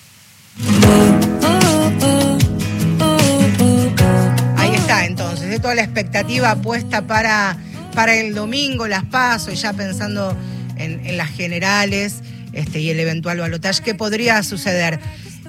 Ahí 4.57 4.75
está 4.75 5.07
entonces, 5.07 5.49
de 5.49 5.59
toda 5.59 5.75
la 5.75 5.85
expectativa 5.85 6.57
puesta 6.57 7.07
para, 7.07 7.57
para 7.95 8.17
el 8.17 8.35
domingo, 8.35 8.89
las 8.89 9.05
paso, 9.05 9.53
y 9.53 9.57
ya 9.57 9.73
pensando 9.73 10.37
en, 10.77 11.17
las 11.17 11.31
generales 11.31 12.23
este, 12.53 12.81
y 12.81 12.91
el 12.91 12.99
eventual 12.99 13.39
balotaje, 13.39 13.83
¿qué 13.83 13.95
podría 13.95 14.43
suceder? 14.43 14.99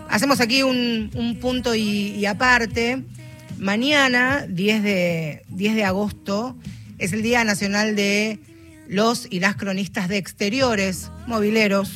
Hacemos 0.10 0.42
aquí 0.42 0.62
un, 0.62 1.38
punto 1.42 1.74
y 1.74 2.26
aparte. 2.26 3.04
Mañana, 3.64 4.46
10 4.50 4.84
de, 4.84 5.46
10 5.48 5.76
de 5.76 5.86
agosto, 5.86 6.58
es 6.98 7.14
el 7.14 7.24
Día 7.24 7.46
Nacional 7.46 7.96
de 7.96 8.42
los 8.90 9.26
y 9.30 9.40
las 9.40 9.56
cronistas 9.56 10.10
de 10.10 10.18
exteriores, 10.18 11.10
mobileros, 11.28 11.90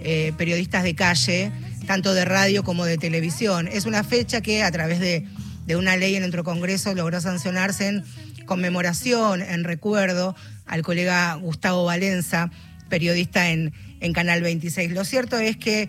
eh, 0.00 0.32
periodistas 0.36 0.82
de 0.82 0.96
calle, 0.96 1.52
tanto 1.86 2.12
de 2.12 2.24
radio 2.24 2.64
como 2.64 2.86
de 2.86 2.98
televisión. 2.98 3.68
Es 3.68 3.86
una 3.86 4.02
fecha 4.02 4.40
que 4.40 4.64
a 4.64 4.72
través 4.72 4.98
de, 4.98 5.28
una 5.76 5.96
ley 5.96 6.16
en 6.16 6.22
nuestro 6.22 6.42
Congreso 6.42 6.92
logró 6.92 7.20
sancionarse 7.20 7.86
en 7.86 8.04
conmemoración, 8.44 9.42
en 9.42 9.62
recuerdo 9.62 10.34
al 10.66 10.82
colega 10.82 11.34
Gustavo 11.34 11.84
Valenza, 11.84 12.50
periodista 12.88 13.50
en, 13.50 13.72
en 14.00 14.12
Canal 14.12 14.42
26. 14.42 14.90
Lo 14.90 15.04
cierto 15.04 15.38
es 15.38 15.56
que 15.56 15.88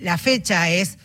la 0.00 0.16
fecha 0.16 0.70
es 0.70 0.96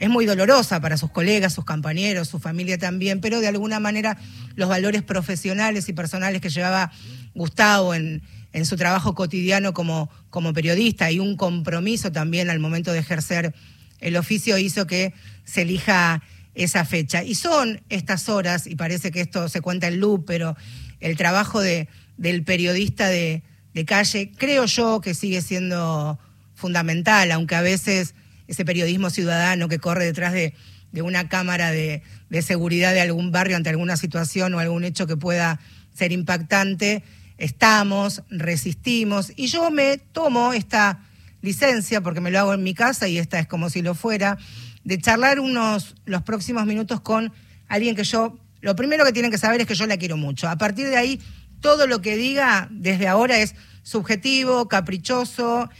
es 0.00 0.08
muy 0.08 0.24
dolorosa 0.24 0.80
para 0.80 0.96
sus 0.96 1.10
colegas, 1.10 1.52
sus 1.52 1.66
compañeros, 1.66 2.26
su 2.26 2.40
familia 2.40 2.78
también, 2.78 3.20
pero 3.20 3.38
de 3.38 3.48
alguna 3.48 3.80
manera 3.80 4.16
los 4.56 4.68
valores 4.68 5.02
profesionales 5.02 5.88
y 5.88 5.92
personales 5.92 6.40
que 6.40 6.48
llevaba 6.48 6.90
Gustavo 7.34 7.94
en, 7.94 8.22
su 8.64 8.76
trabajo 8.76 9.14
cotidiano 9.14 9.74
como, 9.74 10.10
como 10.30 10.52
periodista 10.52 11.10
y 11.10 11.20
un 11.20 11.36
compromiso 11.36 12.10
también 12.10 12.50
al 12.50 12.58
momento 12.58 12.92
de 12.92 12.98
ejercer 12.98 13.54
el 14.00 14.16
oficio 14.16 14.58
hizo 14.58 14.86
que 14.86 15.12
se 15.44 15.62
elija 15.62 16.22
esa 16.54 16.84
fecha. 16.86 17.22
Y 17.22 17.34
son 17.34 17.82
estas 17.90 18.28
horas, 18.28 18.66
y 18.66 18.76
parece 18.76 19.10
que 19.10 19.20
esto 19.20 19.48
se 19.48 19.60
cuenta 19.60 19.86
en 19.86 20.00
loop, 20.00 20.24
pero 20.26 20.56
el 21.00 21.16
trabajo 21.16 21.60
de, 21.60 21.88
del 22.16 22.42
periodista 22.42 23.06
de, 23.06 23.42
de 23.74 23.84
calle, 23.84 24.32
creo 24.36 24.64
yo 24.64 25.00
que 25.00 25.14
sigue 25.14 25.42
siendo 25.42 26.18
fundamental, 26.54 27.30
aunque 27.32 27.54
a 27.54 27.62
veces 27.62 28.14
ese 28.50 28.64
periodismo 28.64 29.10
ciudadano 29.10 29.68
que 29.68 29.78
corre 29.78 30.04
detrás 30.04 30.32
de, 30.32 30.54
una 31.00 31.28
cámara 31.28 31.70
de, 31.70 32.02
seguridad 32.42 32.92
de 32.92 33.00
algún 33.00 33.30
barrio 33.30 33.56
ante 33.56 33.70
alguna 33.70 33.96
situación 33.96 34.52
o 34.54 34.58
algún 34.58 34.82
hecho 34.82 35.06
que 35.06 35.16
pueda 35.16 35.60
ser 35.94 36.10
impactante, 36.10 37.04
estamos, 37.38 38.24
resistimos, 38.28 39.32
y 39.36 39.46
yo 39.46 39.70
me 39.70 39.98
tomo 39.98 40.52
esta 40.52 41.06
licencia, 41.42 42.00
porque 42.00 42.20
me 42.20 42.32
lo 42.32 42.40
hago 42.40 42.52
en 42.52 42.64
mi 42.64 42.74
casa 42.74 43.06
y 43.06 43.18
esta 43.18 43.38
es 43.38 43.46
como 43.46 43.70
si 43.70 43.82
lo 43.82 43.94
fuera, 43.94 44.36
de 44.82 44.98
charlar 44.98 45.38
unos 45.38 45.94
los 46.04 46.22
próximos 46.22 46.66
minutos 46.66 47.00
con 47.00 47.32
alguien 47.68 47.94
que 47.94 48.02
yo, 48.02 48.36
lo 48.62 48.74
primero 48.74 49.04
que 49.04 49.12
tienen 49.12 49.30
que 49.30 49.38
saber 49.38 49.60
es 49.60 49.68
que 49.68 49.76
yo 49.76 49.86
la 49.86 49.96
quiero 49.96 50.16
mucho. 50.16 50.48
A 50.48 50.56
partir 50.56 50.88
de 50.88 50.96
ahí, 50.96 51.20
todo 51.60 51.86
lo 51.86 52.02
que 52.02 52.16
diga 52.16 52.66
desde 52.72 53.06
ahora 53.06 53.38
es 53.38 53.54
subjetivo, 53.84 54.66
caprichoso, 54.66 55.70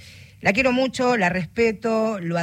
la 0.41 0.53
quiero 0.53 0.73
mucho, 0.73 1.17
la 1.17 1.29
respeto, 1.29 2.19
la 2.21 2.41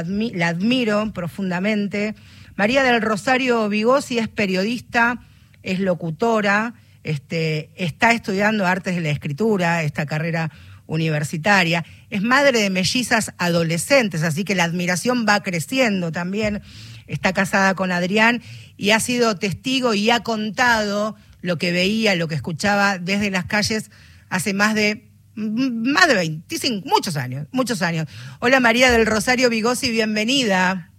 admiro 0.48 1.12
profundamente. 1.12 2.14
María 2.56 2.82
del 2.82 3.02
Rosario 3.02 3.68
Vigosi 3.68 4.18
es 4.18 4.28
periodista, 4.28 5.20
es 5.62 5.80
locutora, 5.80 6.74
este, 7.02 7.70
está 7.76 8.12
estudiando 8.12 8.66
artes 8.66 8.94
de 8.94 9.00
la 9.00 9.10
escritura, 9.10 9.82
esta 9.82 10.06
carrera 10.06 10.50
universitaria, 10.86 11.84
es 12.10 12.22
madre 12.22 12.60
de 12.60 12.70
mellizas 12.70 13.32
adolescentes, 13.38 14.22
así 14.22 14.44
que 14.44 14.54
la 14.54 14.64
admiración 14.64 15.26
va 15.28 15.42
creciendo 15.42 16.12
también. 16.12 16.62
Está 17.06 17.32
casada 17.32 17.74
con 17.74 17.92
Adrián 17.92 18.42
y 18.76 18.90
ha 18.90 19.00
sido 19.00 19.36
testigo 19.36 19.94
y 19.94 20.10
ha 20.10 20.20
contado 20.20 21.16
lo 21.40 21.58
que 21.58 21.72
veía, 21.72 22.14
lo 22.14 22.28
que 22.28 22.34
escuchaba 22.34 22.98
desde 22.98 23.30
las 23.30 23.44
calles 23.44 23.90
hace 24.28 24.52
más 24.52 24.74
de 24.74 25.07
más 25.38 26.08
de 26.08 26.14
25, 26.14 26.88
muchos 26.88 27.16
años, 27.16 27.46
muchos 27.52 27.80
años. 27.82 28.06
Hola 28.40 28.58
María 28.58 28.90
del 28.90 29.06
Rosario 29.06 29.48
Vigosi, 29.48 29.90
bienvenida. 29.90 30.90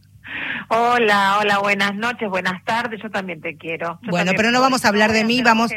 Hola, 0.70 1.40
hola, 1.42 1.60
buenas 1.60 1.96
noches, 1.96 2.30
buenas 2.30 2.64
tardes, 2.64 3.02
yo 3.04 3.10
también 3.10 3.42
te 3.42 3.58
quiero. 3.58 4.00
bueno, 4.10 4.32
pero 4.38 4.52
no 4.52 4.62
vamos 4.62 4.86
a 4.86 4.90
hablar 4.90 5.12
de 5.12 5.26
mí, 5.26 5.42
vamos... 5.42 5.72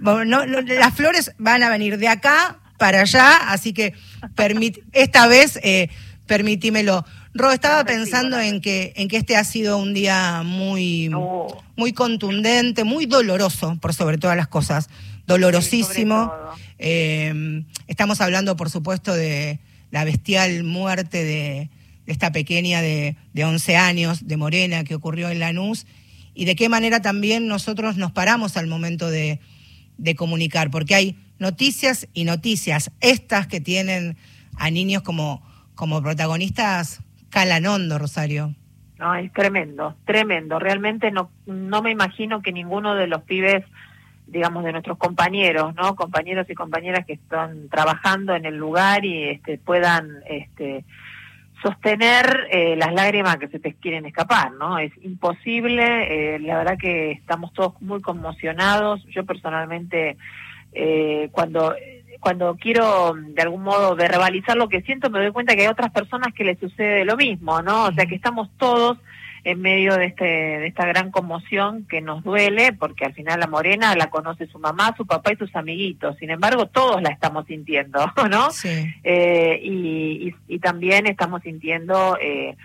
no, 0.00 0.44
las 0.44 0.94
flores 0.94 1.32
van 1.38 1.62
a 1.62 1.68
venir 1.68 1.98
de 1.98 2.08
acá 2.08 2.58
para 2.78 3.02
allá, 3.02 3.36
así 3.52 3.72
que 3.72 3.94
esta 4.92 5.26
vez 5.28 5.60
eh, 5.62 5.88
permitímelo. 6.26 7.04
Ro, 7.32 7.52
estaba 7.52 7.84
pensando 7.84 8.40
en 8.40 8.60
que, 8.60 8.92
en 8.96 9.06
que 9.06 9.18
este 9.18 9.36
ha 9.36 9.44
sido 9.44 9.76
un 9.76 9.94
día 9.94 10.42
muy, 10.44 11.12
muy 11.76 11.92
contundente, 11.92 12.82
muy 12.82 13.06
doloroso, 13.06 13.78
por 13.80 13.94
sobre 13.94 14.18
todas 14.18 14.36
las 14.36 14.48
cosas 14.48 14.88
dolorosísimo. 15.30 16.32
Eh, 16.82 17.62
estamos 17.88 18.22
hablando, 18.22 18.56
por 18.56 18.70
supuesto, 18.70 19.14
de 19.14 19.60
la 19.90 20.04
bestial 20.04 20.64
muerte 20.64 21.22
de, 21.22 21.68
esta 22.06 22.32
pequeña 22.32 22.80
de, 22.80 23.16
de, 23.34 23.44
11 23.44 23.76
años, 23.76 24.26
de 24.26 24.36
Morena, 24.38 24.82
que 24.82 24.94
ocurrió 24.94 25.28
en 25.28 25.40
Lanús, 25.40 25.86
y 26.34 26.46
de 26.46 26.56
qué 26.56 26.70
manera 26.70 27.02
también 27.02 27.46
nosotros 27.46 27.98
nos 27.98 28.12
paramos 28.12 28.56
al 28.56 28.66
momento 28.66 29.10
de, 29.10 29.38
comunicar, 30.16 30.70
porque 30.70 30.94
hay 30.94 31.18
noticias 31.38 32.08
y 32.14 32.24
noticias, 32.24 32.90
estas 33.00 33.46
que 33.46 33.60
tienen 33.60 34.16
a 34.56 34.70
niños 34.70 35.02
como, 35.02 35.42
como 35.74 36.02
protagonistas 36.02 37.02
calanondo, 37.28 37.98
Rosario. 37.98 38.54
No, 38.98 39.14
es 39.14 39.30
tremendo, 39.34 39.96
tremendo. 40.06 40.58
Realmente 40.58 41.10
no, 41.10 41.30
no 41.46 41.82
me 41.82 41.90
imagino 41.90 42.40
que 42.40 42.52
ninguno 42.52 42.94
de 42.94 43.06
los 43.06 43.22
pibes 43.22 43.64
digamos, 44.30 44.64
de 44.64 44.72
nuestros 44.72 44.96
compañeros, 44.96 45.74
¿no? 45.74 45.96
Compañeros 45.96 46.48
y 46.48 46.54
compañeras 46.54 47.04
que 47.04 47.14
están 47.14 47.68
trabajando 47.68 48.34
en 48.34 48.46
el 48.46 48.56
lugar 48.56 49.04
y 49.04 49.24
este, 49.24 49.58
puedan 49.58 50.22
este, 50.26 50.84
sostener 51.62 52.46
eh, 52.50 52.76
las 52.76 52.92
lágrimas 52.92 53.36
que 53.38 53.48
se 53.48 53.58
te 53.58 53.74
quieren 53.74 54.06
escapar, 54.06 54.52
¿no? 54.52 54.78
Es 54.78 54.92
imposible, 55.02 56.34
eh, 56.34 56.38
la 56.38 56.58
verdad 56.58 56.78
que 56.78 57.12
estamos 57.12 57.52
todos 57.52 57.80
muy 57.82 58.00
conmocionados. 58.00 59.04
Yo 59.06 59.24
personalmente, 59.24 60.16
eh, 60.72 61.28
cuando 61.32 61.74
cuando 62.20 62.54
quiero 62.56 63.14
de 63.14 63.42
algún 63.42 63.62
modo 63.62 63.96
verbalizar 63.96 64.54
lo 64.54 64.68
que 64.68 64.82
siento, 64.82 65.08
me 65.08 65.20
doy 65.20 65.32
cuenta 65.32 65.56
que 65.56 65.62
hay 65.62 65.68
otras 65.68 65.90
personas 65.90 66.34
que 66.34 66.44
les 66.44 66.58
sucede 66.58 67.06
lo 67.06 67.16
mismo, 67.16 67.62
¿no? 67.62 67.84
O 67.84 67.92
sea, 67.92 68.04
que 68.04 68.14
estamos 68.14 68.50
todos 68.58 68.98
en 69.44 69.60
medio 69.60 69.96
de, 69.96 70.06
este, 70.06 70.24
de 70.24 70.66
esta 70.66 70.86
gran 70.86 71.10
conmoción 71.10 71.86
que 71.88 72.00
nos 72.00 72.22
duele, 72.22 72.72
porque 72.72 73.04
al 73.04 73.14
final 73.14 73.40
la 73.40 73.46
morena 73.46 73.94
la 73.96 74.10
conoce 74.10 74.46
su 74.46 74.58
mamá, 74.58 74.94
su 74.96 75.06
papá 75.06 75.32
y 75.32 75.36
sus 75.36 75.54
amiguitos. 75.56 76.16
Sin 76.18 76.30
embargo, 76.30 76.66
todos 76.66 77.02
la 77.02 77.10
estamos 77.10 77.46
sintiendo, 77.46 78.00
¿no? 78.30 78.50
Sí. 78.50 78.94
Eh, 79.02 79.60
y, 79.62 80.34
y, 80.48 80.58
también 80.58 81.06
estamos 81.06 81.42
sintiendo 81.42 82.18
eh, 82.20 82.56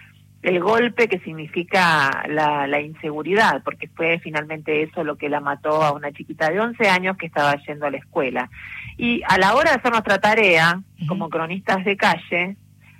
el 0.41 0.59
golpe 0.59 1.07
que 1.07 1.19
significa 1.19 2.23
la, 2.27 2.67
la, 2.67 2.81
inseguridad, 2.81 3.63
porque 3.63 3.87
fue 3.87 4.19
finalmente 4.19 4.83
eso 4.83 5.03
lo 5.03 5.15
que 5.15 5.29
la 5.29 5.39
mató 5.39 5.81
a 5.81 5.91
una 5.91 6.11
chiquita 6.11 6.51
de 6.51 6.59
11 6.59 6.87
años 6.89 7.17
que 7.17 7.25
estaba 7.25 7.55
yendo 7.65 7.85
a 7.85 7.91
la 7.91 7.97
escuela. 7.97 8.49
Y 8.97 9.21
a 9.27 9.37
la 9.37 9.55
hora 9.55 9.71
de 9.71 9.77
hacer 9.77 9.91
nuestra 9.91 10.19
tarea, 10.19 10.81
como 11.07 11.29
cronistas 11.29 11.83
de 11.83 11.97
calle, 11.97 12.57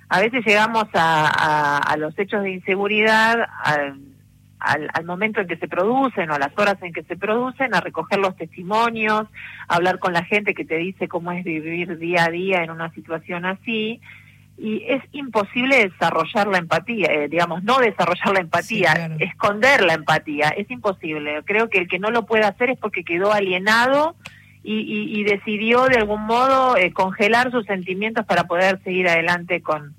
a 0.08 0.20
veces 0.20 0.44
llegamos 0.44 0.86
a, 0.94 1.78
a, 1.78 1.96
los 1.96 2.18
hechos 2.18 2.42
de 2.42 2.52
inseguridad 2.52 3.48
al, 3.64 4.00
al, 4.60 5.04
momento 5.04 5.40
en 5.40 5.48
que 5.48 5.56
se 5.56 5.68
producen 5.68 6.30
o 6.30 6.34
a 6.34 6.38
las 6.38 6.56
horas 6.56 6.76
en 6.82 6.92
que 6.92 7.02
se 7.02 7.16
producen, 7.16 7.74
a 7.74 7.80
recoger 7.80 8.18
los 8.18 8.36
testimonios, 8.36 9.26
a 9.68 9.74
hablar 9.74 9.98
con 9.98 10.12
la 10.12 10.24
gente 10.24 10.54
que 10.54 10.64
te 10.64 10.76
dice 10.76 11.08
cómo 11.08 11.32
es 11.32 11.44
vivir 11.44 11.98
día 11.98 12.24
a 12.24 12.30
día 12.30 12.62
en 12.62 12.70
una 12.70 12.92
situación 12.92 13.44
así 13.44 14.00
y 14.58 14.84
es 14.88 15.02
imposible 15.12 15.88
desarrollar 15.88 16.46
la 16.46 16.58
empatía, 16.58 17.08
eh, 17.12 17.28
digamos, 17.28 17.62
no 17.62 17.78
desarrollar 17.78 18.32
la 18.32 18.40
empatía, 18.40 19.10
esconder 19.18 19.84
la 19.84 19.94
empatía, 19.94 20.48
es 20.48 20.70
imposible. 20.70 21.42
Creo 21.44 21.68
que 21.68 21.78
el 21.78 21.88
que 21.88 21.98
no 21.98 22.10
lo 22.10 22.24
puede 22.24 22.44
hacer 22.44 22.70
es 22.70 22.78
porque 22.78 23.04
quedó 23.04 23.32
alienado 23.32 24.16
y, 24.66 25.20
y, 25.20 25.22
decidió 25.22 25.84
de 25.84 25.98
algún 25.98 26.22
modo 26.26 26.76
eh, 26.76 26.92
congelar 26.92 27.52
sus 27.52 27.64
sentimientos 27.66 28.26
para 28.26 28.44
poder 28.44 28.82
seguir 28.82 29.08
adelante 29.08 29.62
con, 29.62 29.94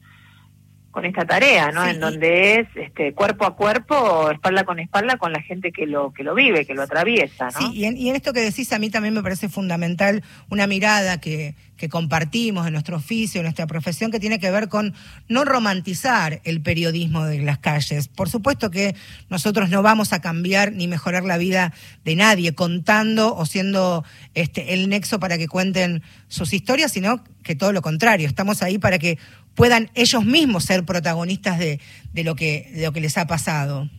con 0.98 1.06
esta 1.06 1.26
tarea, 1.26 1.72
¿no? 1.72 1.86
en 1.86 2.00
donde 2.00 2.56
es 2.56 2.68
este, 2.74 3.14
cuerpo 3.14 3.45
a 3.45 3.56
cuerpo, 3.56 4.32
espalda 4.32 4.64
con 4.64 4.80
espalda 4.80 5.18
con 5.18 5.32
la 5.32 5.43
gente 5.43 5.72
que 5.72 5.86
lo 5.86 6.12
que 6.12 6.24
lo 6.24 6.34
vive, 6.34 6.66
que 6.66 6.74
lo 6.74 6.82
atraviesa, 6.82 7.52
¿no? 7.52 7.60
Sí, 7.60 7.70
y 7.72 7.86
en, 7.86 7.95
y 7.98 8.10
en 8.10 8.16
esto 8.16 8.34
que 8.34 8.39
decís 8.39 8.74
a 8.74 8.80
mí 8.80 8.89
también 8.89 9.14
me 9.14 9.22
parece 9.22 9.48
fundamental 9.48 10.24
una 10.50 10.66
mirada 10.66 11.22
que, 11.22 11.54
que 11.78 11.88
compartimos 11.88 12.66
en 12.66 12.74
nuestro 12.74 12.98
oficio, 12.98 13.39
en 13.39 13.43
nuestra 13.43 13.68
profesión, 13.68 14.10
que 14.10 14.20
tiene 14.20 14.39
que 14.39 14.50
ver 14.50 14.70
con 14.70 14.95
no 15.30 15.45
romantizar 15.45 16.41
el 16.43 16.62
periodismo 16.62 17.26
de 17.26 17.43
las 17.43 17.60
calles. 17.60 18.08
Por 18.08 18.28
supuesto 18.28 18.72
que 18.72 18.95
nosotros 19.30 19.70
no 19.70 19.84
vamos 19.84 20.14
a 20.14 20.20
cambiar 20.20 20.74
ni 20.74 20.88
mejorar 20.88 21.24
la 21.24 21.38
vida 21.38 21.74
de 22.04 22.16
nadie 22.16 22.56
contando 22.56 23.36
o 23.36 23.45
siendo 23.45 24.04
este, 24.34 24.74
el 24.74 24.89
nexo 24.89 25.20
para 25.20 25.38
que 25.38 25.48
cuenten 25.48 26.02
sus 26.28 26.54
historias, 26.54 26.91
sino 26.91 27.24
que 27.43 27.56
todo 27.56 27.72
lo 27.72 27.82
contrario, 27.82 28.28
estamos 28.28 28.62
ahí 28.64 28.78
para 28.78 28.98
que 28.98 29.20
puedan 29.58 29.89
ellos 29.95 30.24
mismos 30.24 30.66
ser 30.66 30.86
protagonistas 30.86 31.58
de, 31.58 31.82
de, 32.14 32.24
lo, 32.24 32.36
que, 32.36 32.70
de 32.76 32.84
lo 32.84 32.93
que 32.93 33.01
les 33.01 33.18
ha 33.18 33.26
pasado. 33.26 33.89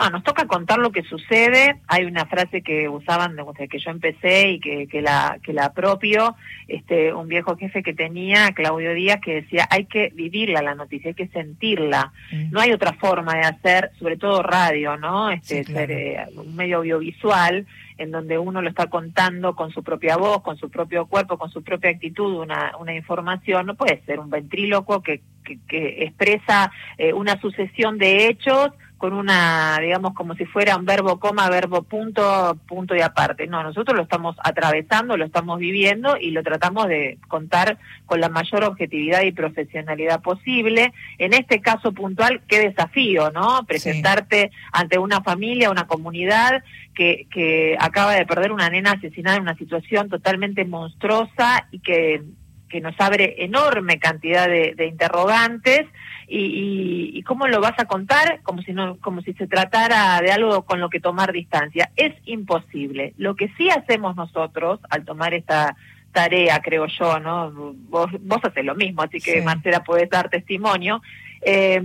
No, 0.00 0.08
nos 0.08 0.24
toca 0.24 0.46
contar 0.46 0.78
lo 0.78 0.92
que 0.92 1.02
sucede. 1.02 1.78
Hay 1.86 2.06
una 2.06 2.24
frase 2.24 2.62
que 2.62 2.88
usaban 2.88 3.36
desde 3.36 3.68
que 3.68 3.78
yo 3.78 3.90
empecé 3.90 4.52
y 4.52 4.58
que, 4.58 4.86
que 4.86 5.02
la 5.02 5.38
que 5.42 5.52
la 5.52 5.66
apropio, 5.66 6.36
este, 6.68 7.12
un 7.12 7.28
viejo 7.28 7.54
jefe 7.58 7.82
que 7.82 7.92
tenía, 7.92 8.52
Claudio 8.52 8.94
Díaz, 8.94 9.20
que 9.20 9.42
decía 9.42 9.68
hay 9.68 9.84
que 9.84 10.10
vivirla 10.14 10.62
la 10.62 10.74
noticia, 10.74 11.08
hay 11.08 11.14
que 11.14 11.28
sentirla. 11.28 12.14
Mm. 12.32 12.50
No 12.50 12.60
hay 12.60 12.72
otra 12.72 12.94
forma 12.94 13.34
de 13.34 13.42
hacer, 13.42 13.90
sobre 13.98 14.16
todo 14.16 14.42
radio, 14.42 14.96
¿no? 14.96 15.30
Este, 15.30 15.64
ser 15.64 15.90
eh, 15.90 16.24
un 16.34 16.56
medio 16.56 16.78
audiovisual 16.78 17.66
en 17.98 18.10
donde 18.10 18.38
uno 18.38 18.62
lo 18.62 18.70
está 18.70 18.86
contando 18.86 19.54
con 19.54 19.70
su 19.70 19.82
propia 19.82 20.16
voz, 20.16 20.40
con 20.40 20.56
su 20.56 20.70
propio 20.70 21.04
cuerpo, 21.04 21.36
con 21.36 21.50
su 21.50 21.62
propia 21.62 21.90
actitud, 21.90 22.40
una, 22.40 22.72
una 22.80 22.94
información, 22.94 23.66
no 23.66 23.74
puede 23.74 24.02
ser 24.06 24.18
un 24.18 24.30
ventríloco 24.30 25.02
que, 25.02 25.20
que, 25.44 26.04
expresa 26.04 26.72
eh, 26.96 27.12
una 27.12 27.38
sucesión 27.38 27.98
de 27.98 28.28
hechos 28.28 28.70
con 29.00 29.14
una, 29.14 29.78
digamos, 29.80 30.12
como 30.12 30.34
si 30.34 30.44
fuera 30.44 30.76
un 30.76 30.84
verbo 30.84 31.18
coma, 31.18 31.48
verbo 31.48 31.80
punto, 31.80 32.58
punto 32.68 32.94
y 32.94 33.00
aparte. 33.00 33.46
No, 33.46 33.62
nosotros 33.62 33.96
lo 33.96 34.02
estamos 34.02 34.36
atravesando, 34.44 35.16
lo 35.16 35.24
estamos 35.24 35.58
viviendo 35.58 36.18
y 36.18 36.32
lo 36.32 36.42
tratamos 36.42 36.86
de 36.86 37.16
contar 37.26 37.78
con 38.04 38.20
la 38.20 38.28
mayor 38.28 38.62
objetividad 38.62 39.22
y 39.22 39.32
profesionalidad 39.32 40.20
posible. 40.20 40.92
En 41.16 41.32
este 41.32 41.62
caso 41.62 41.92
puntual, 41.92 42.42
qué 42.46 42.58
desafío, 42.58 43.30
¿no? 43.30 43.64
Presentarte 43.66 44.50
ante 44.70 44.98
una 44.98 45.22
familia, 45.22 45.70
una 45.70 45.86
comunidad 45.86 46.62
que, 46.94 47.26
que 47.32 47.78
acaba 47.80 48.12
de 48.16 48.26
perder 48.26 48.52
una 48.52 48.68
nena 48.68 48.92
asesinada 48.92 49.38
en 49.38 49.44
una 49.44 49.56
situación 49.56 50.10
totalmente 50.10 50.66
monstruosa 50.66 51.68
y 51.70 51.78
que 51.78 52.22
que 52.70 52.80
nos 52.80 52.94
abre 52.98 53.34
enorme 53.44 53.98
cantidad 53.98 54.48
de, 54.48 54.74
de 54.74 54.86
interrogantes 54.86 55.86
y, 56.26 57.10
y, 57.12 57.22
cómo 57.24 57.48
lo 57.48 57.60
vas 57.60 57.74
a 57.78 57.86
contar 57.86 58.40
como 58.42 58.62
si 58.62 58.72
no 58.72 58.98
como 58.98 59.20
si 59.20 59.32
se 59.32 59.48
tratara 59.48 60.20
de 60.22 60.30
algo 60.30 60.62
con 60.64 60.80
lo 60.80 60.88
que 60.88 61.00
tomar 61.00 61.32
distancia. 61.32 61.90
Es 61.96 62.14
imposible. 62.24 63.14
Lo 63.18 63.34
que 63.34 63.48
sí 63.58 63.68
hacemos 63.68 64.14
nosotros 64.14 64.78
al 64.90 65.04
tomar 65.04 65.34
esta 65.34 65.76
tarea 66.12 66.60
creo 66.60 66.86
yo 66.86 67.20
no 67.20 67.52
vos 67.88 68.10
vos 68.20 68.38
haces 68.42 68.64
lo 68.64 68.74
mismo 68.74 69.02
así 69.02 69.20
que 69.20 69.42
Marcela 69.42 69.82
puedes 69.82 70.08
dar 70.08 70.30
testimonio. 70.30 71.02
Eh, 71.42 71.82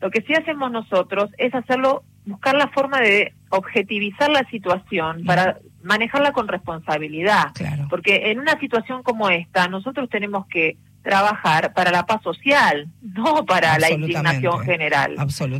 lo 0.00 0.10
que 0.10 0.22
sí 0.22 0.32
hacemos 0.34 0.70
nosotros 0.70 1.30
es 1.38 1.54
hacerlo 1.54 2.04
buscar 2.24 2.54
la 2.54 2.68
forma 2.68 3.00
de 3.00 3.34
objetivizar 3.50 4.30
la 4.30 4.48
situación 4.50 5.24
para 5.24 5.58
manejarla 5.82 6.32
con 6.32 6.48
responsabilidad 6.48 7.52
porque 7.88 8.30
en 8.30 8.40
una 8.40 8.58
situación 8.58 9.02
como 9.02 9.28
esta 9.28 9.68
nosotros 9.68 10.08
tenemos 10.08 10.46
que 10.46 10.76
trabajar 11.02 11.72
para 11.74 11.90
la 11.90 12.06
paz 12.06 12.22
social, 12.22 12.88
no 13.02 13.44
para 13.44 13.78
la 13.78 13.90
indignación 13.90 14.60
general. 14.60 15.16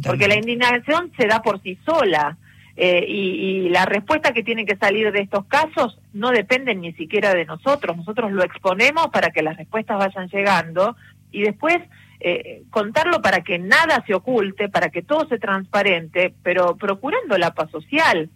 Porque 0.07 0.29
la 0.29 0.37
indignación 0.37 1.13
se 1.17 1.27
da 1.27 1.43
por 1.43 1.61
sí 1.63 1.79
sola. 1.85 2.37
Eh, 2.75 3.05
y, 3.07 3.69
la 3.69 3.85
respuesta 3.85 4.33
que 4.33 4.43
tiene 4.43 4.65
que 4.65 4.77
salir 4.77 5.13
de 5.13 5.21
estos 5.21 5.45
casos 5.45 5.99
no 6.15 6.31
depende 6.31 6.75
ni 6.75 6.93
siquiera 6.95 7.35
de 7.35 7.45
nosotros. 7.45 7.97
Nosotros 7.97 8.33
lo 8.33 8.43
exponemos 8.43 9.09
para 9.09 9.31
que 9.31 9.43
las 9.43 9.59
respuestas 9.59 9.99
vayan 9.99 10.29
llegando 10.29 10.97
y 11.31 11.43
después 11.43 11.79
eh, 12.21 12.63
contarlo 12.71 13.21
para 13.21 13.43
que 13.43 13.59
nada 13.59 14.03
se 14.07 14.15
oculte, 14.15 14.69
para 14.69 14.89
que 14.89 15.03
todo 15.03 15.27
se 15.29 15.39
transparente, 15.39 16.33
pero 16.43 16.77
procurando 16.77 17.37
la 17.37 17.53
paz 17.53 17.71
social. 17.71 18.31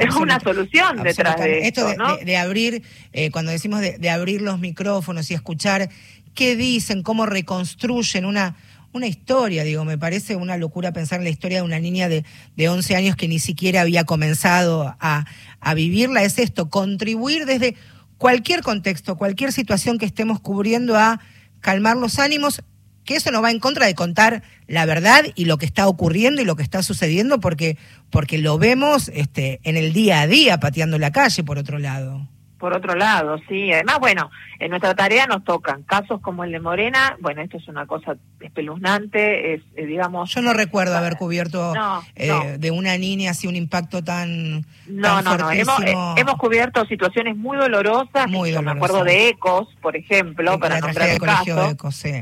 Es 0.00 0.16
una 0.16 0.40
solución 0.40 1.02
detrás 1.02 1.36
de 1.40 1.68
esto. 1.68 1.86
de, 2.24 2.36
abrir, 2.36 2.82
eh, 3.12 3.30
cuando 3.30 3.52
decimos 3.52 3.80
de, 3.80 4.10
abrir 4.10 4.42
los 4.42 4.58
micrófonos 4.58 5.30
y 5.30 5.34
escuchar 5.34 5.88
qué 6.34 6.56
dicen, 6.56 7.02
cómo 7.02 7.26
reconstruyen 7.26 8.24
una, 8.24 8.56
una 8.92 9.06
historia, 9.06 9.64
digo, 9.64 9.84
me 9.84 9.98
parece 9.98 10.36
una 10.36 10.56
locura 10.56 10.92
pensar 10.92 11.18
en 11.18 11.24
la 11.24 11.30
historia 11.30 11.58
de 11.58 11.64
una 11.64 11.78
niña 11.78 12.08
de, 12.08 12.24
de 12.56 12.68
11 12.68 12.96
años 12.96 13.16
que 13.16 13.28
ni 13.28 13.38
siquiera 13.38 13.82
había 13.82 14.04
comenzado 14.04 14.96
a, 15.00 15.26
a 15.60 15.74
vivirla, 15.74 16.22
es 16.22 16.38
esto, 16.38 16.70
contribuir 16.70 17.46
desde 17.46 17.76
cualquier 18.18 18.62
contexto, 18.62 19.16
cualquier 19.16 19.52
situación 19.52 19.98
que 19.98 20.06
estemos 20.06 20.40
cubriendo 20.40 20.96
a 20.96 21.20
calmar 21.60 21.96
los 21.96 22.18
ánimos, 22.18 22.62
que 23.04 23.16
eso 23.16 23.30
no 23.30 23.42
va 23.42 23.50
en 23.50 23.60
contra 23.60 23.86
de 23.86 23.94
contar 23.94 24.42
la 24.66 24.86
verdad 24.86 25.24
y 25.34 25.46
lo 25.46 25.58
que 25.58 25.66
está 25.66 25.88
ocurriendo 25.88 26.42
y 26.42 26.44
lo 26.44 26.56
que 26.56 26.62
está 26.62 26.82
sucediendo, 26.82 27.40
porque, 27.40 27.76
porque 28.10 28.38
lo 28.38 28.58
vemos 28.58 29.08
este, 29.08 29.60
en 29.64 29.76
el 29.76 29.92
día 29.92 30.20
a 30.20 30.26
día 30.26 30.60
pateando 30.60 30.98
la 30.98 31.12
calle, 31.12 31.42
por 31.42 31.58
otro 31.58 31.78
lado 31.78 32.28
por 32.60 32.76
otro 32.76 32.94
lado, 32.94 33.38
sí. 33.48 33.72
Además, 33.72 33.98
bueno, 33.98 34.30
en 34.58 34.68
nuestra 34.68 34.94
tarea 34.94 35.26
nos 35.26 35.42
tocan 35.44 35.82
casos 35.82 36.20
como 36.20 36.44
el 36.44 36.52
de 36.52 36.60
Morena. 36.60 37.16
Bueno, 37.18 37.40
esto 37.40 37.56
es 37.56 37.66
una 37.66 37.86
cosa 37.86 38.16
espeluznante, 38.38 39.54
es, 39.54 39.62
eh, 39.76 39.86
digamos... 39.86 40.32
Yo 40.32 40.42
no 40.42 40.52
recuerdo 40.52 40.96
haber 40.96 41.16
cubierto 41.16 41.72
eh, 42.14 42.58
de 42.58 42.70
una 42.70 42.96
niña 42.98 43.30
así 43.30 43.46
un 43.46 43.56
impacto 43.56 44.04
tan 44.04 44.66
No, 44.86 45.22
no, 45.22 45.38
no. 45.38 45.50
Hemos, 45.50 45.80
eh, 45.82 45.94
hemos, 46.16 46.34
cubierto 46.36 46.84
situaciones 46.84 47.34
muy 47.34 47.56
dolorosas. 47.56 48.28
Muy 48.28 48.50
dolorosas. 48.50 48.62
me 48.62 48.70
acuerdo 48.72 49.04
de 49.04 49.28
Ecos, 49.28 49.68
por 49.80 49.96
ejemplo, 49.96 50.60
para 50.60 50.76
la 50.76 50.80
nombrar 50.82 51.08
el 51.08 51.18
colegio 51.18 51.56
caso. 51.56 51.70
Ecos, 51.70 51.96
sí. 51.96 52.12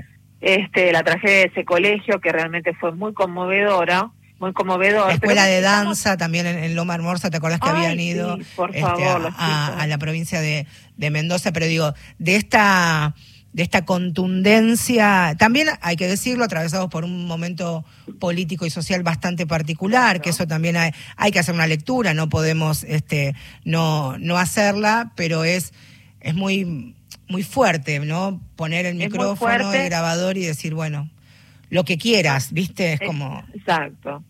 Este, 0.40 0.92
la 0.92 1.02
tragedia 1.02 1.36
de 1.36 1.44
ese 1.44 1.64
colegio, 1.64 2.20
que 2.20 2.30
realmente 2.30 2.72
fue 2.74 2.92
muy 2.92 3.12
conmovedora 3.12 4.10
muy 4.38 4.52
conmovedor. 4.52 5.08
La 5.08 5.14
escuela 5.14 5.46
de 5.46 5.60
danza 5.60 6.16
también 6.16 6.46
en, 6.46 6.74
Loma 6.74 6.94
Hermosa, 6.94 7.30
¿te 7.30 7.36
acordás 7.38 7.60
que 7.60 7.68
habían 7.68 7.98
ido 7.98 8.38
por 8.54 8.70
este, 8.70 8.82
favor, 8.82 9.32
a, 9.36 9.86
la 9.86 9.98
provincia 9.98 10.40
de, 10.40 10.66
Mendoza? 10.96 11.52
Pero 11.52 11.66
digo, 11.66 11.94
de 12.18 12.36
esta 12.36 13.14
de 13.50 13.62
esta 13.62 13.86
contundencia, 13.86 15.34
también 15.38 15.68
hay 15.80 15.96
que 15.96 16.06
decirlo, 16.06 16.44
atravesados 16.44 16.90
por 16.90 17.04
un 17.04 17.26
momento 17.26 17.84
político 18.20 18.66
y 18.66 18.70
social 18.70 19.02
bastante 19.02 19.46
particular, 19.46 20.20
que 20.20 20.30
eso 20.30 20.46
también 20.46 20.76
hay, 20.76 20.92
hay 21.16 21.32
que 21.32 21.38
hacer 21.38 21.54
una 21.54 21.66
lectura, 21.66 22.12
no 22.12 22.28
podemos 22.28 22.84
este, 22.84 23.34
no, 23.64 24.18
no 24.18 24.36
hacerla, 24.36 25.12
pero 25.16 25.44
es, 25.44 25.72
es 26.20 26.34
muy, 26.34 26.94
muy 27.28 27.42
fuerte, 27.42 27.98
¿no? 28.00 28.40
Poner 28.56 28.86
el 28.86 28.94
micrófono, 28.94 29.72
el 29.72 29.84
grabador 29.88 30.36
y 30.36 30.44
decir, 30.44 30.74
bueno, 30.74 31.08
lo 31.70 31.84
que 31.84 31.98
quieras, 31.98 32.52
¿viste? 32.52 32.94
Es 32.94 33.00
como... 33.00 33.44
Exacto. 33.54 34.22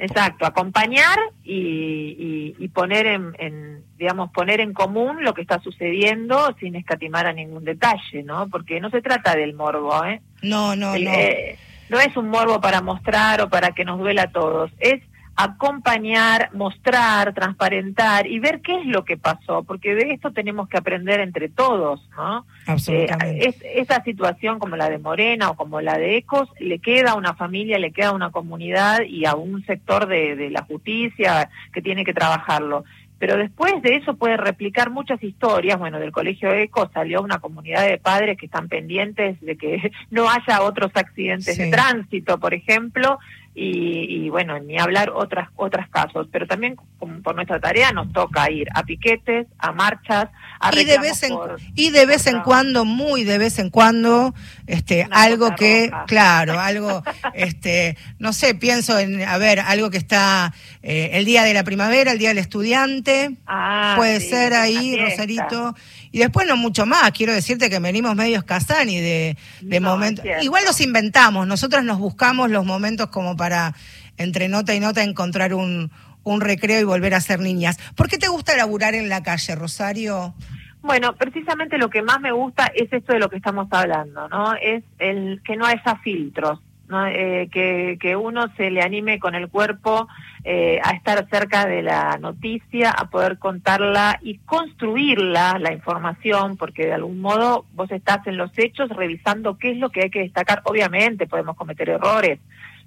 Exacto, 0.00 0.46
acompañar 0.46 1.18
y, 1.42 2.54
y, 2.56 2.68
poner 2.68 3.06
en, 3.06 3.82
digamos, 3.96 4.30
poner 4.30 4.60
en 4.60 4.72
común 4.72 5.24
lo 5.24 5.34
que 5.34 5.42
está 5.42 5.58
sucediendo 5.60 6.54
sin 6.60 6.76
escatimar 6.76 7.26
a 7.26 7.32
ningún 7.32 7.64
detalle, 7.64 8.22
¿no? 8.22 8.48
Porque 8.48 8.80
no 8.80 8.90
se 8.90 9.02
trata 9.02 9.34
del 9.34 9.54
morbo, 9.54 10.04
¿eh? 10.04 10.20
No, 10.40 10.76
no, 10.76 10.96
no. 10.96 11.10
Eh, 11.12 11.58
no 11.88 11.98
es 11.98 12.16
un 12.16 12.28
morbo 12.28 12.60
para 12.60 12.80
mostrar 12.80 13.40
o 13.40 13.48
para 13.48 13.72
que 13.72 13.84
nos 13.84 13.98
duela 13.98 14.22
a 14.22 14.30
todos, 14.30 14.70
es 14.78 15.02
acompañar, 15.40 16.50
mostrar, 16.52 17.32
transparentar 17.32 18.26
y 18.26 18.40
ver 18.40 18.60
qué 18.60 18.74
es 18.80 18.86
lo 18.86 19.04
que 19.04 19.16
pasó, 19.16 19.62
porque 19.62 19.94
de 19.94 20.10
esto 20.10 20.32
tenemos 20.32 20.68
que 20.68 20.76
aprender 20.76 21.20
entre 21.20 21.48
todos, 21.48 22.08
¿no? 22.16 22.44
Absolutamente. 22.66 23.48
Eh, 23.48 23.54
esa 23.76 24.02
situación 24.02 24.58
como 24.58 24.74
la 24.74 24.90
de 24.90 24.98
Morena 24.98 25.50
o 25.50 25.54
como 25.54 25.80
la 25.80 25.96
de 25.96 26.16
Ecos 26.16 26.48
le 26.58 26.80
queda 26.80 27.12
a 27.12 27.14
una 27.14 27.34
familia, 27.34 27.78
le 27.78 27.92
queda 27.92 28.08
a 28.08 28.14
una 28.14 28.32
comunidad 28.32 29.02
y 29.02 29.26
a 29.26 29.36
un 29.36 29.64
sector 29.64 30.08
de, 30.08 30.34
de 30.34 30.50
la 30.50 30.62
justicia 30.62 31.48
que 31.72 31.82
tiene 31.82 32.04
que 32.04 32.12
trabajarlo. 32.12 32.84
Pero 33.18 33.36
después 33.36 33.80
de 33.82 33.96
eso 33.96 34.14
puede 34.14 34.36
replicar 34.36 34.90
muchas 34.90 35.22
historias. 35.22 35.78
Bueno, 35.78 35.98
del 35.98 36.12
Colegio 36.12 36.52
ECO 36.52 36.88
salió 36.92 37.20
una 37.20 37.38
comunidad 37.38 37.86
de 37.86 37.98
padres 37.98 38.38
que 38.38 38.46
están 38.46 38.68
pendientes 38.68 39.40
de 39.40 39.56
que 39.56 39.92
no 40.10 40.28
haya 40.28 40.62
otros 40.62 40.90
accidentes 40.94 41.58
de 41.58 41.70
tránsito, 41.70 42.38
por 42.38 42.54
ejemplo, 42.54 43.18
y, 43.54 44.28
bueno, 44.30 44.58
ni 44.60 44.78
hablar 44.78 45.10
otras 45.10 45.48
otros 45.56 45.86
casos, 45.90 46.28
pero 46.30 46.46
también 46.46 46.76
por 47.22 47.34
nuestra 47.34 47.58
tarea 47.58 47.90
nos 47.90 48.12
toca 48.12 48.48
ir 48.50 48.68
a 48.72 48.84
piquetes, 48.84 49.48
a 49.58 49.72
marchas, 49.72 50.28
a 50.60 50.70
y 50.78 50.84
de 50.84 50.98
vez 50.98 51.22
en 51.24 51.34
y 51.74 51.90
de 51.90 52.06
vez 52.06 52.26
en 52.28 52.40
cuando, 52.42 52.84
muy 52.84 53.24
de 53.24 53.38
vez 53.38 53.58
en 53.58 53.70
cuando, 53.70 54.32
este 54.68 55.08
algo 55.10 55.56
que 55.56 55.90
claro, 56.06 56.60
algo 56.60 57.02
este 57.34 57.96
no 58.18 58.32
sé, 58.32 58.54
pienso 58.54 58.96
en 58.98 59.22
a 59.22 59.38
ver, 59.38 59.58
algo 59.58 59.90
que 59.90 59.98
está 59.98 60.54
eh, 60.82 61.10
el 61.14 61.24
día 61.24 61.42
de 61.42 61.54
la 61.54 61.64
primavera, 61.64 62.12
el 62.12 62.18
día 62.18 62.28
del 62.28 62.38
estudiante, 62.38 63.36
ah, 63.46 63.94
puede 63.96 64.20
ser 64.20 64.54
ahí, 64.54 64.96
Rosarito. 64.96 65.74
Y 66.10 66.18
después 66.18 66.46
no 66.46 66.56
mucho 66.56 66.86
más, 66.86 67.10
quiero 67.12 67.32
decirte 67.32 67.68
que 67.70 67.78
venimos 67.78 68.14
medios 68.14 68.44
Casani 68.44 69.00
de, 69.00 69.36
de 69.60 69.80
momentos. 69.80 70.24
Igual 70.42 70.64
los 70.64 70.80
inventamos, 70.80 71.46
nosotros 71.46 71.84
nos 71.84 71.98
buscamos 71.98 72.50
los 72.50 72.64
momentos 72.64 73.08
como 73.08 73.36
para 73.36 73.74
entre 74.16 74.48
nota 74.48 74.74
y 74.74 74.80
nota 74.80 75.02
encontrar 75.02 75.54
un, 75.54 75.90
un 76.24 76.40
recreo 76.40 76.80
y 76.80 76.84
volver 76.84 77.14
a 77.14 77.20
ser 77.20 77.40
niñas. 77.40 77.78
¿Por 77.94 78.08
qué 78.08 78.18
te 78.18 78.28
gusta 78.28 78.56
laburar 78.56 78.94
en 78.94 79.08
la 79.08 79.22
calle, 79.22 79.54
Rosario? 79.54 80.34
Bueno, 80.80 81.16
precisamente 81.16 81.76
lo 81.76 81.90
que 81.90 82.02
más 82.02 82.20
me 82.20 82.32
gusta 82.32 82.70
es 82.74 82.92
esto 82.92 83.12
de 83.12 83.18
lo 83.18 83.28
que 83.28 83.36
estamos 83.36 83.68
hablando, 83.70 84.28
¿no? 84.28 84.54
Es 84.54 84.84
el 84.98 85.42
que 85.44 85.56
no 85.56 85.66
haya 85.66 85.96
filtros, 86.02 86.60
¿no? 86.88 87.06
Eh, 87.06 87.48
que, 87.52 87.98
que 88.00 88.16
uno 88.16 88.46
se 88.56 88.70
le 88.70 88.82
anime 88.82 89.18
con 89.18 89.34
el 89.34 89.48
cuerpo 89.48 90.08
eh, 90.44 90.80
a 90.82 90.90
estar 90.92 91.28
cerca 91.28 91.66
de 91.66 91.82
la 91.82 92.16
noticia, 92.18 92.90
a 92.90 93.10
poder 93.10 93.38
contarla 93.38 94.18
y 94.22 94.38
construirla, 94.38 95.58
la 95.58 95.72
información, 95.72 96.56
porque 96.56 96.86
de 96.86 96.94
algún 96.94 97.20
modo 97.20 97.66
vos 97.74 97.90
estás 97.90 98.26
en 98.26 98.36
los 98.36 98.50
hechos 98.58 98.88
revisando 98.90 99.58
qué 99.58 99.72
es 99.72 99.76
lo 99.76 99.90
que 99.90 100.02
hay 100.02 100.10
que 100.10 100.20
destacar. 100.20 100.62
Obviamente 100.64 101.26
podemos 101.26 101.56
cometer 101.56 101.90
errores. 101.90 102.38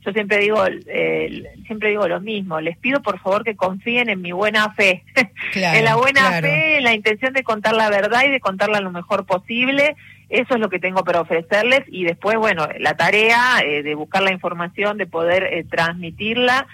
Yo 0.04 0.12
siempre 0.14 0.39
digo, 0.39 0.66
eh, 0.88 1.43
siempre 1.68 1.89
digo 1.89 2.08
lo 2.08 2.20
mismo. 2.20 2.60
Les 2.60 2.78
pido 2.78 3.04
por 3.04 3.20
favor 3.20 3.43
que 3.43 3.56
confíen 3.56 4.10
en 4.10 4.22
mi 4.22 4.32
buena 4.32 4.74
fe, 4.74 5.04
en 5.54 5.86
la 5.86 5.95
buena 5.95 6.41
fe, 6.41 6.78
en 6.78 6.84
la 6.84 6.95
intención 6.95 7.34
de 7.34 7.43
contar 7.43 7.76
la 7.76 7.89
verdad 7.89 8.24
y 8.26 8.32
de 8.32 8.39
contarla 8.39 8.82
lo 8.82 8.91
mejor 8.91 9.26
posible. 9.26 9.95
Eso 10.32 10.56
es 10.56 10.60
lo 10.60 10.70
que 10.70 10.80
tengo 10.80 11.04
para 11.04 11.22
ofrecerles 11.22 11.82
y 11.88 12.06
después, 12.06 12.38
bueno, 12.38 12.68
la 12.80 12.96
tarea 12.96 13.60
eh, 13.64 13.84
de 13.84 13.96
buscar 13.96 14.24
la 14.24 14.32
información, 14.32 14.98
de 14.98 15.06
poder 15.06 15.44
eh, 15.44 15.66
transmitirla 15.70 16.68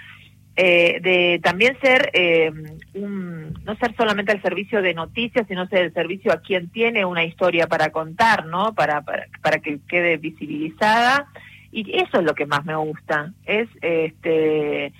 eh, 0.60 0.98
de 1.00 1.40
también 1.40 1.78
ser, 1.80 2.10
eh, 2.14 2.50
un, 2.94 3.54
no 3.64 3.76
ser 3.76 3.94
solamente 3.96 4.32
el 4.32 4.42
servicio 4.42 4.82
de 4.82 4.92
noticias, 4.92 5.46
sino 5.46 5.68
ser 5.68 5.84
el 5.84 5.94
servicio 5.94 6.32
a 6.32 6.40
quien 6.40 6.68
tiene 6.68 7.04
una 7.04 7.22
historia 7.22 7.68
para 7.68 7.90
contar, 7.90 8.44
¿no? 8.46 8.74
Para, 8.74 9.02
para, 9.02 9.28
para 9.40 9.60
que 9.60 9.78
quede 9.88 10.16
visibilizada. 10.16 11.28
Y 11.70 11.96
eso 11.96 12.18
es 12.18 12.24
lo 12.24 12.34
que 12.34 12.46
más 12.46 12.64
me 12.64 12.74
gusta, 12.74 13.32
es 13.46 13.68
este 13.82 14.92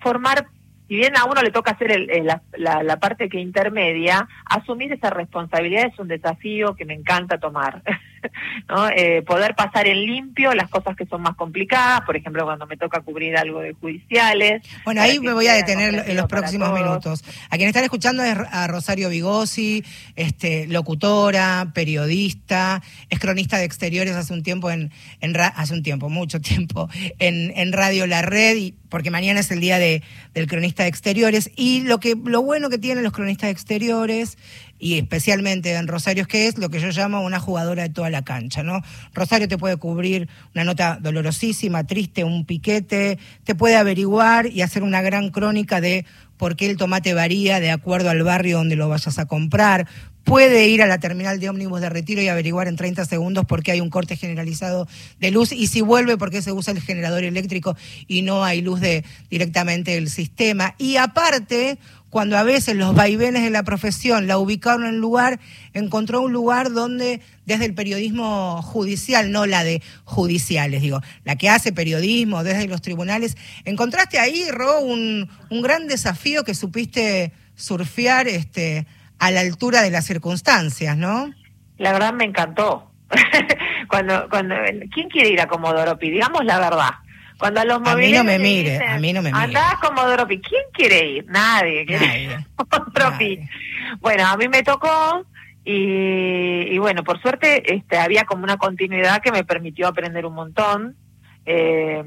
formar 0.00 0.46
si 0.88 0.94
bien 0.94 1.16
a 1.16 1.24
uno 1.24 1.42
le 1.42 1.50
toca 1.50 1.72
hacer 1.72 2.06
la, 2.22 2.82
la, 2.82 2.96
parte 2.98 3.28
que 3.28 3.40
intermedia, 3.40 4.28
asumir 4.44 4.92
esa 4.92 5.10
responsabilidad 5.10 5.86
es 5.86 5.98
un 5.98 6.08
desafío 6.08 6.76
que 6.76 6.84
me 6.84 6.94
encanta 6.94 7.38
tomar. 7.38 7.82
¿no? 8.68 8.88
Eh, 8.88 9.22
poder 9.22 9.54
pasar 9.54 9.86
en 9.86 10.04
limpio 10.04 10.52
las 10.54 10.68
cosas 10.68 10.96
que 10.96 11.06
son 11.06 11.22
más 11.22 11.36
complicadas, 11.36 12.02
por 12.02 12.16
ejemplo, 12.16 12.44
cuando 12.44 12.66
me 12.66 12.76
toca 12.76 13.00
cubrir 13.00 13.36
algo 13.36 13.60
de 13.60 13.72
judiciales. 13.74 14.62
Bueno, 14.84 15.02
ahí 15.02 15.20
me 15.20 15.32
voy 15.32 15.46
a 15.46 15.54
detener 15.54 16.04
en 16.06 16.16
los 16.16 16.26
próximos 16.26 16.72
minutos. 16.72 17.24
A 17.50 17.56
quien 17.56 17.68
están 17.68 17.84
escuchando 17.84 18.22
es 18.22 18.36
a 18.50 18.66
Rosario 18.66 19.08
Vigosi, 19.08 19.84
este, 20.16 20.66
locutora, 20.66 21.70
periodista, 21.74 22.82
es 23.10 23.18
cronista 23.18 23.58
de 23.58 23.64
exteriores 23.64 24.14
hace 24.14 24.32
un 24.32 24.42
tiempo 24.42 24.70
en, 24.70 24.90
en 25.20 25.36
hace 25.40 25.74
un 25.74 25.82
tiempo, 25.82 26.08
mucho 26.08 26.40
tiempo, 26.40 26.88
en, 27.18 27.52
en 27.56 27.72
Radio 27.72 28.06
La 28.06 28.22
Red, 28.22 28.56
y, 28.56 28.74
porque 28.88 29.10
mañana 29.10 29.40
es 29.40 29.50
el 29.50 29.60
día 29.60 29.78
de, 29.78 30.02
del 30.34 30.46
cronista 30.46 30.84
de 30.84 30.88
exteriores. 30.88 31.50
Y 31.56 31.82
lo 31.82 32.00
que, 32.00 32.14
lo 32.14 32.42
bueno 32.42 32.70
que 32.70 32.78
tienen 32.78 33.04
los 33.04 33.12
cronistas 33.12 33.48
de 33.48 33.52
exteriores 33.52 34.38
y 34.78 34.98
especialmente 34.98 35.74
en 35.74 35.86
Rosario 35.86 36.26
que 36.26 36.46
es 36.46 36.58
lo 36.58 36.68
que 36.68 36.80
yo 36.80 36.88
llamo 36.88 37.22
una 37.22 37.40
jugadora 37.40 37.82
de 37.82 37.88
toda 37.90 38.10
la 38.10 38.22
cancha, 38.22 38.62
¿no? 38.62 38.82
Rosario 39.14 39.48
te 39.48 39.58
puede 39.58 39.76
cubrir 39.76 40.28
una 40.54 40.64
nota 40.64 40.98
dolorosísima, 41.00 41.86
triste, 41.86 42.24
un 42.24 42.44
piquete, 42.44 43.18
te 43.44 43.54
puede 43.54 43.76
averiguar 43.76 44.46
y 44.46 44.62
hacer 44.62 44.82
una 44.82 45.02
gran 45.02 45.30
crónica 45.30 45.80
de 45.80 46.04
por 46.36 46.56
qué 46.56 46.70
el 46.70 46.76
tomate 46.76 47.14
varía 47.14 47.60
de 47.60 47.70
acuerdo 47.70 48.10
al 48.10 48.22
barrio 48.22 48.58
donde 48.58 48.76
lo 48.76 48.88
vayas 48.88 49.18
a 49.18 49.26
comprar. 49.26 49.86
Puede 50.24 50.66
ir 50.66 50.82
a 50.82 50.86
la 50.86 50.98
terminal 50.98 51.38
de 51.38 51.48
ómnibus 51.48 51.80
de 51.80 51.88
retiro 51.88 52.20
y 52.20 52.26
averiguar 52.26 52.66
en 52.66 52.74
30 52.74 53.04
segundos 53.04 53.44
por 53.44 53.62
qué 53.62 53.70
hay 53.70 53.80
un 53.80 53.90
corte 53.90 54.16
generalizado 54.16 54.88
de 55.20 55.30
luz 55.30 55.52
y 55.52 55.68
si 55.68 55.82
vuelve 55.82 56.16
por 56.16 56.30
qué 56.30 56.42
se 56.42 56.52
usa 56.52 56.72
el 56.72 56.80
generador 56.80 57.22
eléctrico 57.22 57.76
y 58.08 58.22
no 58.22 58.44
hay 58.44 58.60
luz 58.60 58.80
de 58.80 59.04
directamente 59.30 59.92
del 59.92 60.10
sistema. 60.10 60.74
Y 60.78 60.96
aparte, 60.96 61.78
cuando 62.16 62.38
a 62.38 62.44
veces 62.44 62.74
los 62.76 62.94
vaivenes 62.94 63.42
de 63.42 63.50
la 63.50 63.62
profesión 63.62 64.26
la 64.26 64.38
ubicaron 64.38 64.86
en 64.86 64.96
lugar, 64.96 65.38
encontró 65.74 66.22
un 66.22 66.32
lugar 66.32 66.72
donde 66.72 67.20
desde 67.44 67.66
el 67.66 67.74
periodismo 67.74 68.62
judicial, 68.62 69.30
no 69.30 69.44
la 69.44 69.64
de 69.64 69.82
judiciales, 70.04 70.80
digo, 70.80 71.02
la 71.24 71.36
que 71.36 71.50
hace 71.50 71.74
periodismo 71.74 72.42
desde 72.42 72.68
los 72.68 72.80
tribunales, 72.80 73.36
encontraste 73.66 74.18
ahí, 74.18 74.46
Ro, 74.50 74.80
un, 74.80 75.28
un 75.50 75.60
gran 75.60 75.88
desafío 75.88 76.42
que 76.42 76.54
supiste 76.54 77.32
surfear 77.54 78.28
este, 78.28 78.86
a 79.18 79.30
la 79.30 79.40
altura 79.40 79.82
de 79.82 79.90
las 79.90 80.06
circunstancias, 80.06 80.96
¿no? 80.96 81.34
La 81.76 81.92
verdad 81.92 82.14
me 82.14 82.24
encantó. 82.24 82.90
cuando, 83.90 84.26
cuando, 84.30 84.54
¿Quién 84.90 85.10
quiere 85.10 85.28
ir 85.28 85.40
a 85.42 85.48
Comodoro 85.48 85.98
Pi? 85.98 86.12
Digamos 86.12 86.46
la 86.46 86.60
verdad. 86.60 86.94
Cuando 87.38 87.60
a 87.60 87.64
los 87.64 87.86
A 87.86 87.96
mí 87.96 88.12
no 88.12 88.24
me 88.24 88.38
mire, 88.38 88.78
a 88.86 88.98
mí 88.98 89.12
no 89.12 89.20
me 89.22 89.30
mire. 89.30 89.44
Andá 89.44 89.78
como 89.82 90.08
Dropi. 90.08 90.40
¿Quién 90.40 90.62
quiere 90.72 91.06
ir? 91.06 91.26
Nadie 91.28 91.84
quiere 91.84 92.22
ir. 92.22 92.36
Dropi. 92.94 93.40
Bueno, 94.00 94.26
a 94.26 94.36
mí 94.36 94.48
me 94.48 94.62
tocó 94.62 95.24
y, 95.64 96.74
y, 96.74 96.78
bueno, 96.78 97.02
por 97.04 97.20
suerte 97.20 97.74
este, 97.74 97.98
había 97.98 98.24
como 98.24 98.44
una 98.44 98.56
continuidad 98.56 99.20
que 99.20 99.32
me 99.32 99.44
permitió 99.44 99.88
aprender 99.88 100.24
un 100.24 100.34
montón. 100.34 100.96
Eh, 101.44 102.02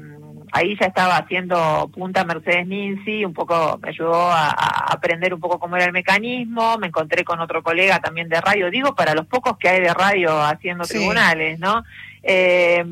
ahí 0.52 0.76
ya 0.80 0.86
estaba 0.86 1.16
haciendo 1.16 1.90
punta 1.94 2.24
Mercedes 2.24 2.66
Ninzi, 2.66 3.24
un 3.24 3.32
poco 3.32 3.78
me 3.82 3.90
ayudó 3.90 4.30
a, 4.30 4.48
a, 4.48 4.92
aprender 4.92 5.32
un 5.32 5.40
poco 5.40 5.58
cómo 5.58 5.76
era 5.76 5.84
el 5.84 5.92
mecanismo, 5.92 6.76
me 6.78 6.88
encontré 6.88 7.24
con 7.24 7.40
otro 7.40 7.62
colega 7.62 8.00
también 8.00 8.28
de 8.28 8.40
radio, 8.40 8.70
digo, 8.70 8.94
para 8.94 9.14
los 9.14 9.26
pocos 9.26 9.56
que 9.58 9.68
hay 9.68 9.80
de 9.80 9.94
radio 9.94 10.42
haciendo 10.42 10.84
tribunales, 10.84 11.58
¿no? 11.58 11.84
Eh, 12.22 12.84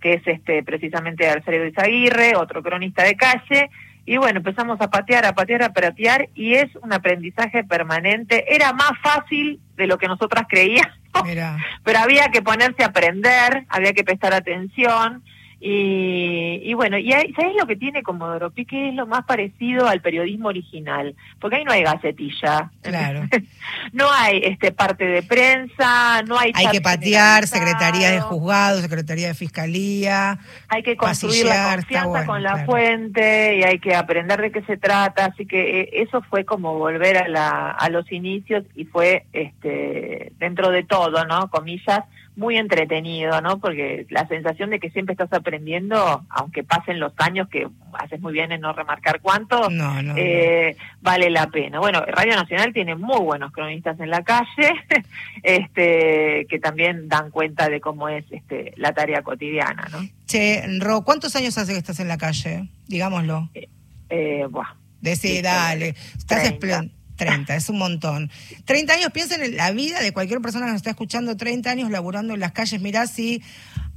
que 0.00 0.14
es 0.14 0.22
este 0.26 0.62
precisamente 0.62 1.28
Alfredo 1.28 1.66
Izaguirre, 1.66 2.36
otro 2.36 2.62
cronista 2.62 3.04
de 3.04 3.16
calle, 3.16 3.70
y 4.04 4.16
bueno, 4.16 4.38
empezamos 4.38 4.80
a 4.80 4.90
patear, 4.90 5.24
a 5.24 5.34
patear, 5.34 5.62
a 5.62 5.72
patear, 5.72 6.28
y 6.34 6.54
es 6.54 6.74
un 6.82 6.92
aprendizaje 6.92 7.62
permanente. 7.62 8.52
Era 8.52 8.72
más 8.72 8.92
fácil 9.00 9.60
de 9.76 9.86
lo 9.86 9.96
que 9.96 10.08
nosotras 10.08 10.46
creíamos, 10.48 10.92
pero 11.84 11.98
había 11.98 12.28
que 12.32 12.42
ponerse 12.42 12.82
a 12.82 12.88
aprender, 12.88 13.64
había 13.68 13.92
que 13.92 14.02
prestar 14.02 14.34
atención, 14.34 15.22
y, 15.64 16.60
y, 16.64 16.74
bueno, 16.74 16.98
y 16.98 17.12
ahí, 17.12 17.32
¿sabes 17.34 17.54
lo 17.56 17.68
que 17.68 17.76
tiene 17.76 18.02
Comodoro 18.02 18.50
Pi? 18.50 18.66
Que 18.66 18.88
es 18.88 18.94
lo 18.96 19.06
más 19.06 19.24
parecido 19.26 19.86
al 19.86 20.00
periodismo 20.00 20.48
original, 20.48 21.14
porque 21.40 21.58
ahí 21.58 21.64
no 21.64 21.70
hay 21.70 21.84
gacetilla. 21.84 22.72
Claro. 22.82 23.28
no 23.92 24.10
hay 24.10 24.40
este 24.42 24.72
parte 24.72 25.04
de 25.04 25.22
prensa, 25.22 26.22
no 26.26 26.36
hay... 26.36 26.50
Hay 26.56 26.66
que 26.66 26.80
patear, 26.80 27.46
secretaría 27.46 28.10
de 28.10 28.20
juzgado, 28.20 28.80
secretaría 28.80 29.28
de 29.28 29.34
fiscalía. 29.34 30.40
Hay 30.66 30.82
que 30.82 30.96
construir 30.96 31.44
la 31.44 31.76
confianza 31.76 32.26
con 32.26 32.42
la 32.42 32.64
fuente 32.66 33.58
y 33.58 33.62
hay 33.62 33.78
que 33.78 33.94
aprender 33.94 34.40
de 34.40 34.50
qué 34.50 34.62
se 34.62 34.76
trata, 34.78 35.26
así 35.26 35.46
que 35.46 35.82
eh, 35.82 35.90
eso 36.02 36.22
fue 36.22 36.44
como 36.44 36.76
volver 36.76 37.18
a, 37.18 37.28
la, 37.28 37.70
a 37.70 37.88
los 37.88 38.10
inicios 38.10 38.64
y 38.74 38.84
fue 38.84 39.26
este 39.32 40.32
dentro 40.40 40.70
de 40.70 40.82
todo, 40.82 41.24
¿no? 41.24 41.48
Comillas, 41.50 42.00
muy 42.34 42.56
entretenido, 42.56 43.40
¿no? 43.40 43.58
Porque 43.58 44.06
la 44.08 44.26
sensación 44.26 44.70
de 44.70 44.80
que 44.80 44.90
siempre 44.90 45.12
estás 45.12 45.32
aprendiendo, 45.32 46.24
aunque 46.30 46.64
pasen 46.64 46.98
los 46.98 47.12
años, 47.18 47.48
que 47.48 47.68
haces 47.92 48.20
muy 48.20 48.32
bien 48.32 48.52
en 48.52 48.62
no 48.62 48.72
remarcar 48.72 49.20
cuánto, 49.20 49.68
eh, 50.16 50.76
vale 51.00 51.30
la 51.30 51.48
pena. 51.48 51.78
Bueno, 51.78 52.02
Radio 52.06 52.34
Nacional 52.34 52.72
tiene 52.72 52.94
muy 52.94 53.20
buenos 53.20 53.52
cronistas 53.52 54.00
en 54.00 54.10
la 54.10 54.22
calle, 54.22 54.72
este, 55.42 56.46
que 56.48 56.58
también 56.58 57.08
dan 57.08 57.30
cuenta 57.30 57.68
de 57.68 57.80
cómo 57.80 58.08
es 58.08 58.24
este, 58.30 58.72
la 58.76 58.92
tarea 58.92 59.22
cotidiana, 59.22 59.88
¿no? 59.92 59.98
Che, 60.26 60.64
Ro, 60.78 61.02
¿cuántos 61.02 61.36
años 61.36 61.58
hace 61.58 61.72
que 61.72 61.78
estás 61.78 62.00
en 62.00 62.08
la 62.08 62.16
calle? 62.16 62.68
Digámoslo. 62.86 63.50
Eh, 63.54 63.68
Eh, 64.08 64.46
buah. 64.50 64.76
Decí, 65.00 65.40
dale. 65.40 65.94
Estás 66.16 66.44
espléndido. 66.44 67.01
30, 67.22 67.54
es 67.54 67.68
un 67.68 67.78
montón. 67.78 68.30
30 68.64 68.94
años, 68.94 69.12
piensen 69.12 69.42
en 69.42 69.56
la 69.56 69.70
vida 69.70 70.00
de 70.00 70.12
cualquier 70.12 70.40
persona 70.40 70.66
que 70.66 70.72
nos 70.72 70.78
está 70.78 70.90
escuchando, 70.90 71.36
30 71.36 71.70
años 71.70 71.90
laburando 71.90 72.34
en 72.34 72.40
las 72.40 72.52
calles, 72.52 72.80
mirá 72.80 73.06
si 73.06 73.42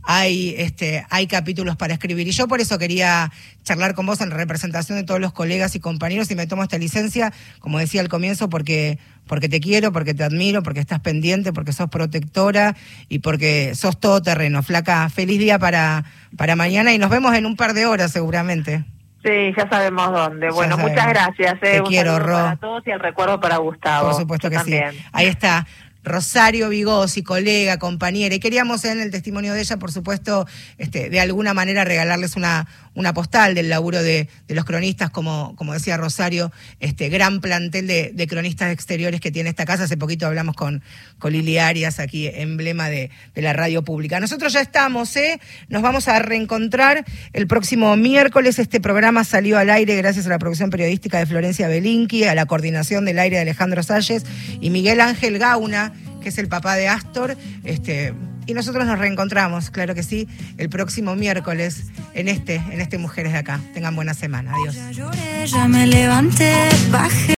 hay, 0.04 0.54
este, 0.60 1.04
hay 1.10 1.26
capítulos 1.26 1.76
para 1.76 1.94
escribir. 1.94 2.28
Y 2.28 2.32
yo 2.32 2.48
por 2.48 2.62
eso 2.62 2.78
quería 2.78 3.32
charlar 3.64 3.96
con 3.96 4.06
vos 4.06 4.22
en 4.22 4.30
representación 4.30 5.00
de 5.00 5.04
todos 5.04 5.20
los 5.20 5.34
colegas 5.34 5.76
y 5.76 5.80
compañeros 5.80 6.30
y 6.30 6.36
me 6.36 6.46
tomo 6.46 6.62
esta 6.62 6.78
licencia, 6.78 7.34
como 7.60 7.80
decía 7.80 8.02
al 8.02 8.10
comienzo, 8.10 8.48
porque, 8.48 9.00
porque 9.26 9.50
te 9.50 9.60
quiero, 9.60 9.92
porque 9.92 10.14
te 10.14 10.24
admiro, 10.24 10.62
porque 10.62 10.80
estás 10.80 11.00
pendiente, 11.00 11.52
porque 11.52 11.74
sos 11.74 11.90
protectora 11.90 12.76
y 13.10 13.20
porque 13.20 13.74
sos 13.74 14.00
todo 14.00 14.22
terreno. 14.22 14.62
Flaca, 14.62 15.10
feliz 15.10 15.40
día 15.40 15.58
para, 15.58 16.06
para 16.38 16.56
mañana 16.56 16.94
y 16.94 17.00
nos 17.00 17.10
vemos 17.10 17.34
en 17.34 17.48
un 17.48 17.56
par 17.56 17.74
de 17.74 17.88
horas 17.88 18.12
seguramente. 18.12 18.86
Sí, 19.26 19.54
ya 19.58 19.68
sabemos 19.68 20.12
dónde. 20.12 20.52
Bueno, 20.52 20.78
muchas 20.78 21.08
gracias. 21.08 21.56
Eh. 21.56 21.82
Te 21.82 21.82
quiero, 21.82 22.20
Ro. 22.20 22.36
Para 22.36 22.56
todos 22.58 22.84
y 22.86 22.92
el 22.92 23.00
recuerdo 23.00 23.40
para 23.40 23.58
Gustavo. 23.58 24.10
Por 24.10 24.22
supuesto 24.22 24.52
que 24.52 24.60
sí. 24.60 24.80
Ahí 25.12 25.26
está. 25.26 25.66
Rosario 26.04 26.70
Vigosi, 26.70 27.24
colega, 27.24 27.80
compañera, 27.80 28.36
y 28.36 28.40
queríamos 28.40 28.86
en 28.86 29.02
el 29.02 29.10
testimonio 29.10 29.54
de 29.54 29.62
ella, 29.62 29.78
por 29.78 29.92
supuesto, 29.92 30.46
este, 30.78 31.10
de 31.10 31.20
alguna 31.20 31.56
manera 31.56 31.84
regalarles 31.84 32.36
una, 32.36 32.68
una 32.96 33.14
postal 33.14 33.54
del 33.54 33.70
laburo 33.70 34.02
de, 34.02 34.28
los 34.48 34.66
cronistas, 34.66 35.10
como, 35.10 35.56
como 35.56 35.74
decía 35.74 35.98
Rosario, 35.98 36.52
este 36.80 37.10
gran 37.10 37.42
plantel 37.42 37.88
de, 37.88 38.12
de, 38.14 38.28
cronistas 38.28 38.72
exteriores 38.72 39.22
que 39.22 39.32
tiene 39.32 39.50
esta 39.50 39.66
casa. 39.66 39.84
Hace 39.84 39.98
poquito 39.98 40.26
hablamos 40.26 40.56
con, 40.56 40.82
con 41.20 41.34
Lili 41.34 41.58
Arias, 41.58 42.00
aquí 42.00 42.28
emblema 42.28 42.90
de, 42.90 43.12
de 43.36 43.42
la 43.42 43.54
radio 43.54 43.84
pública. 43.84 44.20
Nosotros 44.20 44.54
ya 44.54 44.62
estamos, 44.62 45.16
¿eh? 45.16 45.40
Nos 45.68 45.82
vamos 45.82 46.08
a 46.08 46.20
reencontrar 46.20 47.06
el 47.34 47.48
próximo 47.48 47.96
miércoles. 47.98 48.58
Este 48.60 48.80
programa 48.80 49.24
salió 49.24 49.58
al 49.58 49.70
aire 49.70 49.96
gracias 49.96 50.26
a 50.26 50.30
la 50.30 50.40
producción 50.40 50.70
periodística 50.70 51.20
de 51.20 51.26
Florencia 51.26 51.68
Belinqui, 51.68 52.24
a 52.24 52.36
la 52.36 52.46
coordinación 52.46 53.06
del 53.06 53.20
aire 53.20 53.36
de 53.36 53.44
Alejandro 53.44 53.84
Salles 53.84 54.26
y 54.62 54.70
Miguel 54.70 55.02
Ángel 55.02 55.38
Gauna 55.38 55.94
que 56.26 56.30
es 56.30 56.40
el 56.40 56.48
papá 56.48 56.76
de 56.76 56.88
Astor. 56.88 57.38
Este, 57.64 58.12
y 58.46 58.54
nosotros 58.54 58.86
nos 58.86 59.00
reencontramos, 59.00 59.72
claro 59.72 59.96
que 59.96 60.04
sí, 60.04 60.28
el 60.58 60.70
próximo 60.70 61.16
miércoles 61.16 61.86
en 62.14 62.28
este, 62.28 62.56
en 62.56 62.82
este 62.82 62.98
Mujeres 62.98 63.34
de 63.34 63.40
Acá. 63.40 63.60
Tengan 63.74 63.96
buena 63.96 64.14
semana. 64.14 64.54
Adiós. 64.54 64.76